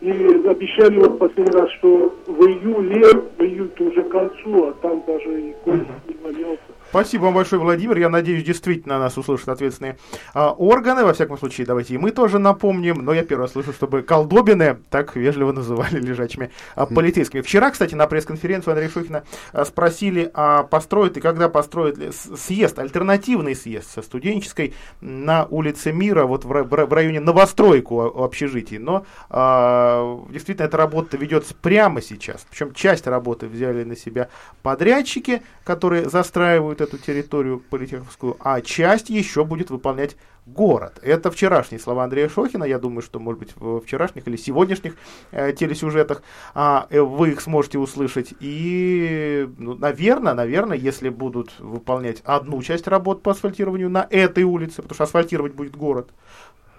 И 0.00 0.10
обещали 0.10 0.98
вот 0.98 1.18
последний 1.18 1.52
раз, 1.52 1.70
что 1.72 2.14
в 2.26 2.46
июле, 2.46 3.06
в 3.36 3.42
июле 3.42 3.70
уже 3.80 4.02
к 4.02 4.08
концу, 4.08 4.68
а 4.68 4.72
там 4.80 5.02
даже 5.06 5.40
и 5.40 5.54
кое 5.64 5.84
не 6.08 6.16
валялся. 6.22 6.62
Спасибо 6.90 7.26
вам 7.26 7.34
большое, 7.34 7.62
Владимир. 7.62 7.98
Я 7.98 8.08
надеюсь, 8.08 8.42
действительно 8.42 8.98
нас 8.98 9.16
услышат 9.16 9.48
ответственные 9.48 9.96
а, 10.34 10.50
органы. 10.50 11.04
Во 11.04 11.12
всяком 11.12 11.38
случае, 11.38 11.64
давайте 11.64 11.94
и 11.94 11.98
мы 11.98 12.10
тоже 12.10 12.40
напомним. 12.40 13.04
Но 13.04 13.12
я 13.12 13.22
первый 13.22 13.42
раз 13.42 13.52
слышу, 13.52 13.72
чтобы 13.72 14.02
колдобины 14.02 14.78
так 14.90 15.14
вежливо 15.14 15.52
называли 15.52 16.00
лежачими 16.00 16.50
а, 16.74 16.86
полицейскими. 16.86 17.42
Вчера, 17.42 17.70
кстати, 17.70 17.94
на 17.94 18.08
пресс-конференцию 18.08 18.72
Андрея 18.72 18.90
Шухина 18.90 19.22
а, 19.52 19.64
спросили, 19.64 20.32
а 20.34 20.64
построят 20.64 21.16
и 21.16 21.20
когда 21.20 21.48
построят 21.48 21.96
съезд, 22.12 22.80
альтернативный 22.80 23.54
съезд 23.54 23.88
со 23.88 24.02
студенческой 24.02 24.74
на 25.00 25.44
улице 25.44 25.92
Мира, 25.92 26.24
вот 26.24 26.44
в, 26.44 26.48
в 26.48 26.92
районе 26.92 27.20
новостройку 27.20 28.00
общежитий. 28.00 28.78
Но 28.78 29.06
а, 29.28 30.24
действительно 30.28 30.66
эта 30.66 30.76
работа 30.76 31.16
ведется 31.16 31.54
прямо 31.54 32.02
сейчас. 32.02 32.44
Причем 32.50 32.74
часть 32.74 33.06
работы 33.06 33.46
взяли 33.46 33.84
на 33.84 33.94
себя 33.94 34.28
подрядчики, 34.64 35.42
которые 35.62 36.08
застраивают 36.08 36.79
эту 36.80 36.98
территорию 36.98 37.60
политеховскую, 37.60 38.36
а 38.40 38.60
часть 38.60 39.10
еще 39.10 39.44
будет 39.44 39.70
выполнять 39.70 40.16
город. 40.46 40.98
Это 41.02 41.30
вчерашние 41.30 41.80
слова 41.80 42.04
Андрея 42.04 42.28
Шохина. 42.28 42.64
Я 42.64 42.78
думаю, 42.78 43.02
что, 43.02 43.18
может 43.18 43.38
быть, 43.38 43.52
в 43.56 43.80
вчерашних 43.80 44.26
или 44.26 44.36
сегодняшних 44.36 44.96
э, 45.30 45.52
телесюжетах 45.52 46.22
а, 46.54 46.86
э, 46.90 47.00
вы 47.00 47.30
их 47.30 47.40
сможете 47.40 47.78
услышать. 47.78 48.34
И, 48.40 49.48
ну, 49.58 49.74
наверное, 49.74 50.34
наверное, 50.34 50.76
если 50.76 51.08
будут 51.08 51.58
выполнять 51.58 52.20
одну 52.24 52.60
часть 52.62 52.88
работ 52.88 53.22
по 53.22 53.32
асфальтированию 53.32 53.90
на 53.90 54.06
этой 54.10 54.44
улице, 54.44 54.76
потому 54.82 54.94
что 54.94 55.04
асфальтировать 55.04 55.54
будет 55.54 55.76
город, 55.76 56.10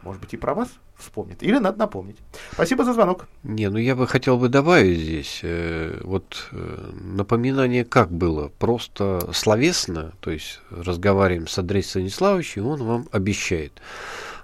может 0.04 0.22
быть, 0.22 0.34
и 0.34 0.38
про 0.38 0.54
вас 0.54 0.70
вспомнит. 0.96 1.44
Или 1.44 1.58
надо 1.58 1.80
напомнить. 1.80 2.18
Спасибо 2.52 2.84
за 2.84 2.94
звонок. 2.94 3.28
Не, 3.44 3.70
ну 3.70 3.78
я 3.78 3.96
бы 3.96 4.08
хотел 4.08 4.38
бы 4.38 4.50
добавить 4.50 5.00
здесь, 5.00 5.40
э, 5.44 6.00
вот 6.04 6.50
э, 6.52 6.92
напоминание 7.02 7.86
как 7.86 8.12
было, 8.12 8.52
просто 8.60 9.30
словесно, 9.34 10.14
то 10.20 10.32
есть 10.32 10.62
разговариваем 10.70 11.48
с 11.48 11.58
Андреем 11.58 11.86
Станиславовичем, 11.86 12.68
он 12.68 12.84
вам 12.84 13.08
обещает. 13.12 13.82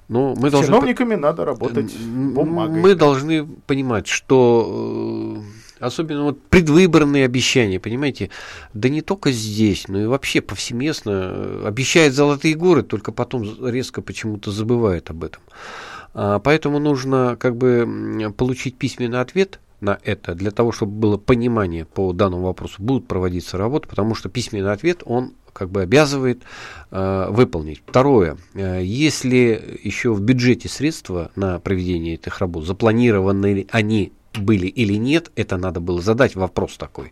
Но 0.08 0.36
мы 0.36 0.50
с 0.50 0.52
должны... 0.52 0.68
чиновниками 0.68 1.16
надо 1.16 1.44
работать 1.44 1.94
бумагой. 1.98 2.82
Мы 2.82 2.96
должны 2.96 3.46
понимать, 3.46 4.08
что 4.08 5.38
э, 5.38 5.42
Особенно 5.80 6.24
вот 6.24 6.42
предвыборные 6.44 7.26
обещания, 7.26 7.80
понимаете, 7.80 8.30
да 8.74 8.90
не 8.90 9.02
только 9.02 9.32
здесь, 9.32 9.88
но 9.88 10.02
и 10.02 10.06
вообще 10.06 10.42
повсеместно 10.42 11.12
э, 11.12 11.64
обещает 11.68 12.14
золотые 12.14 12.56
горы, 12.56 12.84
только 12.84 13.12
потом 13.12 13.44
резко 13.66 14.02
почему-то 14.02 14.52
забывает 14.52 15.10
об 15.10 15.24
этом. 15.24 15.42
А, 16.14 16.40
поэтому 16.40 16.80
нужно 16.80 17.38
как 17.40 17.56
бы 17.56 18.34
получить 18.36 18.78
письменный 18.78 19.22
ответ 19.22 19.60
на 19.82 20.00
это, 20.04 20.34
для 20.34 20.52
того, 20.52 20.72
чтобы 20.72 20.94
было 20.94 21.18
понимание 21.18 21.86
по 21.86 22.12
данному 22.14 22.46
вопросу, 22.46 22.82
будут 22.82 23.08
проводиться 23.08 23.58
работы, 23.58 23.88
потому 23.88 24.16
что 24.16 24.30
письменный 24.30 24.72
ответ, 24.72 25.04
он 25.06 25.34
как 25.54 25.70
бы 25.70 25.82
обязывает 25.82 26.44
э, 26.92 27.28
выполнить. 27.30 27.82
Второе, 27.86 28.38
э, 28.54 28.82
если 28.84 29.80
еще 29.84 30.14
в 30.14 30.22
бюджете 30.22 30.70
средства 30.70 31.32
на 31.36 31.60
проведение 31.60 32.16
этих 32.16 32.40
работ 32.40 32.66
запланированы 32.66 33.68
они 33.72 34.12
были 34.38 34.68
или 34.68 34.94
нет, 34.94 35.32
это 35.36 35.58
надо 35.58 35.80
было 35.80 36.02
задать 36.02 36.36
вопрос 36.36 36.78
такой. 36.78 37.12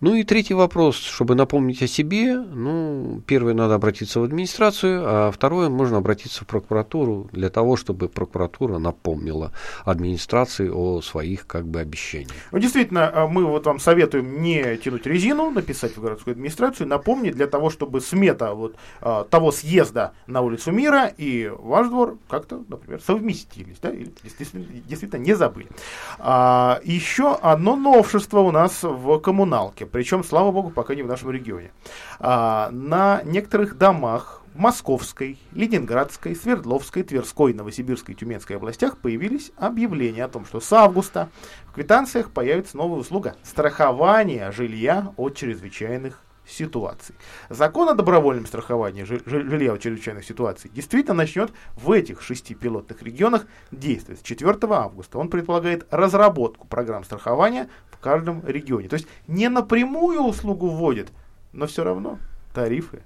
Ну 0.00 0.14
и 0.14 0.24
третий 0.24 0.54
вопрос, 0.54 0.96
чтобы 0.96 1.34
напомнить 1.34 1.82
о 1.82 1.86
себе, 1.86 2.38
ну, 2.38 3.20
первое, 3.26 3.52
надо 3.52 3.74
обратиться 3.74 4.20
в 4.20 4.22
администрацию, 4.22 5.02
а 5.04 5.30
второе, 5.30 5.68
можно 5.68 5.98
обратиться 5.98 6.44
в 6.44 6.46
прокуратуру 6.46 7.28
для 7.32 7.50
того, 7.50 7.76
чтобы 7.76 8.08
прокуратура 8.08 8.78
напомнила 8.78 9.52
администрации 9.84 10.70
о 10.70 11.02
своих, 11.02 11.46
как 11.46 11.66
бы, 11.66 11.80
обещаниях. 11.80 12.32
Ну, 12.50 12.58
действительно, 12.58 13.10
а, 13.12 13.28
мы 13.28 13.44
вот 13.44 13.66
вам 13.66 13.78
советуем 13.78 14.40
не 14.40 14.78
тянуть 14.78 15.04
резину, 15.04 15.50
написать 15.50 15.94
в 15.98 16.00
городскую 16.00 16.32
администрацию, 16.32 16.88
напомнить 16.88 17.34
для 17.34 17.46
того, 17.46 17.68
чтобы 17.68 18.00
смета 18.00 18.54
вот 18.54 18.76
а, 19.02 19.24
того 19.24 19.52
съезда 19.52 20.14
на 20.26 20.40
улицу 20.40 20.72
Мира 20.72 21.12
и 21.14 21.52
ваш 21.58 21.88
двор 21.88 22.16
как-то, 22.30 22.64
например, 22.68 23.02
совместились, 23.02 23.76
да, 23.82 23.90
или 23.90 24.10
действительно, 24.22 24.64
действительно 24.64 25.20
не 25.20 25.34
забыли. 25.34 25.68
А, 26.18 26.80
еще 26.84 27.34
одно 27.34 27.76
новшество 27.76 28.40
у 28.40 28.50
нас 28.50 28.82
в 28.82 29.18
коммуналке 29.18 29.89
причем, 29.90 30.24
слава 30.24 30.50
богу, 30.52 30.70
пока 30.70 30.94
не 30.94 31.02
в 31.02 31.06
нашем 31.06 31.30
регионе. 31.30 31.72
А, 32.18 32.70
на 32.70 33.22
некоторых 33.24 33.76
домах 33.76 34.42
Московской, 34.54 35.38
Ленинградской, 35.52 36.34
Свердловской, 36.34 37.02
Тверской, 37.02 37.54
Новосибирской 37.54 38.14
Тюменской 38.14 38.56
областях 38.56 38.98
появились 38.98 39.52
объявления 39.56 40.24
о 40.24 40.28
том, 40.28 40.44
что 40.44 40.60
с 40.60 40.72
августа 40.72 41.30
в 41.66 41.74
квитанциях 41.74 42.32
появится 42.32 42.76
новая 42.76 43.00
услуга 43.00 43.36
страхования 43.44 44.50
жилья 44.50 45.12
от 45.16 45.36
чрезвычайных 45.36 46.22
ситуаций. 46.50 47.14
Закон 47.48 47.88
о 47.88 47.94
добровольном 47.94 48.46
страховании 48.46 49.04
жилья 49.04 49.72
от 49.72 49.80
чрезвычайных 49.80 50.24
ситуаций 50.24 50.70
действительно 50.74 51.14
начнет 51.14 51.52
в 51.76 51.90
этих 51.92 52.22
шести 52.22 52.54
пилотных 52.54 53.02
регионах 53.02 53.46
действовать 53.70 54.20
с 54.20 54.22
4 54.22 54.58
августа. 54.70 55.18
Он 55.18 55.28
предполагает 55.28 55.86
разработку 55.90 56.66
программ 56.66 57.04
страхования 57.04 57.68
каждом 58.00 58.46
регионе. 58.46 58.88
То 58.88 58.94
есть 58.94 59.06
не 59.26 59.48
напрямую 59.48 60.22
услугу 60.22 60.68
вводит, 60.68 61.12
но 61.52 61.66
все 61.66 61.84
равно 61.84 62.18
тарифы 62.54 63.02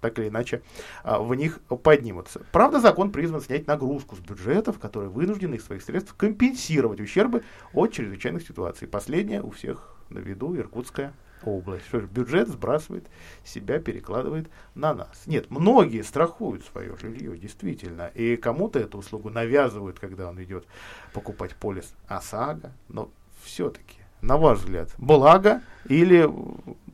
так 0.00 0.18
или 0.18 0.28
иначе 0.28 0.62
а, 1.02 1.18
в 1.18 1.34
них 1.34 1.58
поднимутся. 1.82 2.42
Правда, 2.52 2.80
закон 2.80 3.10
призван 3.10 3.40
снять 3.40 3.66
нагрузку 3.66 4.14
с 4.14 4.20
бюджетов, 4.20 4.78
которые 4.78 5.10
вынуждены 5.10 5.56
из 5.56 5.64
своих 5.64 5.82
средств 5.82 6.14
компенсировать 6.14 7.00
ущербы 7.00 7.42
от 7.72 7.92
чрезвычайных 7.92 8.46
ситуаций. 8.46 8.86
Последнее 8.86 9.42
у 9.42 9.50
всех 9.50 9.96
на 10.10 10.18
виду 10.18 10.56
Иркутская 10.56 11.12
область. 11.42 11.86
Что 11.86 12.00
же, 12.00 12.06
бюджет 12.06 12.48
сбрасывает 12.48 13.06
себя, 13.44 13.78
перекладывает 13.78 14.48
на 14.74 14.94
нас. 14.94 15.26
Нет, 15.26 15.50
многие 15.50 16.02
страхуют 16.02 16.64
свое 16.64 16.96
жилье, 16.96 17.36
действительно, 17.36 18.10
и 18.14 18.36
кому-то 18.36 18.78
эту 18.78 18.98
услугу 18.98 19.30
навязывают, 19.30 19.98
когда 19.98 20.28
он 20.28 20.42
идет 20.42 20.66
покупать 21.12 21.54
полис 21.56 21.94
ОСАГО, 22.06 22.72
но 22.88 23.10
все-таки 23.42 24.05
на 24.20 24.36
ваш 24.36 24.58
взгляд, 24.58 24.90
благо 24.98 25.62
или 25.88 26.28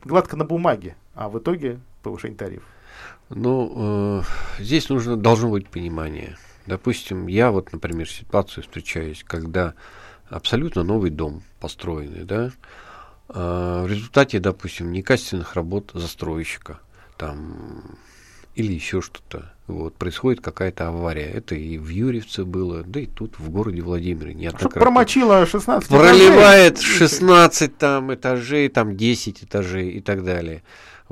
гладко 0.05 0.37
на 0.37 0.45
бумаге, 0.45 0.97
а 1.14 1.29
в 1.29 1.39
итоге 1.39 1.81
повышение 2.03 2.37
тарифов? 2.37 2.68
Ну, 3.29 3.73
э, 4.18 4.23
здесь 4.59 4.89
нужно, 4.89 5.16
должно 5.16 5.51
быть 5.51 5.68
понимание. 5.68 6.37
Допустим, 6.66 7.27
я 7.27 7.51
вот, 7.51 7.73
например, 7.73 8.09
ситуацию 8.09 8.62
встречаюсь, 8.62 9.25
когда 9.25 9.75
абсолютно 10.29 10.83
новый 10.83 11.11
дом 11.11 11.43
построенный, 11.61 12.25
да, 12.25 12.53
э, 13.29 13.85
в 13.85 13.87
результате, 13.89 14.39
допустим, 14.39 14.93
некачественных 14.93 15.55
работ 15.55 15.91
застройщика, 15.95 16.81
там 17.16 17.97
или 18.55 18.72
еще 18.72 19.00
что-то. 19.00 19.53
Вот, 19.66 19.94
происходит 19.94 20.40
какая-то 20.40 20.88
авария. 20.88 21.30
Это 21.30 21.55
и 21.55 21.78
в 21.78 21.88
Юрьевце 21.88 22.44
было, 22.44 22.82
да 22.82 23.00
и 23.00 23.07
тут, 23.07 23.38
в 23.38 23.48
городе 23.50 23.80
Владимире. 23.80 24.34
Неоднократно. 24.34 24.80
Промочило 24.80 25.46
16 25.46 25.88
Проливает 25.88 26.74
этажей. 26.74 26.98
16 26.98 27.78
там 27.78 28.14
этажей, 28.14 28.68
там 28.68 28.96
10 28.96 29.44
этажей 29.44 29.90
и 29.90 30.00
так 30.00 30.24
далее. 30.24 30.62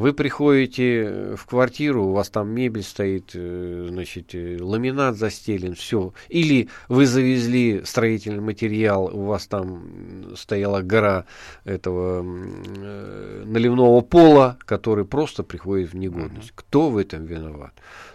Вы 0.00 0.14
приходите 0.14 1.34
в 1.36 1.44
квартиру, 1.44 2.06
у 2.06 2.12
вас 2.12 2.30
там 2.30 2.48
мебель 2.48 2.82
стоит, 2.82 3.32
э, 3.34 3.88
значит, 3.90 4.34
э, 4.34 4.56
ламинат 4.58 5.16
застелен, 5.16 5.74
все. 5.74 6.14
Или 6.30 6.70
вы 6.88 7.04
завезли 7.04 7.82
строительный 7.84 8.40
материал, 8.40 9.10
у 9.12 9.26
вас 9.26 9.46
там 9.46 10.34
стояла 10.36 10.80
гора 10.80 11.26
этого 11.64 12.24
э, 12.24 13.42
наливного 13.44 14.00
пола, 14.00 14.56
который 14.60 15.04
просто 15.04 15.42
приходит 15.42 15.92
в 15.92 15.96
негодность. 15.96 16.52
Кто 16.54 16.88
в 16.88 16.96
этом 16.96 17.26
виноват? 17.26 17.74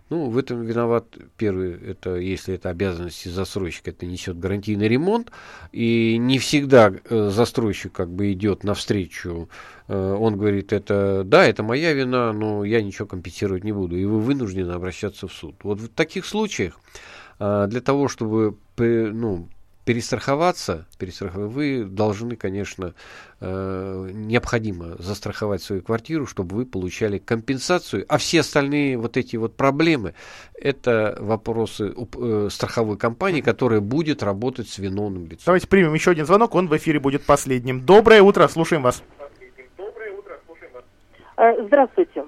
Ну, 0.09 0.29
в 0.29 0.37
этом 0.37 0.61
виноват 0.61 1.17
первый, 1.35 1.73
это 1.73 2.15
если 2.15 2.53
это 2.53 2.69
обязанности 2.69 3.27
застройщика, 3.27 3.89
это 3.89 4.05
несет 4.05 4.37
гарантийный 4.37 4.87
ремонт, 4.87 5.31
и 5.71 6.17
не 6.19 6.37
всегда 6.37 6.93
э, 7.09 7.29
застройщик 7.31 7.91
как 7.91 8.11
бы 8.11 8.31
идет 8.31 8.63
навстречу, 8.63 9.49
э, 9.87 10.17
он 10.19 10.37
говорит, 10.37 10.73
это 10.73 11.23
да, 11.25 11.45
это 11.45 11.63
моя 11.63 11.93
вина, 11.93 12.33
но 12.33 12.63
я 12.63 12.83
ничего 12.83 13.07
компенсировать 13.07 13.63
не 13.63 13.71
буду, 13.71 13.97
и 13.97 14.05
вы 14.05 14.19
вынуждены 14.19 14.73
обращаться 14.73 15.27
в 15.27 15.33
суд. 15.33 15.55
Вот 15.63 15.79
в 15.79 15.89
таких 15.89 16.27
случаях 16.27 16.79
э, 17.39 17.65
для 17.67 17.81
того, 17.81 18.07
чтобы 18.07 18.57
ну, 18.77 19.49
перестраховаться, 19.85 20.85
перестраховать, 20.99 21.51
вы 21.51 21.83
должны, 21.83 22.35
конечно, 22.35 22.93
э, 23.39 24.09
необходимо 24.11 24.95
застраховать 24.97 25.61
свою 25.61 25.81
квартиру, 25.83 26.25
чтобы 26.25 26.55
вы 26.55 26.65
получали 26.65 27.19
компенсацию, 27.19 28.05
а 28.09 28.17
все 28.17 28.41
остальные 28.41 28.97
вот 28.97 29.15
эти 29.15 29.35
вот 29.35 29.55
проблемы, 29.55 30.15
это 30.59 31.15
вопросы 31.19 31.93
э, 31.95 32.47
страховой 32.51 32.97
компании, 32.97 33.41
которая 33.41 33.79
будет 33.79 34.23
работать 34.23 34.67
с 34.67 34.79
виновным 34.79 35.25
лицом. 35.25 35.43
Давайте 35.45 35.67
примем 35.67 35.93
еще 35.93 36.11
один 36.11 36.25
звонок, 36.25 36.55
он 36.55 36.67
в 36.67 36.75
эфире 36.75 36.99
будет 36.99 37.23
последним. 37.23 37.85
Доброе 37.85 38.23
утро, 38.23 38.47
слушаем 38.47 38.81
вас. 38.81 39.03
Э, 41.37 41.63
здравствуйте. 41.63 42.25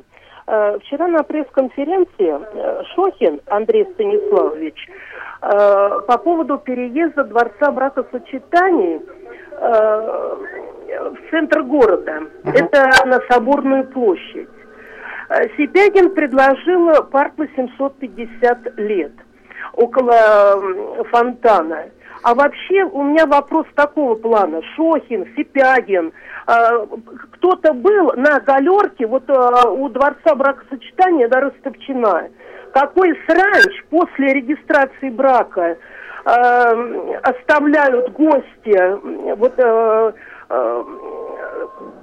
Э, 0.48 0.78
вчера 0.80 1.08
на 1.08 1.24
пресс-конференции 1.24 2.30
э, 2.30 2.84
Шохин 2.94 3.42
Андрей 3.48 3.86
Станиславович 3.94 4.90
по 5.40 6.18
поводу 6.18 6.58
переезда 6.58 7.24
Дворца 7.24 7.72
бракосочетаний 7.72 9.02
э, 9.52 10.36
в 11.12 11.30
центр 11.30 11.62
города. 11.62 12.24
Uh-huh. 12.44 12.54
Это 12.54 12.90
на 13.06 13.20
Соборную 13.30 13.88
площадь. 13.88 14.50
Э, 15.30 15.44
Сипягин 15.56 16.16
предложил 16.16 17.04
парк 17.12 17.34
850 17.38 18.78
лет 18.78 19.12
около 19.74 20.62
фонтана. 21.12 21.86
А 22.24 22.34
вообще 22.34 22.84
у 22.84 23.04
меня 23.04 23.28
вопрос 23.28 23.68
такого 23.76 24.16
плана. 24.16 24.62
Шохин, 24.76 25.28
Сипягин, 25.36 26.12
кто-то 27.34 27.74
был 27.74 28.14
на 28.16 28.40
галерке 28.40 29.06
вот 29.06 29.30
у 29.30 29.90
Дворца 29.90 30.34
бракосочетания 30.34 31.28
до 31.28 31.42
Ростовчина 31.42 32.30
какой 32.74 33.14
сранч 33.28 33.84
после 33.90 34.34
регистрации 34.34 35.10
брака 35.10 35.78
э, 36.26 37.18
оставляют 37.24 38.12
гости, 38.14 39.36
вот 39.36 39.54
э, 39.58 40.14
э, 40.50 40.84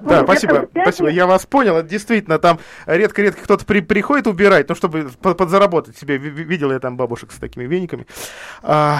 да, 0.00 0.20
ну, 0.20 0.24
спасибо, 0.24 0.68
спасибо. 0.70 1.08
Я 1.08 1.26
вас 1.26 1.46
понял. 1.46 1.76
Это 1.76 1.88
действительно 1.88 2.38
там 2.38 2.58
редко-редко 2.86 3.42
кто-то 3.42 3.64
при, 3.64 3.80
приходит 3.80 4.26
убирать, 4.26 4.68
ну, 4.68 4.74
чтобы 4.74 5.08
подзаработать 5.20 5.96
себе. 5.96 6.18
Видел 6.18 6.70
я 6.72 6.78
там 6.78 6.96
бабушек 6.96 7.32
с 7.32 7.38
такими 7.38 7.64
вениками. 7.64 8.06
А, 8.62 8.98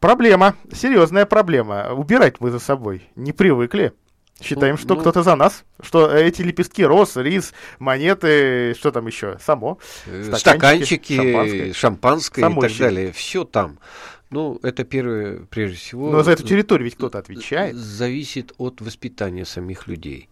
проблема, 0.00 0.54
серьезная 0.72 1.26
проблема. 1.26 1.92
Убирать 1.92 2.36
мы 2.40 2.50
за 2.50 2.58
собой 2.58 3.08
не 3.16 3.32
привыкли. 3.32 3.92
Считаем, 4.40 4.74
ну, 4.74 4.78
что 4.80 4.94
ну, 4.94 5.00
кто-то 5.00 5.22
за 5.22 5.34
нас, 5.34 5.64
что 5.80 6.10
эти 6.10 6.42
лепестки 6.42 6.84
роз, 6.84 7.16
рис, 7.16 7.54
монеты, 7.78 8.74
что 8.78 8.90
там 8.90 9.06
еще, 9.06 9.38
само, 9.42 9.78
э, 10.04 10.30
стаканчики, 10.36 11.16
шампанское, 11.16 11.72
шампанское 11.72 12.50
и 12.50 12.60
так 12.60 12.78
далее, 12.78 13.12
все 13.12 13.44
там. 13.44 13.78
Ну, 14.28 14.58
это 14.62 14.84
первое, 14.84 15.46
прежде 15.48 15.76
всего. 15.76 16.10
Но 16.10 16.22
за 16.22 16.32
эту 16.32 16.42
территорию 16.42 16.84
ведь 16.84 16.96
кто-то 16.96 17.18
отвечает. 17.18 17.76
Зависит 17.76 18.52
от 18.58 18.80
воспитания 18.80 19.44
самих 19.44 19.86
людей. 19.86 20.28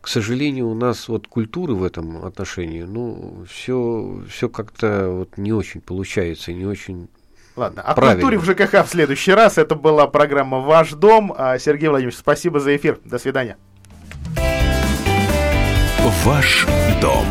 К 0.00 0.08
сожалению, 0.08 0.68
у 0.68 0.74
нас 0.74 1.08
вот 1.08 1.26
культуры 1.26 1.74
в 1.74 1.84
этом 1.84 2.24
отношении, 2.24 2.82
ну, 2.82 3.44
все, 3.50 4.22
все 4.30 4.48
как-то 4.48 5.10
вот 5.10 5.36
не 5.36 5.52
очень 5.52 5.80
получается, 5.80 6.52
не 6.52 6.64
очень 6.64 7.08
Ладно, 7.56 7.80
о 7.82 7.94
культуре 7.94 8.38
в 8.38 8.44
ЖКХ 8.44 8.84
в 8.84 8.88
следующий 8.88 9.32
раз. 9.32 9.56
Это 9.56 9.74
была 9.74 10.06
программа 10.06 10.60
«Ваш 10.60 10.92
дом». 10.92 11.34
А, 11.36 11.58
Сергей 11.58 11.88
Владимирович, 11.88 12.18
спасибо 12.18 12.60
за 12.60 12.76
эфир. 12.76 12.98
До 13.04 13.18
свидания. 13.18 13.56
Ваш 16.22 16.66
дом. 17.00 17.24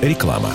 Реклама. 0.00 0.50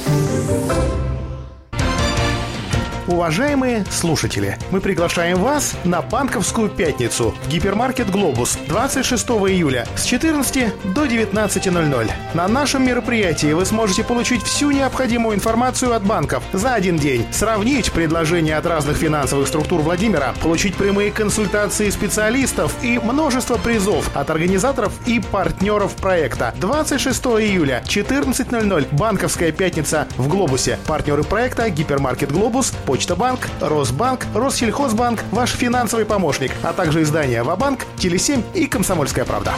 Уважаемые 3.11 3.83
слушатели, 3.91 4.57
мы 4.71 4.79
приглашаем 4.79 5.37
вас 5.39 5.75
на 5.83 6.01
Банковскую 6.01 6.69
пятницу 6.69 7.35
в 7.43 7.49
гипермаркет 7.49 8.09
«Глобус» 8.09 8.57
26 8.69 9.27
июля 9.51 9.85
с 9.97 10.05
14 10.05 10.93
до 10.93 11.05
19.00. 11.05 12.11
На 12.33 12.47
нашем 12.47 12.85
мероприятии 12.85 13.51
вы 13.51 13.65
сможете 13.65 14.05
получить 14.05 14.41
всю 14.43 14.71
необходимую 14.71 15.35
информацию 15.35 15.93
от 15.93 16.05
банков 16.05 16.41
за 16.53 16.73
один 16.73 16.95
день, 16.95 17.25
сравнить 17.33 17.91
предложения 17.91 18.55
от 18.55 18.65
разных 18.65 18.95
финансовых 18.95 19.49
структур 19.49 19.81
Владимира, 19.81 20.33
получить 20.41 20.75
прямые 20.75 21.11
консультации 21.11 21.89
специалистов 21.89 22.73
и 22.81 22.97
множество 22.97 23.57
призов 23.57 24.09
от 24.15 24.29
организаторов 24.29 24.93
и 25.05 25.19
партнеров 25.19 25.97
проекта. 25.97 26.53
26 26.61 27.21
июля, 27.25 27.83
14.00, 27.85 28.87
Банковская 28.95 29.51
пятница 29.51 30.07
в 30.15 30.29
«Глобусе». 30.29 30.79
Партнеры 30.87 31.23
проекта 31.23 31.69
«Гипермаркет 31.69 32.31
«Глобус», 32.31 32.73
Почта 33.01 33.15
Банк, 33.15 33.49
Росбанк, 33.59 34.27
Россельхозбанк, 34.35 35.23
ваш 35.31 35.55
финансовый 35.55 36.05
помощник, 36.05 36.51
а 36.61 36.71
также 36.71 37.01
издания 37.01 37.41
Вабанк, 37.41 37.87
Теле7 37.97 38.43
и 38.53 38.67
Комсомольская 38.67 39.25
правда. 39.25 39.53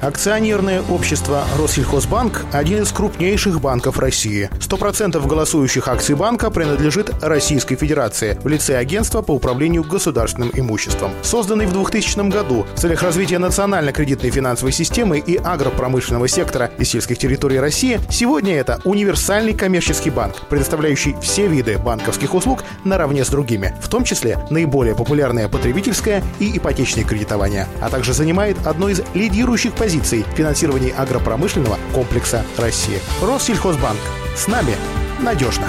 Акционерное 0.00 0.80
общество 0.80 1.44
«Россельхозбанк»– 1.58 2.46
один 2.52 2.84
из 2.84 2.90
крупнейших 2.90 3.60
банков 3.60 3.98
России. 3.98 4.48
100% 4.58 5.26
голосующих 5.26 5.88
акций 5.88 6.14
банка 6.14 6.50
принадлежит 6.50 7.10
Российской 7.22 7.76
Федерации 7.76 8.38
в 8.42 8.48
лице 8.48 8.78
агентства 8.78 9.20
по 9.20 9.32
управлению 9.32 9.84
государственным 9.84 10.50
имуществом. 10.54 11.12
Созданный 11.20 11.66
в 11.66 11.74
2000 11.74 12.30
году 12.30 12.64
в 12.74 12.80
целях 12.80 13.02
развития 13.02 13.38
национально-кредитной 13.38 14.30
финансовой 14.30 14.72
системы 14.72 15.18
и 15.18 15.36
агропромышленного 15.36 16.28
сектора 16.28 16.70
и 16.78 16.84
сельских 16.84 17.18
территорий 17.18 17.58
России, 17.58 18.00
сегодня 18.08 18.56
это 18.56 18.80
универсальный 18.84 19.52
коммерческий 19.52 20.08
банк, 20.08 20.34
предоставляющий 20.48 21.14
все 21.20 21.46
виды 21.46 21.76
банковских 21.76 22.32
услуг 22.32 22.64
наравне 22.84 23.22
с 23.22 23.28
другими, 23.28 23.74
в 23.82 23.90
том 23.90 24.04
числе 24.04 24.38
наиболее 24.48 24.94
популярное 24.94 25.48
потребительское 25.48 26.22
и 26.38 26.56
ипотечное 26.56 27.04
кредитование, 27.04 27.66
а 27.82 27.90
также 27.90 28.14
занимает 28.14 28.56
одно 28.66 28.88
из 28.88 29.02
лидирующих 29.12 29.74
позиций 29.74 29.89
позиций 29.90 30.22
в 30.22 30.36
финансировании 30.36 30.94
агропромышленного 30.96 31.76
комплекса 31.92 32.46
России. 32.56 33.00
Россельхозбанк. 33.20 33.98
С 34.36 34.46
нами 34.46 34.76
надежно. 35.20 35.66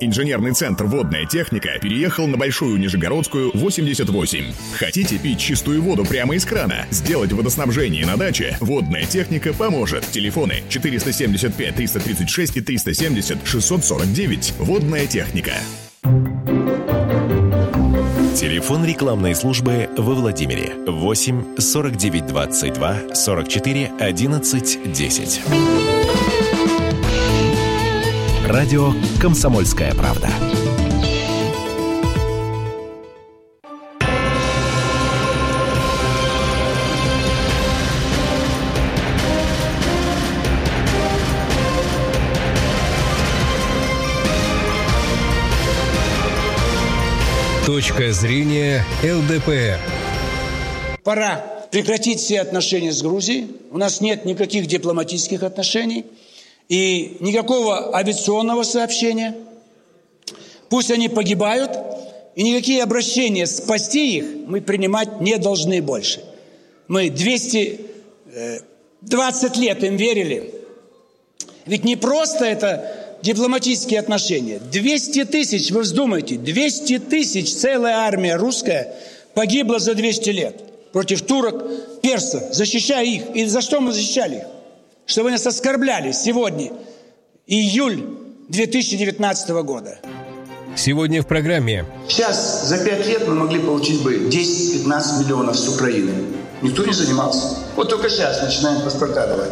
Инженерный 0.00 0.52
центр 0.52 0.84
«Водная 0.84 1.26
техника» 1.26 1.70
переехал 1.82 2.28
на 2.28 2.36
Большую 2.36 2.78
Нижегородскую, 2.78 3.50
88. 3.52 4.44
Хотите 4.74 5.18
пить 5.18 5.40
чистую 5.40 5.82
воду 5.82 6.04
прямо 6.04 6.36
из 6.36 6.44
крана? 6.44 6.86
Сделать 6.92 7.32
водоснабжение 7.32 8.06
на 8.06 8.16
даче? 8.16 8.56
«Водная 8.60 9.04
техника» 9.04 9.52
поможет. 9.52 10.06
Телефоны 10.12 10.62
475 10.68 11.74
336 11.74 12.56
и 12.58 12.60
370 12.60 13.38
649. 13.44 14.54
«Водная 14.60 15.08
техника». 15.08 15.54
Телефон 18.38 18.84
рекламной 18.84 19.34
службы 19.34 19.90
во 19.96 20.14
Владимире 20.14 20.76
8 20.86 21.56
49 21.56 22.26
22 22.28 23.12
44 23.12 23.92
11 23.98 24.92
10. 24.92 25.40
Радио 28.46 28.92
«Комсомольская 29.20 29.92
правда». 29.92 30.30
Точка 47.78 48.10
зрения 48.12 48.84
ЛДПР. 49.04 49.78
Пора 51.04 51.36
прекратить 51.70 52.18
все 52.18 52.40
отношения 52.40 52.92
с 52.92 53.02
Грузией. 53.02 53.54
У 53.70 53.78
нас 53.78 54.00
нет 54.00 54.24
никаких 54.24 54.66
дипломатических 54.66 55.44
отношений 55.44 56.04
и 56.68 57.18
никакого 57.20 57.96
авиационного 57.96 58.64
сообщения. 58.64 59.36
Пусть 60.68 60.90
они 60.90 61.08
погибают, 61.08 61.78
и 62.34 62.42
никакие 62.42 62.82
обращения 62.82 63.46
спасти 63.46 64.18
их 64.18 64.24
мы 64.48 64.60
принимать 64.60 65.20
не 65.20 65.38
должны 65.38 65.80
больше. 65.80 66.24
Мы 66.88 67.10
220 67.10 69.56
лет 69.56 69.84
им 69.84 69.94
верили. 69.94 70.52
Ведь 71.64 71.84
не 71.84 71.94
просто 71.94 72.44
это 72.44 72.97
дипломатические 73.22 74.00
отношения. 74.00 74.58
200 74.58 75.24
тысяч, 75.24 75.70
вы 75.70 75.82
вздумайте, 75.82 76.36
200 76.36 76.98
тысяч, 77.00 77.54
целая 77.54 77.96
армия 77.96 78.36
русская 78.36 78.94
погибла 79.34 79.78
за 79.78 79.94
200 79.94 80.30
лет 80.30 80.92
против 80.92 81.22
турок, 81.22 82.00
персов, 82.00 82.42
защищая 82.52 83.04
их. 83.04 83.22
И 83.34 83.44
за 83.46 83.60
что 83.60 83.80
мы 83.80 83.92
защищали 83.92 84.36
их? 84.36 84.44
Чтобы 85.06 85.30
нас 85.30 85.46
оскорбляли 85.46 86.12
сегодня, 86.12 86.72
июль 87.46 88.04
2019 88.48 89.50
года. 89.62 89.98
Сегодня 90.76 91.22
в 91.22 91.26
программе. 91.26 91.84
Сейчас 92.08 92.68
за 92.68 92.78
пять 92.84 93.06
лет 93.06 93.26
мы 93.26 93.34
могли 93.34 93.58
получить 93.58 94.02
бы 94.02 94.28
10-15 94.28 95.24
миллионов 95.24 95.58
с 95.58 95.66
Украины. 95.68 96.12
Никто 96.62 96.84
не 96.84 96.92
занимался. 96.92 97.56
Вот 97.74 97.88
только 97.88 98.08
сейчас 98.08 98.42
начинаем 98.42 98.82
паспорта 98.82 99.26
давать. 99.26 99.50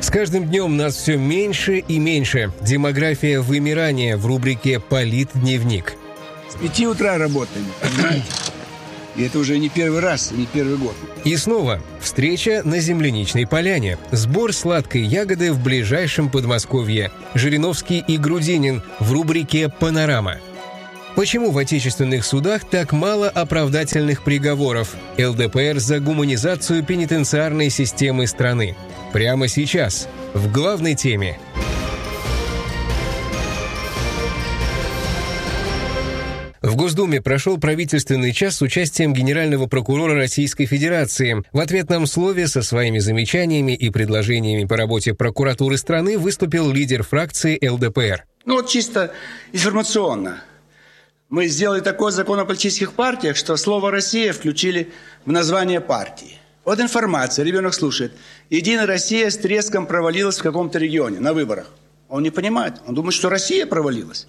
С 0.00 0.10
каждым 0.10 0.46
днем 0.46 0.76
нас 0.76 0.96
все 0.96 1.16
меньше 1.16 1.78
и 1.78 1.98
меньше. 1.98 2.52
Демография 2.60 3.40
вымирания 3.40 4.16
в 4.16 4.26
рубрике 4.26 4.80
«Политдневник». 4.80 5.94
С 6.48 6.54
пяти 6.54 6.86
утра 6.86 7.18
работаем? 7.18 7.66
И 9.16 9.24
это 9.24 9.40
уже 9.40 9.58
не 9.58 9.68
первый 9.68 10.00
раз, 10.00 10.30
не 10.30 10.46
первый 10.46 10.76
год. 10.76 10.94
И 11.24 11.36
снова 11.36 11.82
встреча 12.00 12.62
на 12.64 12.78
земляничной 12.78 13.48
поляне. 13.48 13.98
Сбор 14.12 14.52
сладкой 14.52 15.02
ягоды 15.02 15.52
в 15.52 15.60
ближайшем 15.62 16.30
Подмосковье. 16.30 17.10
Жириновский 17.34 17.98
и 17.98 18.16
Грудинин 18.16 18.82
в 19.00 19.12
рубрике 19.12 19.68
«Панорама». 19.68 20.36
Почему 21.16 21.50
в 21.50 21.58
отечественных 21.58 22.24
судах 22.24 22.62
так 22.62 22.92
мало 22.92 23.28
оправдательных 23.28 24.22
приговоров? 24.22 24.94
ЛДПР 25.18 25.80
за 25.80 25.98
гуманизацию 25.98 26.84
пенитенциарной 26.84 27.70
системы 27.70 28.28
страны. 28.28 28.76
Прямо 29.12 29.48
сейчас, 29.48 30.06
в 30.34 30.52
главной 30.52 30.94
теме. 30.94 31.38
В 36.60 36.76
Госдуме 36.76 37.22
прошел 37.22 37.56
правительственный 37.56 38.32
час 38.32 38.56
с 38.56 38.62
участием 38.62 39.14
генерального 39.14 39.66
прокурора 39.66 40.14
Российской 40.14 40.66
Федерации. 40.66 41.42
В 41.52 41.60
ответном 41.60 42.06
слове 42.06 42.48
со 42.48 42.62
своими 42.62 42.98
замечаниями 42.98 43.72
и 43.72 43.88
предложениями 43.88 44.64
по 44.64 44.76
работе 44.76 45.14
прокуратуры 45.14 45.78
страны 45.78 46.18
выступил 46.18 46.70
лидер 46.70 47.02
фракции 47.02 47.58
ЛДПР. 47.66 48.26
Ну 48.44 48.56
вот 48.56 48.68
чисто 48.68 49.12
информационно. 49.52 50.42
Мы 51.30 51.46
сделали 51.46 51.80
такой 51.80 52.12
закон 52.12 52.40
о 52.40 52.44
политических 52.44 52.92
партиях, 52.92 53.36
что 53.36 53.56
слово 53.56 53.90
«Россия» 53.90 54.34
включили 54.34 54.92
в 55.24 55.32
название 55.32 55.80
партии. 55.80 56.38
Вот 56.64 56.80
информация, 56.80 57.44
ребенок 57.44 57.74
слушает. 57.74 58.12
Единая 58.50 58.86
Россия 58.86 59.30
с 59.30 59.38
треском 59.38 59.86
провалилась 59.86 60.38
в 60.38 60.42
каком-то 60.42 60.78
регионе 60.78 61.20
на 61.20 61.32
выборах. 61.32 61.70
Он 62.08 62.22
не 62.22 62.30
понимает. 62.30 62.74
Он 62.86 62.94
думает, 62.94 63.14
что 63.14 63.28
Россия 63.28 63.66
провалилась. 63.66 64.26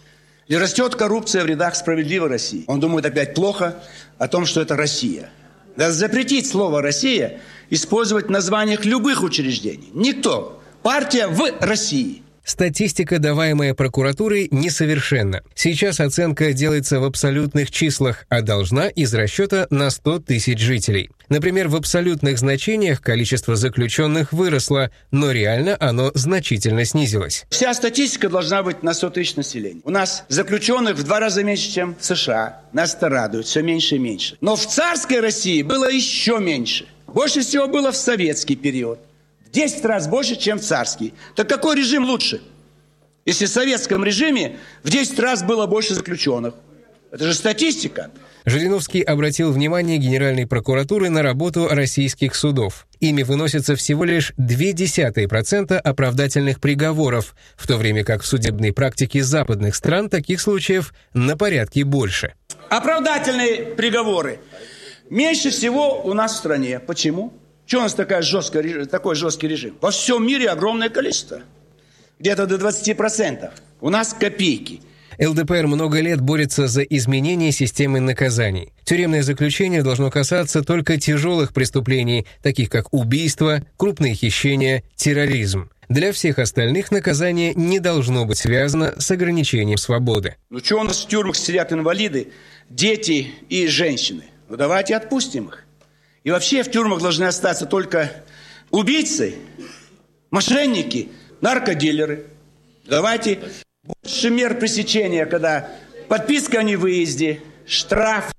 И 0.48 0.56
растет 0.56 0.96
коррупция 0.96 1.44
в 1.44 1.48
рядах 1.48 1.76
справедливой 1.76 2.30
России. 2.30 2.64
Он 2.68 2.80
думает 2.80 3.06
опять 3.06 3.36
плохо 3.36 3.84
о 4.18 4.28
том, 4.28 4.46
что 4.46 4.62
это 4.62 4.76
Россия. 4.76 5.30
Надо 5.76 5.94
запретить 5.94 6.50
слово 6.50 6.82
«Россия» 6.82 7.40
использовать 7.70 8.28
в 8.28 8.32
названиях 8.32 8.84
любых 8.84 9.22
учреждений. 9.22 9.90
Никто. 9.94 10.62
Партия 10.82 11.28
в 11.28 11.46
России– 11.62 12.24
Статистика, 12.44 13.20
даваемая 13.20 13.74
прокуратурой, 13.74 14.48
несовершенна. 14.52 15.42
Сейчас 15.56 16.00
оценка 16.00 16.54
делается 16.54 17.00
в 17.00 17.04
абсолютных 17.04 17.72
числах, 17.72 18.26
а 18.30 18.42
должна 18.42 18.88
из 18.90 19.14
расчета 19.14 19.68
на 19.70 19.90
100 19.90 20.20
тысяч 20.20 20.60
жителей. 20.60 21.10
Например, 21.30 21.68
в 21.68 21.76
абсолютных 21.76 22.40
значениях 22.40 23.02
количество 23.02 23.56
заключенных 23.56 24.34
выросло, 24.34 24.90
но 25.12 25.32
реально 25.32 25.78
оно 25.80 26.12
значительно 26.16 26.86
снизилось. 26.86 27.46
Вся 27.50 27.74
статистика 27.74 28.30
должна 28.30 28.64
быть 28.64 28.82
на 28.82 28.94
100 28.94 29.10
тысяч 29.12 29.36
населения. 29.36 29.82
У 29.84 29.92
нас 29.92 30.26
заключенных 30.28 30.98
в 30.98 31.04
два 31.04 31.20
раза 31.20 31.44
меньше, 31.44 31.72
чем 31.72 31.96
в 32.00 32.04
США. 32.04 32.62
Нас 32.74 32.96
это 32.96 33.10
радует, 33.10 33.46
все 33.46 33.62
меньше 33.62 33.96
и 33.96 34.00
меньше. 34.00 34.38
Но 34.42 34.56
в 34.56 34.66
царской 34.66 35.20
России 35.20 35.62
было 35.62 35.92
еще 35.92 36.40
меньше. 36.40 36.88
Больше 37.08 37.42
всего 37.42 37.68
было 37.68 37.92
в 37.92 37.98
советский 37.98 38.56
период. 38.56 39.00
В 39.50 39.52
10 39.52 39.84
раз 39.86 40.08
больше, 40.08 40.36
чем 40.36 40.60
царский. 40.60 41.16
Так 41.36 41.50
какой 41.50 41.76
режим 41.76 42.06
лучше? 42.06 42.40
Если 43.26 43.46
в 43.46 43.50
советском 43.50 44.04
режиме 44.04 44.58
в 44.84 44.92
10 44.92 45.20
раз 45.20 45.44
было 45.44 45.66
больше 45.66 45.96
заключенных. 45.96 46.54
Это 47.12 47.26
же 47.26 47.34
статистика. 47.34 48.12
Жириновский 48.46 49.02
обратил 49.02 49.52
внимание 49.52 49.98
Генеральной 49.98 50.46
прокуратуры 50.46 51.10
на 51.10 51.24
работу 51.24 51.68
российских 51.68 52.36
судов. 52.36 52.86
Ими 53.00 53.24
выносится 53.24 53.76
всего 53.76 54.04
лишь 54.04 54.34
0,2% 54.38 55.76
оправдательных 55.78 56.62
приговоров, 56.62 57.36
в 57.58 57.68
то 57.68 57.78
время 57.78 58.04
как 58.04 58.22
в 58.22 58.28
судебной 58.28 58.72
практике 58.72 59.24
западных 59.24 59.76
стран 59.76 60.10
таких 60.10 60.42
случаев 60.42 60.94
на 61.16 61.36
порядке 61.36 61.84
больше. 61.84 62.34
Оправдательные 62.70 63.76
приговоры 63.76 64.40
меньше 65.10 65.50
всего 65.50 66.04
у 66.04 66.14
нас 66.14 66.34
в 66.34 66.38
стране. 66.38 66.80
Почему? 66.80 67.34
Чего 67.70 67.82
у 67.82 67.84
нас 67.84 67.94
такая 67.94 68.24
жесткая, 68.24 68.86
такой 68.86 69.14
жесткий 69.14 69.48
режим? 69.48 69.78
Во 69.80 69.92
всем 69.92 70.26
мире 70.26 70.50
огромное 70.50 70.90
количество. 70.90 71.44
Где-то 72.18 72.48
до 72.48 72.56
20%. 72.56 73.52
У 73.82 73.90
нас 73.92 74.16
копейки. 74.20 74.82
ЛДПР 75.20 75.68
много 75.68 76.00
лет 76.00 76.20
борется 76.20 76.66
за 76.66 76.82
изменение 76.82 77.52
системы 77.52 78.00
наказаний. 78.00 78.74
Тюремное 78.86 79.22
заключение 79.22 79.84
должно 79.84 80.10
касаться 80.10 80.64
только 80.64 81.00
тяжелых 81.00 81.54
преступлений, 81.54 82.26
таких 82.42 82.72
как 82.72 82.92
убийство, 82.92 83.62
крупные 83.78 84.16
хищения, 84.16 84.82
терроризм. 84.96 85.70
Для 85.90 86.12
всех 86.12 86.40
остальных 86.40 86.90
наказание 86.90 87.54
не 87.54 87.80
должно 87.80 88.26
быть 88.26 88.40
связано 88.40 88.96
с 88.98 89.12
ограничением 89.12 89.78
свободы. 89.78 90.38
Ну 90.50 90.58
что 90.58 90.80
у 90.80 90.84
нас 90.84 91.04
в 91.04 91.08
тюрьмах 91.08 91.36
сидят 91.36 91.72
инвалиды, 91.72 92.30
дети 92.68 93.28
и 93.48 93.68
женщины? 93.68 94.24
Ну 94.48 94.58
давайте 94.58 94.96
отпустим 94.96 95.50
их. 95.50 95.68
И 96.30 96.32
вообще 96.32 96.62
в 96.62 96.70
тюрьмах 96.70 97.02
должны 97.02 97.24
остаться 97.24 97.66
только 97.66 98.12
убийцы, 98.70 99.34
мошенники, 100.30 101.10
наркодилеры. 101.42 102.28
Давайте 102.86 103.40
больше 103.82 104.30
мер 104.30 104.60
пресечения, 104.60 105.26
когда 105.26 105.72
подписка 106.08 106.60
о 106.60 106.62
невыезде, 106.62 107.42
штраф, 107.66 108.32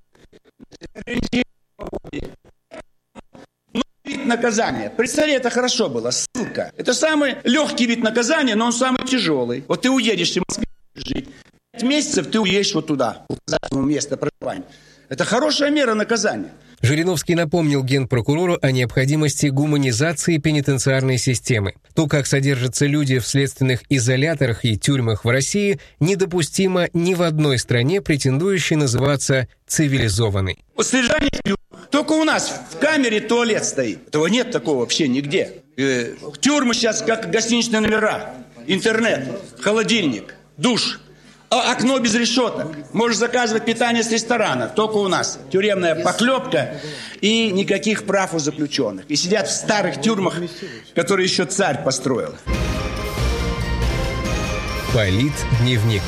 ну, 3.74 3.82
вид 4.04 4.24
наказания. 4.24 4.90
Представляете, 4.96 5.40
это 5.40 5.50
хорошо 5.50 5.88
было, 5.88 6.12
ссылка. 6.12 6.72
Это 6.76 6.94
самый 6.94 7.38
легкий 7.42 7.86
вид 7.86 8.04
наказания, 8.04 8.54
но 8.54 8.66
он 8.66 8.72
самый 8.72 9.04
тяжелый. 9.04 9.64
Вот 9.66 9.82
ты 9.82 9.90
уедешь 9.90 10.34
в 10.34 10.44
Москве 10.48 10.68
жить, 10.94 11.28
пять 11.72 11.82
месяцев 11.82 12.30
ты 12.30 12.38
уедешь 12.38 12.72
вот 12.72 12.86
туда, 12.86 13.26
в 13.72 13.76
место 13.84 14.16
проживания. 14.16 14.64
Это 15.10 15.24
хорошая 15.24 15.70
мера 15.70 15.94
наказания. 15.94 16.52
Жириновский 16.82 17.34
напомнил 17.34 17.82
генпрокурору 17.82 18.56
о 18.62 18.70
необходимости 18.70 19.46
гуманизации 19.46 20.38
пенитенциарной 20.38 21.18
системы. 21.18 21.74
То, 21.96 22.06
как 22.06 22.28
содержатся 22.28 22.86
люди 22.86 23.18
в 23.18 23.26
следственных 23.26 23.80
изоляторах 23.88 24.64
и 24.64 24.78
тюрьмах 24.78 25.24
в 25.24 25.28
России, 25.28 25.80
недопустимо 25.98 26.88
ни 26.92 27.14
в 27.14 27.22
одной 27.22 27.58
стране, 27.58 28.00
претендующей 28.00 28.76
называться 28.76 29.48
цивилизованной. 29.66 30.64
Вот 30.76 30.86
содержание 30.86 31.56
только 31.90 32.12
у 32.12 32.22
нас 32.22 32.60
в 32.70 32.78
камере 32.78 33.20
туалет 33.20 33.64
стоит. 33.64 34.06
Этого 34.06 34.28
нет 34.28 34.52
такого 34.52 34.78
вообще 34.78 35.08
нигде. 35.08 35.54
Э, 35.76 36.14
тюрьмы 36.38 36.72
сейчас 36.72 37.02
как 37.02 37.32
гостиничные 37.32 37.80
номера. 37.80 38.32
Интернет, 38.68 39.28
холодильник, 39.58 40.36
душ– 40.56 41.00
окно 41.50 41.98
без 41.98 42.14
решеток. 42.14 42.76
Можешь 42.92 43.18
заказывать 43.18 43.64
питание 43.64 44.02
с 44.02 44.10
ресторана. 44.10 44.68
Только 44.68 44.94
у 44.94 45.08
нас 45.08 45.38
тюремная 45.50 45.96
похлебка 45.96 46.80
и 47.20 47.50
никаких 47.50 48.06
прав 48.06 48.34
у 48.34 48.38
заключенных. 48.38 49.06
И 49.08 49.16
сидят 49.16 49.48
в 49.48 49.52
старых 49.52 50.00
тюрьмах, 50.00 50.34
которые 50.94 51.26
еще 51.26 51.44
царь 51.44 51.82
построил. 51.82 52.34
Полит-дневник. 54.94 56.02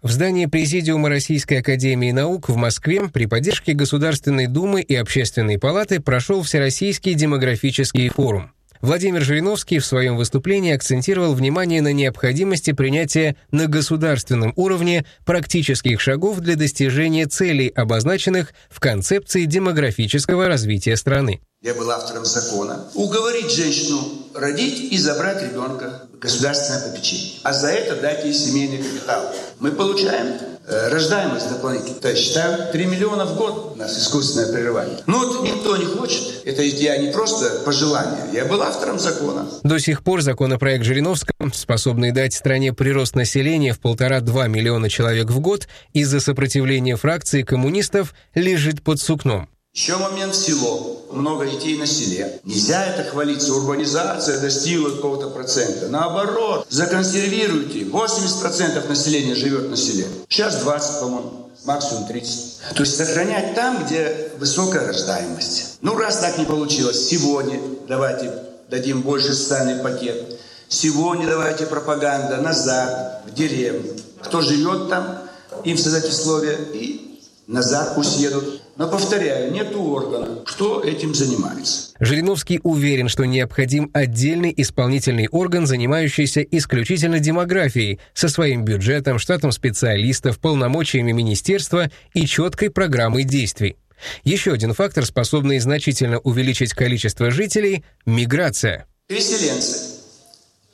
В 0.00 0.10
здании 0.10 0.46
Президиума 0.46 1.08
Российской 1.08 1.58
Академии 1.58 2.12
Наук 2.12 2.48
в 2.48 2.56
Москве 2.56 3.08
при 3.08 3.26
поддержке 3.26 3.72
Государственной 3.72 4.46
Думы 4.46 4.80
и 4.80 4.94
Общественной 4.94 5.58
Палаты 5.58 6.00
прошел 6.00 6.42
Всероссийский 6.42 7.14
демографический 7.14 8.08
форум. 8.08 8.52
Владимир 8.80 9.22
Жириновский 9.22 9.80
в 9.80 9.86
своем 9.86 10.16
выступлении 10.16 10.72
акцентировал 10.72 11.34
внимание 11.34 11.82
на 11.82 11.92
необходимости 11.92 12.72
принятия 12.72 13.36
на 13.50 13.66
государственном 13.66 14.52
уровне 14.56 15.04
практических 15.24 16.00
шагов 16.00 16.38
для 16.38 16.54
достижения 16.54 17.26
целей, 17.26 17.68
обозначенных 17.68 18.52
в 18.70 18.78
концепции 18.78 19.46
демографического 19.46 20.46
развития 20.46 20.96
страны. 20.96 21.40
Я 21.60 21.74
был 21.74 21.90
автором 21.90 22.24
закона. 22.24 22.88
Уговорить 22.94 23.50
женщину 23.50 24.00
родить 24.34 24.92
и 24.92 24.98
забрать 24.98 25.42
ребенка 25.42 26.07
государственное 26.20 26.90
попечение. 26.90 27.40
А 27.42 27.52
за 27.52 27.68
это 27.68 28.00
дать 28.00 28.24
ей 28.24 28.34
семейный 28.34 28.78
капитал. 28.78 29.32
Мы 29.60 29.72
получаем 29.72 30.38
Э, 30.70 30.90
рождаемость 30.90 31.48
дополнительно. 31.48 31.94
То 31.94 32.10
есть 32.10 32.24
считаю 32.24 32.70
3 32.70 32.86
миллиона 32.86 33.24
в 33.24 33.36
год 33.36 33.72
у 33.74 33.78
нас 33.78 33.98
искусственное 33.98 34.52
прерывание. 34.52 34.98
Но 35.06 35.18
вот 35.18 35.42
никто 35.42 35.78
не 35.78 35.86
хочет. 35.86 36.42
Это 36.44 36.62
я 36.62 36.98
не 36.98 37.10
просто 37.10 37.62
пожелание. 37.64 38.24
Я 38.34 38.44
был 38.44 38.60
автором 38.60 38.98
закона. 38.98 39.48
До 39.62 39.78
сих 39.78 40.04
пор 40.04 40.20
законопроект 40.20 40.84
Жириновского, 40.84 41.50
способный 41.54 42.12
дать 42.12 42.34
стране 42.34 42.74
прирост 42.74 43.16
населения 43.16 43.72
в 43.72 43.80
полтора-два 43.80 44.46
миллиона 44.46 44.90
человек 44.90 45.30
в 45.30 45.40
год, 45.40 45.68
из-за 45.94 46.20
сопротивления 46.20 46.96
фракции 46.96 47.42
коммунистов 47.42 48.12
лежит 48.34 48.82
под 48.82 49.00
сукном. 49.00 49.48
Еще 49.74 49.96
момент 49.96 50.34
село. 50.34 51.06
Много 51.10 51.46
детей 51.46 51.78
на 51.78 51.86
селе. 51.86 52.40
Нельзя 52.44 52.84
это 52.84 53.08
хвалиться. 53.08 53.54
Урбанизация 53.54 54.40
достигла 54.40 54.90
какого-то 54.90 55.30
процента. 55.30 55.88
Наоборот, 55.88 56.66
законсервируйте. 56.68 57.80
80% 57.82 58.88
населения 58.88 59.34
живет 59.34 59.70
на 59.70 59.76
селе. 59.76 60.06
Сейчас 60.28 60.56
20, 60.56 61.00
по-моему. 61.00 61.50
Максимум 61.64 62.06
30. 62.06 62.74
То 62.74 62.82
есть 62.82 62.96
сохранять 62.96 63.54
там, 63.54 63.84
где 63.84 64.30
высокая 64.38 64.86
рождаемость. 64.86 65.78
Ну, 65.80 65.96
раз 65.96 66.18
так 66.18 66.38
не 66.38 66.44
получилось, 66.44 67.08
сегодня 67.08 67.60
давайте 67.88 68.32
дадим 68.70 69.02
больше 69.02 69.34
социальный 69.34 69.82
пакет. 69.82 70.38
Сегодня 70.68 71.26
давайте 71.26 71.66
пропаганда 71.66 72.36
назад, 72.38 73.22
в 73.26 73.34
деревню. 73.34 73.96
Кто 74.22 74.40
живет 74.40 74.88
там, 74.88 75.18
им 75.64 75.76
создать 75.76 76.08
условия 76.08 76.58
и 76.74 77.20
назад 77.46 77.94
пусть 77.94 78.18
едут. 78.18 78.57
Но, 78.78 78.88
повторяю, 78.88 79.50
нет 79.50 79.74
органа, 79.74 80.36
кто 80.46 80.84
этим 80.84 81.12
занимается. 81.12 81.90
Жириновский 81.98 82.60
уверен, 82.62 83.08
что 83.08 83.24
необходим 83.24 83.90
отдельный 83.92 84.54
исполнительный 84.56 85.26
орган, 85.32 85.66
занимающийся 85.66 86.42
исключительно 86.42 87.18
демографией, 87.18 87.98
со 88.14 88.28
своим 88.28 88.64
бюджетом, 88.64 89.18
штатом 89.18 89.50
специалистов, 89.50 90.38
полномочиями 90.38 91.10
министерства 91.10 91.90
и 92.14 92.24
четкой 92.24 92.70
программой 92.70 93.24
действий. 93.24 93.76
Еще 94.22 94.52
один 94.52 94.72
фактор, 94.74 95.04
способный 95.04 95.58
значительно 95.58 96.20
увеличить 96.20 96.72
количество 96.72 97.32
жителей– 97.32 97.84
миграция. 98.06 98.86
Переселенцы. 99.08 99.96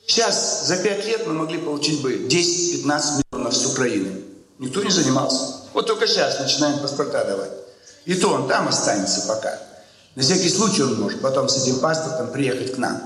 Сейчас 0.05 0.67
за 0.67 0.77
пять 0.83 1.07
лет 1.07 1.25
мы 1.25 1.33
могли 1.33 1.57
получить 1.57 2.03
бы 2.03 2.27
10-15 2.29 3.23
миллионов 3.33 3.55
с 3.55 3.65
Украины. 3.65 4.11
Никто 4.59 4.83
не 4.83 4.91
занимался. 4.91 5.55
Вот 5.73 5.87
только 5.87 6.05
сейчас 6.05 6.39
начинаем 6.39 6.77
паспорта 6.77 7.25
давать. 7.25 7.64
И 8.05 8.13
то 8.15 8.29
он 8.33 8.47
там 8.47 8.67
останется 8.67 9.27
пока. 9.27 9.57
На 10.15 10.21
всякий 10.21 10.49
случай 10.49 10.83
он 10.83 10.99
может 11.01 11.21
потом 11.21 11.49
с 11.49 11.61
этим 11.61 11.79
паспортом 11.79 12.31
приехать 12.31 12.75
к 12.75 12.77
нам. 12.77 13.01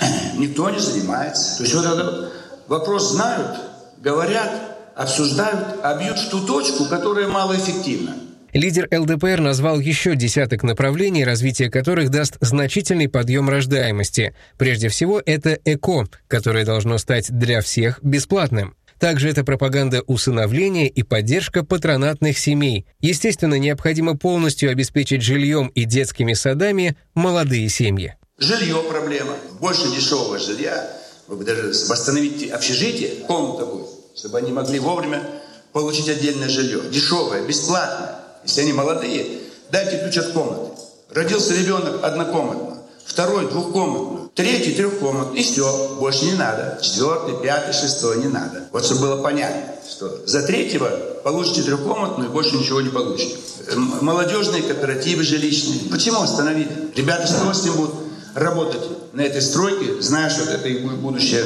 Никто 0.36 0.70
не 0.70 0.78
занимается. 0.78 1.58
То 1.58 1.62
есть 1.64 1.74
вот 1.74 1.84
этот 1.84 2.32
вопрос 2.68 3.12
знают, 3.12 3.58
говорят, 3.98 4.50
обсуждают, 4.94 5.80
а 5.82 5.98
бьют 5.98 6.18
в 6.18 6.30
ту 6.30 6.40
точку, 6.46 6.86
которая 6.86 7.28
малоэффективна. 7.28 8.14
Лидер 8.54 8.88
ЛДПР 8.90 9.40
назвал 9.40 9.78
еще 9.78 10.16
десяток 10.16 10.62
направлений, 10.62 11.22
развитие 11.22 11.70
которых 11.70 12.08
даст 12.08 12.38
значительный 12.40 13.08
подъем 13.08 13.50
рождаемости. 13.50 14.34
Прежде 14.56 14.88
всего, 14.88 15.20
это 15.24 15.58
ЭКО, 15.66 16.06
которое 16.28 16.64
должно 16.64 16.96
стать 16.96 17.30
для 17.30 17.60
всех 17.60 18.02
бесплатным. 18.02 18.74
Также 18.98 19.30
это 19.30 19.44
пропаганда 19.44 20.02
усыновления 20.06 20.88
и 20.88 21.02
поддержка 21.02 21.64
патронатных 21.64 22.38
семей. 22.38 22.86
Естественно, 23.00 23.54
необходимо 23.54 24.16
полностью 24.16 24.70
обеспечить 24.70 25.22
жильем 25.22 25.68
и 25.68 25.84
детскими 25.84 26.32
садами 26.34 26.96
молодые 27.14 27.68
семьи. 27.68 28.16
Жилье 28.38 28.82
проблема. 28.88 29.34
Больше 29.60 29.88
дешевого 29.94 30.38
жилья. 30.38 30.90
Даже 31.28 31.72
восстановить 31.88 32.50
общежитие, 32.50 33.24
комната 33.26 33.66
будет, 33.66 33.86
чтобы 34.16 34.38
они 34.38 34.50
могли 34.50 34.78
вовремя 34.78 35.22
получить 35.72 36.08
отдельное 36.08 36.48
жилье. 36.48 36.80
Дешевое, 36.90 37.46
бесплатное. 37.46 38.16
Если 38.44 38.62
они 38.62 38.72
молодые, 38.72 39.26
дайте 39.70 39.98
ключ 39.98 40.16
от 40.18 40.32
комнаты. 40.32 40.72
Родился 41.10 41.54
ребенок 41.54 42.02
однокомнатно, 42.02 42.78
второй 43.04 43.48
двухкомнатную. 43.48 44.17
Третий 44.38 44.70
трехкомнат, 44.70 45.34
и 45.34 45.42
все, 45.42 45.96
больше 45.98 46.26
не 46.26 46.34
надо. 46.34 46.78
Четвертый, 46.80 47.42
пятый, 47.42 47.72
шестой 47.72 48.18
не 48.18 48.28
надо. 48.28 48.68
Вот 48.70 48.84
чтобы 48.84 49.00
было 49.00 49.20
понятно, 49.20 49.62
что 49.90 50.24
за 50.26 50.42
третьего 50.46 50.88
получите 51.24 51.62
трехкомнатную, 51.62 52.30
и 52.30 52.32
больше 52.32 52.54
ничего 52.54 52.80
не 52.80 52.88
получите. 52.88 53.36
Молодежные 53.74 54.62
кооперативы 54.62 55.24
жилищные. 55.24 55.90
Почему 55.90 56.22
остановили? 56.22 56.70
Ребята 56.94 57.26
с 57.26 57.34
удовольствием 57.34 57.74
будут 57.78 57.94
работать 58.36 58.82
на 59.12 59.22
этой 59.22 59.42
стройке, 59.42 60.00
зная, 60.00 60.30
что 60.30 60.44
это 60.44 60.68
их 60.68 60.82
будущее 60.82 61.42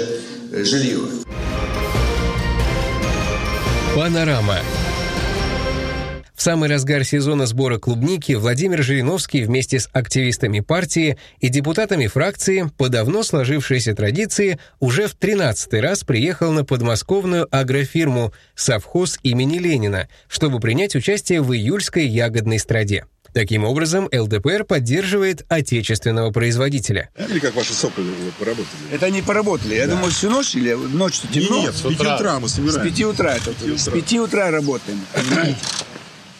э, 0.52 0.62
жилье. 0.62 1.00
Панорама. 3.96 4.58
В 6.42 6.44
самый 6.44 6.68
разгар 6.68 7.04
сезона 7.04 7.46
сбора 7.46 7.78
клубники 7.78 8.32
Владимир 8.32 8.82
Жириновский 8.82 9.44
вместе 9.44 9.78
с 9.78 9.88
активистами 9.92 10.58
партии 10.58 11.16
и 11.38 11.48
депутатами 11.48 12.08
фракции 12.08 12.68
по 12.76 12.88
давно 12.88 13.22
сложившейся 13.22 13.94
традиции 13.94 14.58
уже 14.80 15.06
в 15.06 15.14
13 15.14 15.74
раз 15.74 16.02
приехал 16.02 16.50
на 16.50 16.64
подмосковную 16.64 17.46
агрофирму 17.54 18.32
«Совхоз 18.56 19.20
имени 19.22 19.58
Ленина», 19.58 20.08
чтобы 20.26 20.58
принять 20.58 20.96
участие 20.96 21.42
в 21.42 21.54
июльской 21.54 22.08
ягодной 22.08 22.58
страде. 22.58 23.06
Таким 23.32 23.62
образом, 23.62 24.08
ЛДПР 24.12 24.64
поддерживает 24.64 25.44
отечественного 25.48 26.32
производителя. 26.32 27.10
Или 27.30 27.38
как 27.38 27.54
ваши 27.54 27.72
сопли 27.72 28.02
поработали? 28.40 28.66
Это 28.90 29.06
они 29.06 29.22
поработали. 29.22 29.76
Я 29.76 29.86
Да. 29.86 29.92
думаю, 29.94 30.10
всю 30.10 30.28
ночь 30.28 30.56
или 30.56 30.72
ночью 30.74 31.30
темно? 31.32 31.60
Нет, 31.62 31.76
с 31.76 31.82
пяти 31.82 31.94
утра 32.02 32.40
мы 32.40 32.48
собираем. 32.48 32.80
С 32.80 32.84
пяти 32.84 33.04
утра. 33.06 33.36
это- 33.36 33.52
С 33.52 33.54
пяти 33.54 33.78
С 33.78 33.86
утра. 33.86 34.00
пяти 34.00 34.18
утра 34.20 34.50
работаем, 34.50 34.98
понимаете? 35.14 35.56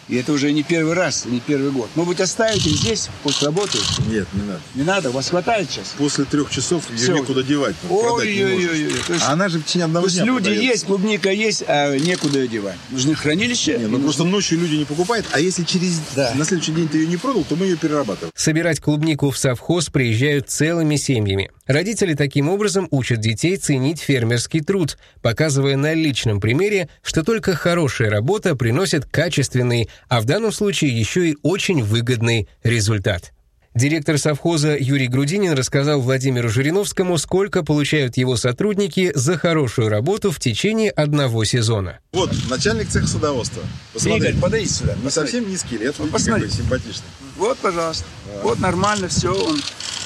И 0.09 0.15
это 0.17 0.33
уже 0.33 0.51
не 0.51 0.63
первый 0.63 0.93
раз, 0.93 1.25
не 1.25 1.39
первый 1.39 1.71
год. 1.71 1.89
Может 1.95 2.09
быть, 2.09 2.19
оставите 2.21 2.69
здесь, 2.69 3.09
пусть 3.23 3.41
работают? 3.41 3.85
Нет, 4.09 4.27
не 4.33 4.41
надо. 4.41 4.59
Не 4.75 4.83
надо, 4.83 5.11
вас 5.11 5.29
хватает 5.29 5.69
сейчас? 5.71 5.93
После 5.97 6.25
трех 6.25 6.49
часов 6.51 6.89
ее 6.89 6.97
Всё. 6.97 7.13
некуда 7.15 7.41
девать. 7.43 7.75
Ой-ой-ой. 7.89 8.93
То 9.07 9.13
есть- 9.13 9.25
А 9.25 9.31
она 9.31 9.49
же 9.49 9.59
в 9.59 9.65
течение 9.65 9.85
одного 9.85 10.05
То 10.05 10.09
есть 10.09 10.17
дня 10.17 10.25
люди 10.25 10.43
продается. 10.43 10.71
есть, 10.71 10.85
клубника 10.85 11.31
есть, 11.31 11.63
а 11.67 11.97
некуда 11.97 12.39
ее 12.39 12.47
девать. 12.47 12.77
Нужны 12.89 13.15
хранилища. 13.15 13.77
Не, 13.77 13.87
ну 13.87 13.99
просто 13.99 14.23
ночью 14.23 14.59
люди 14.59 14.75
не 14.75 14.85
покупают, 14.85 15.25
а 15.31 15.39
если 15.39 15.63
через 15.63 15.99
на 16.15 16.43
следующий 16.45 16.71
день 16.73 16.87
ты 16.87 16.99
ее 16.99 17.07
не 17.07 17.17
продал, 17.17 17.43
то 17.43 17.55
мы 17.55 17.65
ее 17.65 17.77
перерабатываем. 17.77 18.31
Собирать 18.35 18.79
клубнику 18.79 19.31
в 19.31 19.37
совхоз 19.37 19.89
приезжают 19.89 20.49
целыми 20.49 20.95
семьями. 20.97 21.51
Родители 21.65 22.13
таким 22.13 22.49
образом 22.49 22.89
учат 22.91 23.21
детей 23.21 23.55
ценить 23.55 24.01
фермерский 24.01 24.59
труд, 24.59 24.97
показывая 25.21 25.77
на 25.77 25.93
личном 25.93 26.41
примере, 26.41 26.89
что 27.01 27.23
только 27.23 27.55
хорошая 27.55 28.09
работа 28.09 28.55
приносит 28.55 29.05
качественный, 29.05 29.89
а 30.09 30.19
в 30.19 30.25
данном 30.25 30.51
случае 30.51 30.97
еще 30.97 31.29
и 31.29 31.37
очень 31.41 31.81
выгодный 31.81 32.49
результат. 32.63 33.31
Директор 33.75 34.19
совхоза 34.19 34.77
Юрий 34.77 35.07
Грудинин 35.07 35.53
рассказал 35.53 35.99
Владимиру 35.99 36.47
Жириновскому, 36.47 37.17
сколько 37.17 37.63
получают 37.63 38.17
его 38.17 38.35
сотрудники 38.35 39.11
за 39.15 39.35
хорошую 39.35 39.89
работу 39.89 40.29
в 40.29 40.39
течение 40.39 40.91
одного 40.91 41.43
сезона. 41.43 41.97
Вот, 42.11 42.31
начальник 42.51 42.89
цеха 42.89 43.07
садоводства. 43.07 43.63
Посмотрите. 43.91 44.29
Игорь, 44.29 44.41
подойди 44.41 44.67
сюда. 44.67 44.95
Не 45.03 45.09
совсем 45.09 45.49
низкий 45.49 45.77
лет, 45.77 45.95
вот 45.97 46.11
посмотри. 46.11 46.43
какой 46.43 46.55
симпатичный. 46.55 47.07
Вот, 47.35 47.57
пожалуйста. 47.57 48.05
Вот 48.41 48.59
нормально 48.59 49.07
все. 49.07 49.29
Он 49.33 49.57
И 49.57 49.61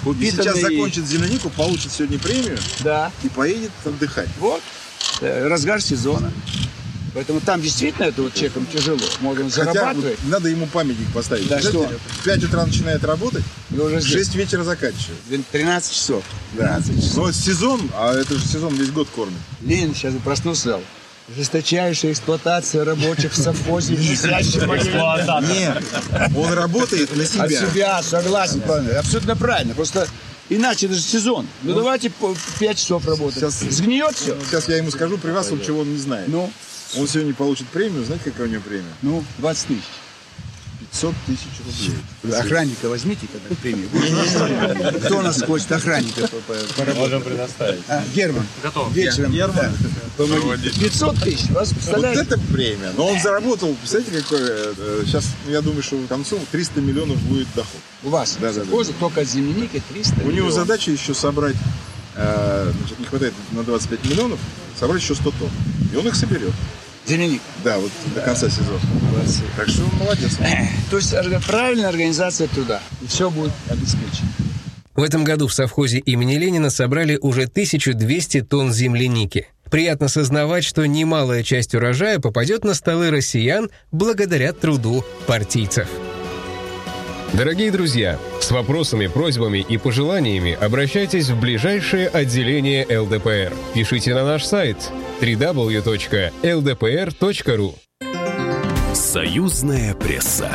упитанный. 0.10 0.44
сейчас 0.44 0.60
закончит 0.62 1.06
зеленику, 1.08 1.50
получит 1.50 1.92
сегодня 1.92 2.20
премию 2.20 2.58
Да. 2.82 3.12
и 3.24 3.30
поедет 3.30 3.72
отдыхать. 3.86 4.30
Вот. 4.40 4.62
Э, 5.22 5.48
Разгар 5.48 5.82
сезона. 5.82 6.32
Поэтому 7.14 7.40
там 7.42 7.60
действительно 7.62 8.04
это 8.06 8.22
вот 8.22 8.34
человеком 8.36 8.68
тяжело. 8.72 9.00
Можно 9.22 9.50
Хотя 9.50 9.74
зарабатывать. 9.74 10.20
вот 10.22 10.30
надо 10.32 10.50
ему 10.50 10.68
памятник 10.68 11.08
поставить. 11.14 11.48
Да, 11.48 11.60
Знаете, 11.60 11.70
что? 11.88 12.00
В 12.20 12.24
5 12.26 12.44
утра 12.44 12.66
начинает 12.66 13.04
работать, 13.04 13.44
И 13.72 13.80
уже 13.80 13.96
в 13.98 14.02
здесь. 14.02 14.14
6 14.14 14.36
вечера 14.36 14.64
заканчивает. 14.64 15.18
13 15.52 15.92
часов. 15.94 16.24
Да. 16.54 16.80
13 16.80 17.02
часов. 17.04 17.18
Но 17.18 17.32
сезон, 17.32 17.90
а 17.96 18.14
это 18.14 18.36
же 18.36 18.46
сезон 18.46 18.76
весь 18.76 18.92
год 18.92 19.08
кормит. 19.16 19.38
Ленин 19.62 19.96
сейчас 19.96 20.14
проснулся. 20.24 20.80
Жесточайшая 21.36 22.14
эксплуатация 22.14 22.86
рабочих 22.86 23.34
в 23.34 23.36
совхозе, 23.36 23.96
Нет, 25.42 25.84
он 26.38 26.54
работает 26.54 27.14
на 27.18 27.26
себя. 27.26 27.44
От 27.44 27.52
себя, 27.52 28.02
согласен, 28.04 28.62
правильно. 28.62 28.98
Абсолютно 29.00 29.36
правильно. 29.36 29.74
Просто 29.74 30.08
иначе 30.50 30.86
это 30.86 30.96
же 30.96 31.02
сезон. 31.02 31.46
Ну, 31.64 31.76
давайте 31.76 32.10
по 32.12 32.34
5 32.60 32.78
часов 32.78 33.06
работать. 33.06 33.40
Сейчас- 33.40 33.60
Сгниет 33.60 34.16
все. 34.16 34.38
Сейчас 34.48 34.70
я 34.70 34.78
ему 34.78 34.90
скажу 34.90 35.18
при 35.18 35.32
вас, 35.32 35.50
вот 35.52 35.66
чего 35.66 35.82
он 35.82 35.92
не 35.92 36.00
знает. 36.00 36.30
Ну, 36.30 36.50
Он 36.96 37.06
сегодня 37.06 37.34
получит 37.34 37.68
премию, 37.68 38.06
знаете, 38.06 38.32
какая 38.32 38.48
у 38.48 38.50
него 38.50 38.62
премия? 38.62 38.94
ну, 39.02 39.22
20 39.40 39.68
тысяч. 39.68 39.84
500 40.92 41.16
тысяч 41.26 41.48
рублей. 42.24 42.38
Охранника 42.40 42.90
возьмите, 42.90 43.28
когда 43.32 43.56
премию. 43.62 43.90
Кто 45.06 45.20
у 45.20 45.22
нас 45.22 45.42
хочет 45.42 45.72
охранника 45.72 46.28
поработать? 46.28 46.96
Можем 46.98 47.22
предоставить. 47.22 47.82
А, 47.88 48.04
Герман. 48.16 48.46
Готов. 48.64 48.92
Вечером. 48.94 49.32
Герман. 49.32 49.56
да, 50.18 50.24
помоги. 50.26 50.70
500 50.70 51.20
тысяч. 51.20 51.50
Вас 51.50 51.70
Вот 51.70 51.76
представляете? 51.78 52.22
это 52.22 52.40
премия. 52.52 52.92
Но 52.98 53.08
он 53.08 53.20
заработал, 53.22 53.74
представляете, 53.76 54.24
какое... 54.24 54.74
э, 54.78 55.04
Сейчас, 55.06 55.26
я 55.48 55.62
думаю, 55.62 55.84
что 55.84 55.98
к 55.98 56.08
концу 56.08 56.40
300 56.52 56.82
миллионов 56.82 57.18
будет 57.24 57.48
доход. 57.56 57.82
У 58.04 58.10
вас. 58.10 58.38
Да, 58.40 58.48
да, 58.48 58.60
да. 58.60 58.60
Совхоза 58.62 58.94
только 59.00 59.22
от 59.22 59.28
земляники 59.28 59.82
300 59.90 60.22
У 60.24 60.32
него 60.32 60.52
задача 60.52 60.92
еще 60.92 61.14
собрать, 61.14 61.56
э, 62.16 62.72
значит, 62.80 63.00
не 63.00 63.06
хватает 63.06 63.34
на 63.52 63.64
25 63.64 64.06
миллионов, 64.06 64.40
собрать 64.80 65.02
еще 65.02 65.16
100 65.16 65.24
тонн. 65.32 65.50
И 65.94 65.96
он 65.96 66.08
их 66.08 66.16
соберет. 66.16 66.54
Земляник. 67.08 67.42
Да, 67.64 67.78
вот 67.80 67.92
до 68.14 68.22
конца 68.22 68.50
сезона. 68.50 68.80
Молодцы. 69.12 69.44
Так 69.56 69.70
что 69.70 69.84
молодец. 70.00 70.38
То 70.92 70.98
есть 70.98 71.16
правильная 71.48 71.90
организация 71.90 72.48
труда. 72.48 72.82
И 73.02 73.08
все 73.08 73.30
будет 73.30 73.54
обеспечено. 73.70 74.28
В 74.94 75.04
этом 75.04 75.24
году 75.24 75.48
в 75.48 75.54
совхозе 75.54 76.00
имени 76.00 76.36
Ленина 76.38 76.70
собрали 76.70 77.18
уже 77.22 77.44
1200 77.44 78.42
тонн 78.42 78.74
земляники. 78.74 79.48
Приятно 79.70 80.08
сознавать, 80.08 80.64
что 80.64 80.86
немалая 80.86 81.44
часть 81.44 81.76
урожая 81.76 82.20
попадет 82.20 82.64
на 82.64 82.74
столы 82.74 83.12
россиян 83.12 83.70
благодаря 83.92 84.54
труду 84.54 85.06
партийцев. 85.28 85.88
Дорогие 87.38 87.72
друзья, 87.72 88.20
с 88.42 88.50
вопросами, 88.50 89.06
просьбами 89.06 89.60
и 89.60 89.78
пожеланиями 89.78 90.58
обращайтесь 90.60 91.30
в 91.30 91.40
ближайшее 91.40 92.08
отделение 92.08 92.84
ЛДПР. 93.00 93.54
Пишите 93.76 94.16
на 94.16 94.26
наш 94.26 94.44
сайт 94.44 94.78
www.ldpr.ru 95.22 95.76
Союзная 98.96 99.94
пресса. 99.94 100.50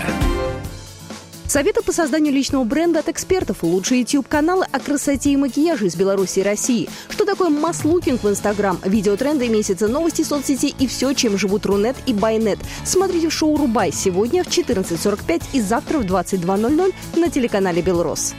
Советы 1.53 1.83
по 1.83 1.93
созданию 1.93 2.33
личного 2.33 2.65
бренда 2.65 3.01
от 3.01 3.11
экспертов, 3.11 3.59
лучшие 3.63 4.01
YouTube-каналы 4.01 4.65
о 4.73 4.81
красоте 4.81 5.33
и 5.33 5.37
макияже 5.37 5.85
из 5.85 5.97
Беларуси 5.97 6.39
и 6.39 6.43
России. 6.43 6.89
Что 7.11 7.27
такое 7.27 7.51
масс-лукинг 7.51 8.23
в 8.23 8.31
Инстаграм, 8.31 8.81
видеотренды 8.87 9.51
месяца, 9.51 9.87
новости 9.87 10.23
соцсетей 10.23 10.75
и 10.79 10.87
все, 10.87 11.13
чем 11.13 11.37
живут 11.37 11.67
Рунет 11.67 11.97
и 12.07 12.15
Байнет. 12.15 12.59
Смотрите 12.87 13.29
в 13.29 13.35
шоу 13.35 13.59
«Рубай» 13.59 13.93
сегодня 13.93 14.45
в 14.45 14.49
14.45 14.49 15.43
и 15.53 15.61
завтра 15.61 15.99
в 15.99 16.07
22.00 16.07 16.95
на 17.17 17.29
телеканале 17.29 17.83
«Белрос». 17.83 18.35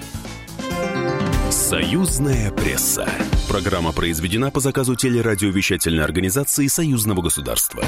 Союзная 1.51 2.49
пресса. 2.49 3.07
Программа 3.47 3.91
произведена 3.91 4.49
по 4.49 4.59
заказу 4.59 4.95
телерадиовещательной 4.95 6.03
организации 6.03 6.65
Союзного 6.65 7.21
государства. 7.21 7.83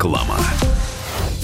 Реклама. 0.00 0.38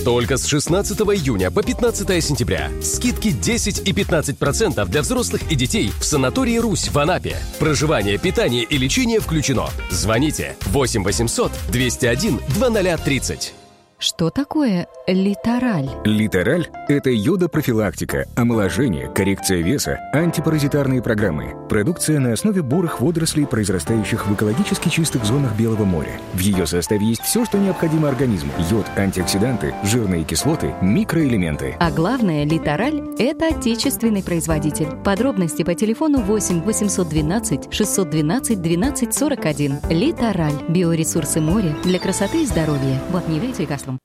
Только 0.03 0.39
с 0.39 0.47
16 0.47 0.99
июня 1.01 1.51
по 1.51 1.63
15 1.63 2.25
сентября. 2.25 2.71
Скидки 2.81 3.31
10 3.31 3.87
и 3.87 3.93
15% 3.93 4.87
для 4.87 5.03
взрослых 5.03 5.43
и 5.53 5.55
детей 5.55 5.93
в 6.01 6.03
санатории 6.03 6.57
«Русь» 6.57 6.89
в 6.89 6.99
Анапе. 6.99 7.37
Проживание, 7.59 8.17
питание 8.17 8.65
и 8.65 8.79
лечение 8.79 9.21
включено. 9.21 9.69
Звоните 9.91 10.57
8 10.69 11.05
800 11.05 11.53
201 11.71 12.41
2030. 12.49 13.66
Что 13.99 14.29
такое 14.29 14.89
литераль? 15.07 15.89
Литераль– 16.05 16.69
это 16.89 17.09
йода-профилактика, 17.09 18.27
омоложение, 18.37 19.09
коррекция 19.09 19.63
веса, 19.63 19.99
антипаразитарные 20.13 21.01
программы. 21.01 21.55
Продукция 21.71 22.21
на 22.21 22.35
основе 22.35 22.61
бурых 22.61 23.01
водорослей, 23.01 23.47
произрастающих 23.47 24.27
в 24.27 24.35
экологически 24.35 24.91
чистых 24.91 25.25
зонах 25.25 25.57
Белого 25.57 25.85
моря. 25.85 26.21
В 26.35 26.41
ее 26.41 26.67
составе 26.67 27.07
есть 27.07 27.23
все, 27.23 27.47
что 27.47 27.57
необходимо 27.57 28.11
организму. 28.11 28.53
Йод, 28.71 28.85
антиоксиданты, 28.97 29.75
жирные 29.83 30.25
кислоты, 30.25 30.75
микроэлементы. 30.83 31.77
А 31.81 31.91
главное, 31.91 32.45
литераль– 32.45 33.03
это 33.19 33.49
отечественный 33.49 34.23
производитель. 34.23 34.89
Подробности 35.05 35.63
по 35.63 35.75
телефону 35.75 36.21
8 36.21 36.61
812 36.65 37.73
612 37.73 38.61
12 38.61 39.15
41. 39.15 39.79
Литераль– 39.89 40.53
биоресурсы 40.69 41.41
моря 41.41 41.75
для 41.83 41.99
красоты 41.99 42.43
и 42.43 42.47
здоровья. 42.47 43.01
Вот 43.11 43.27
не 43.27 43.37
является 43.37 43.63
лекарством. 43.87 44.01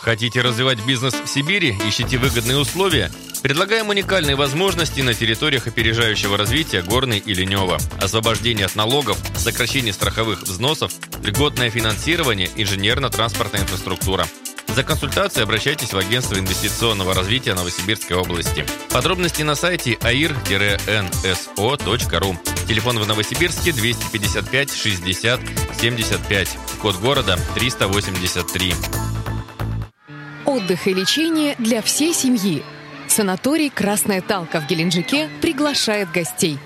Хотите 0.00 0.40
развивать 0.40 0.84
бизнес 0.86 1.14
в 1.14 1.26
Сибири? 1.26 1.76
Ищите 1.86 2.18
выгодные 2.18 2.58
условия? 2.58 3.10
Предлагаем 3.42 3.88
уникальные 3.88 4.36
возможности 4.36 5.00
на 5.00 5.14
территориях 5.14 5.66
опережающего 5.66 6.36
развития 6.36 6.82
Горной 6.82 7.18
и 7.18 7.34
Ленева. 7.34 7.78
Освобождение 8.00 8.66
от 8.66 8.76
налогов, 8.76 9.18
сокращение 9.36 9.92
страховых 9.92 10.42
взносов, 10.42 10.92
льготное 11.22 11.70
финансирование, 11.70 12.50
инженерно-транспортная 12.56 13.62
инфраструктура. 13.62 14.26
За 14.68 14.82
консультацией 14.82 15.44
обращайтесь 15.44 15.92
в 15.94 15.98
Агентство 15.98 16.38
инвестиционного 16.38 17.14
развития 17.14 17.54
Новосибирской 17.54 18.16
области. 18.16 18.66
Подробности 18.90 19.42
на 19.42 19.54
сайте 19.54 19.94
air-nso.ru. 19.94 20.36
Телефон 22.68 22.98
в 22.98 23.06
Новосибирске 23.06 23.72
255 23.72 24.74
60 24.74 25.40
75. 25.80 26.58
Код 26.82 26.96
города 26.96 27.38
383. 27.54 28.74
Отдых 30.46 30.86
и 30.86 30.94
лечение 30.94 31.54
для 31.58 31.82
всей 31.82 32.14
семьи. 32.14 32.62
Санаторий 33.08 33.70
«Красная 33.70 34.20
Талка» 34.20 34.60
в 34.60 34.66
Геленджике 34.66 35.28
приглашает 35.40 36.10
гостей. 36.10 36.58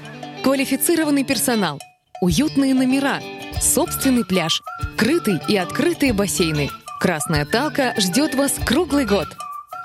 Квалифицированный 0.43 1.25
персонал, 1.25 1.81
уютные 2.21 2.75
номера, 2.75 3.21
собственный 3.61 4.25
пляж, 4.25 4.63
крытый 4.97 5.41
и 5.49 5.57
открытые 5.57 6.13
бассейны. 6.13 6.71
«Красная 6.99 7.45
Талка» 7.45 7.95
ждет 7.99 8.35
вас 8.35 8.53
круглый 8.65 9.07
год. 9.07 9.29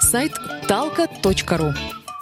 Сайт 0.02 0.34
talka.ru. 0.68 1.74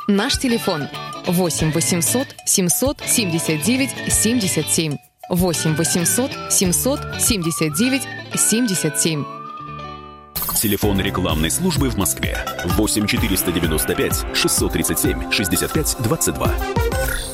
Наш 0.07 0.37
телефон 0.37 0.87
8 1.25 1.71
800 1.71 2.27
779 2.45 3.89
77. 4.13 4.97
8 5.29 5.75
800 5.75 6.31
779 6.51 8.01
77. 8.35 9.42
Телефон 10.55 10.99
рекламной 10.99 11.49
службы 11.49 11.89
в 11.89 11.97
Москве 11.97 12.37
8 12.65 13.07
495 13.07 14.25
637 14.33 15.31
65 15.31 15.97
22. 15.99 17.32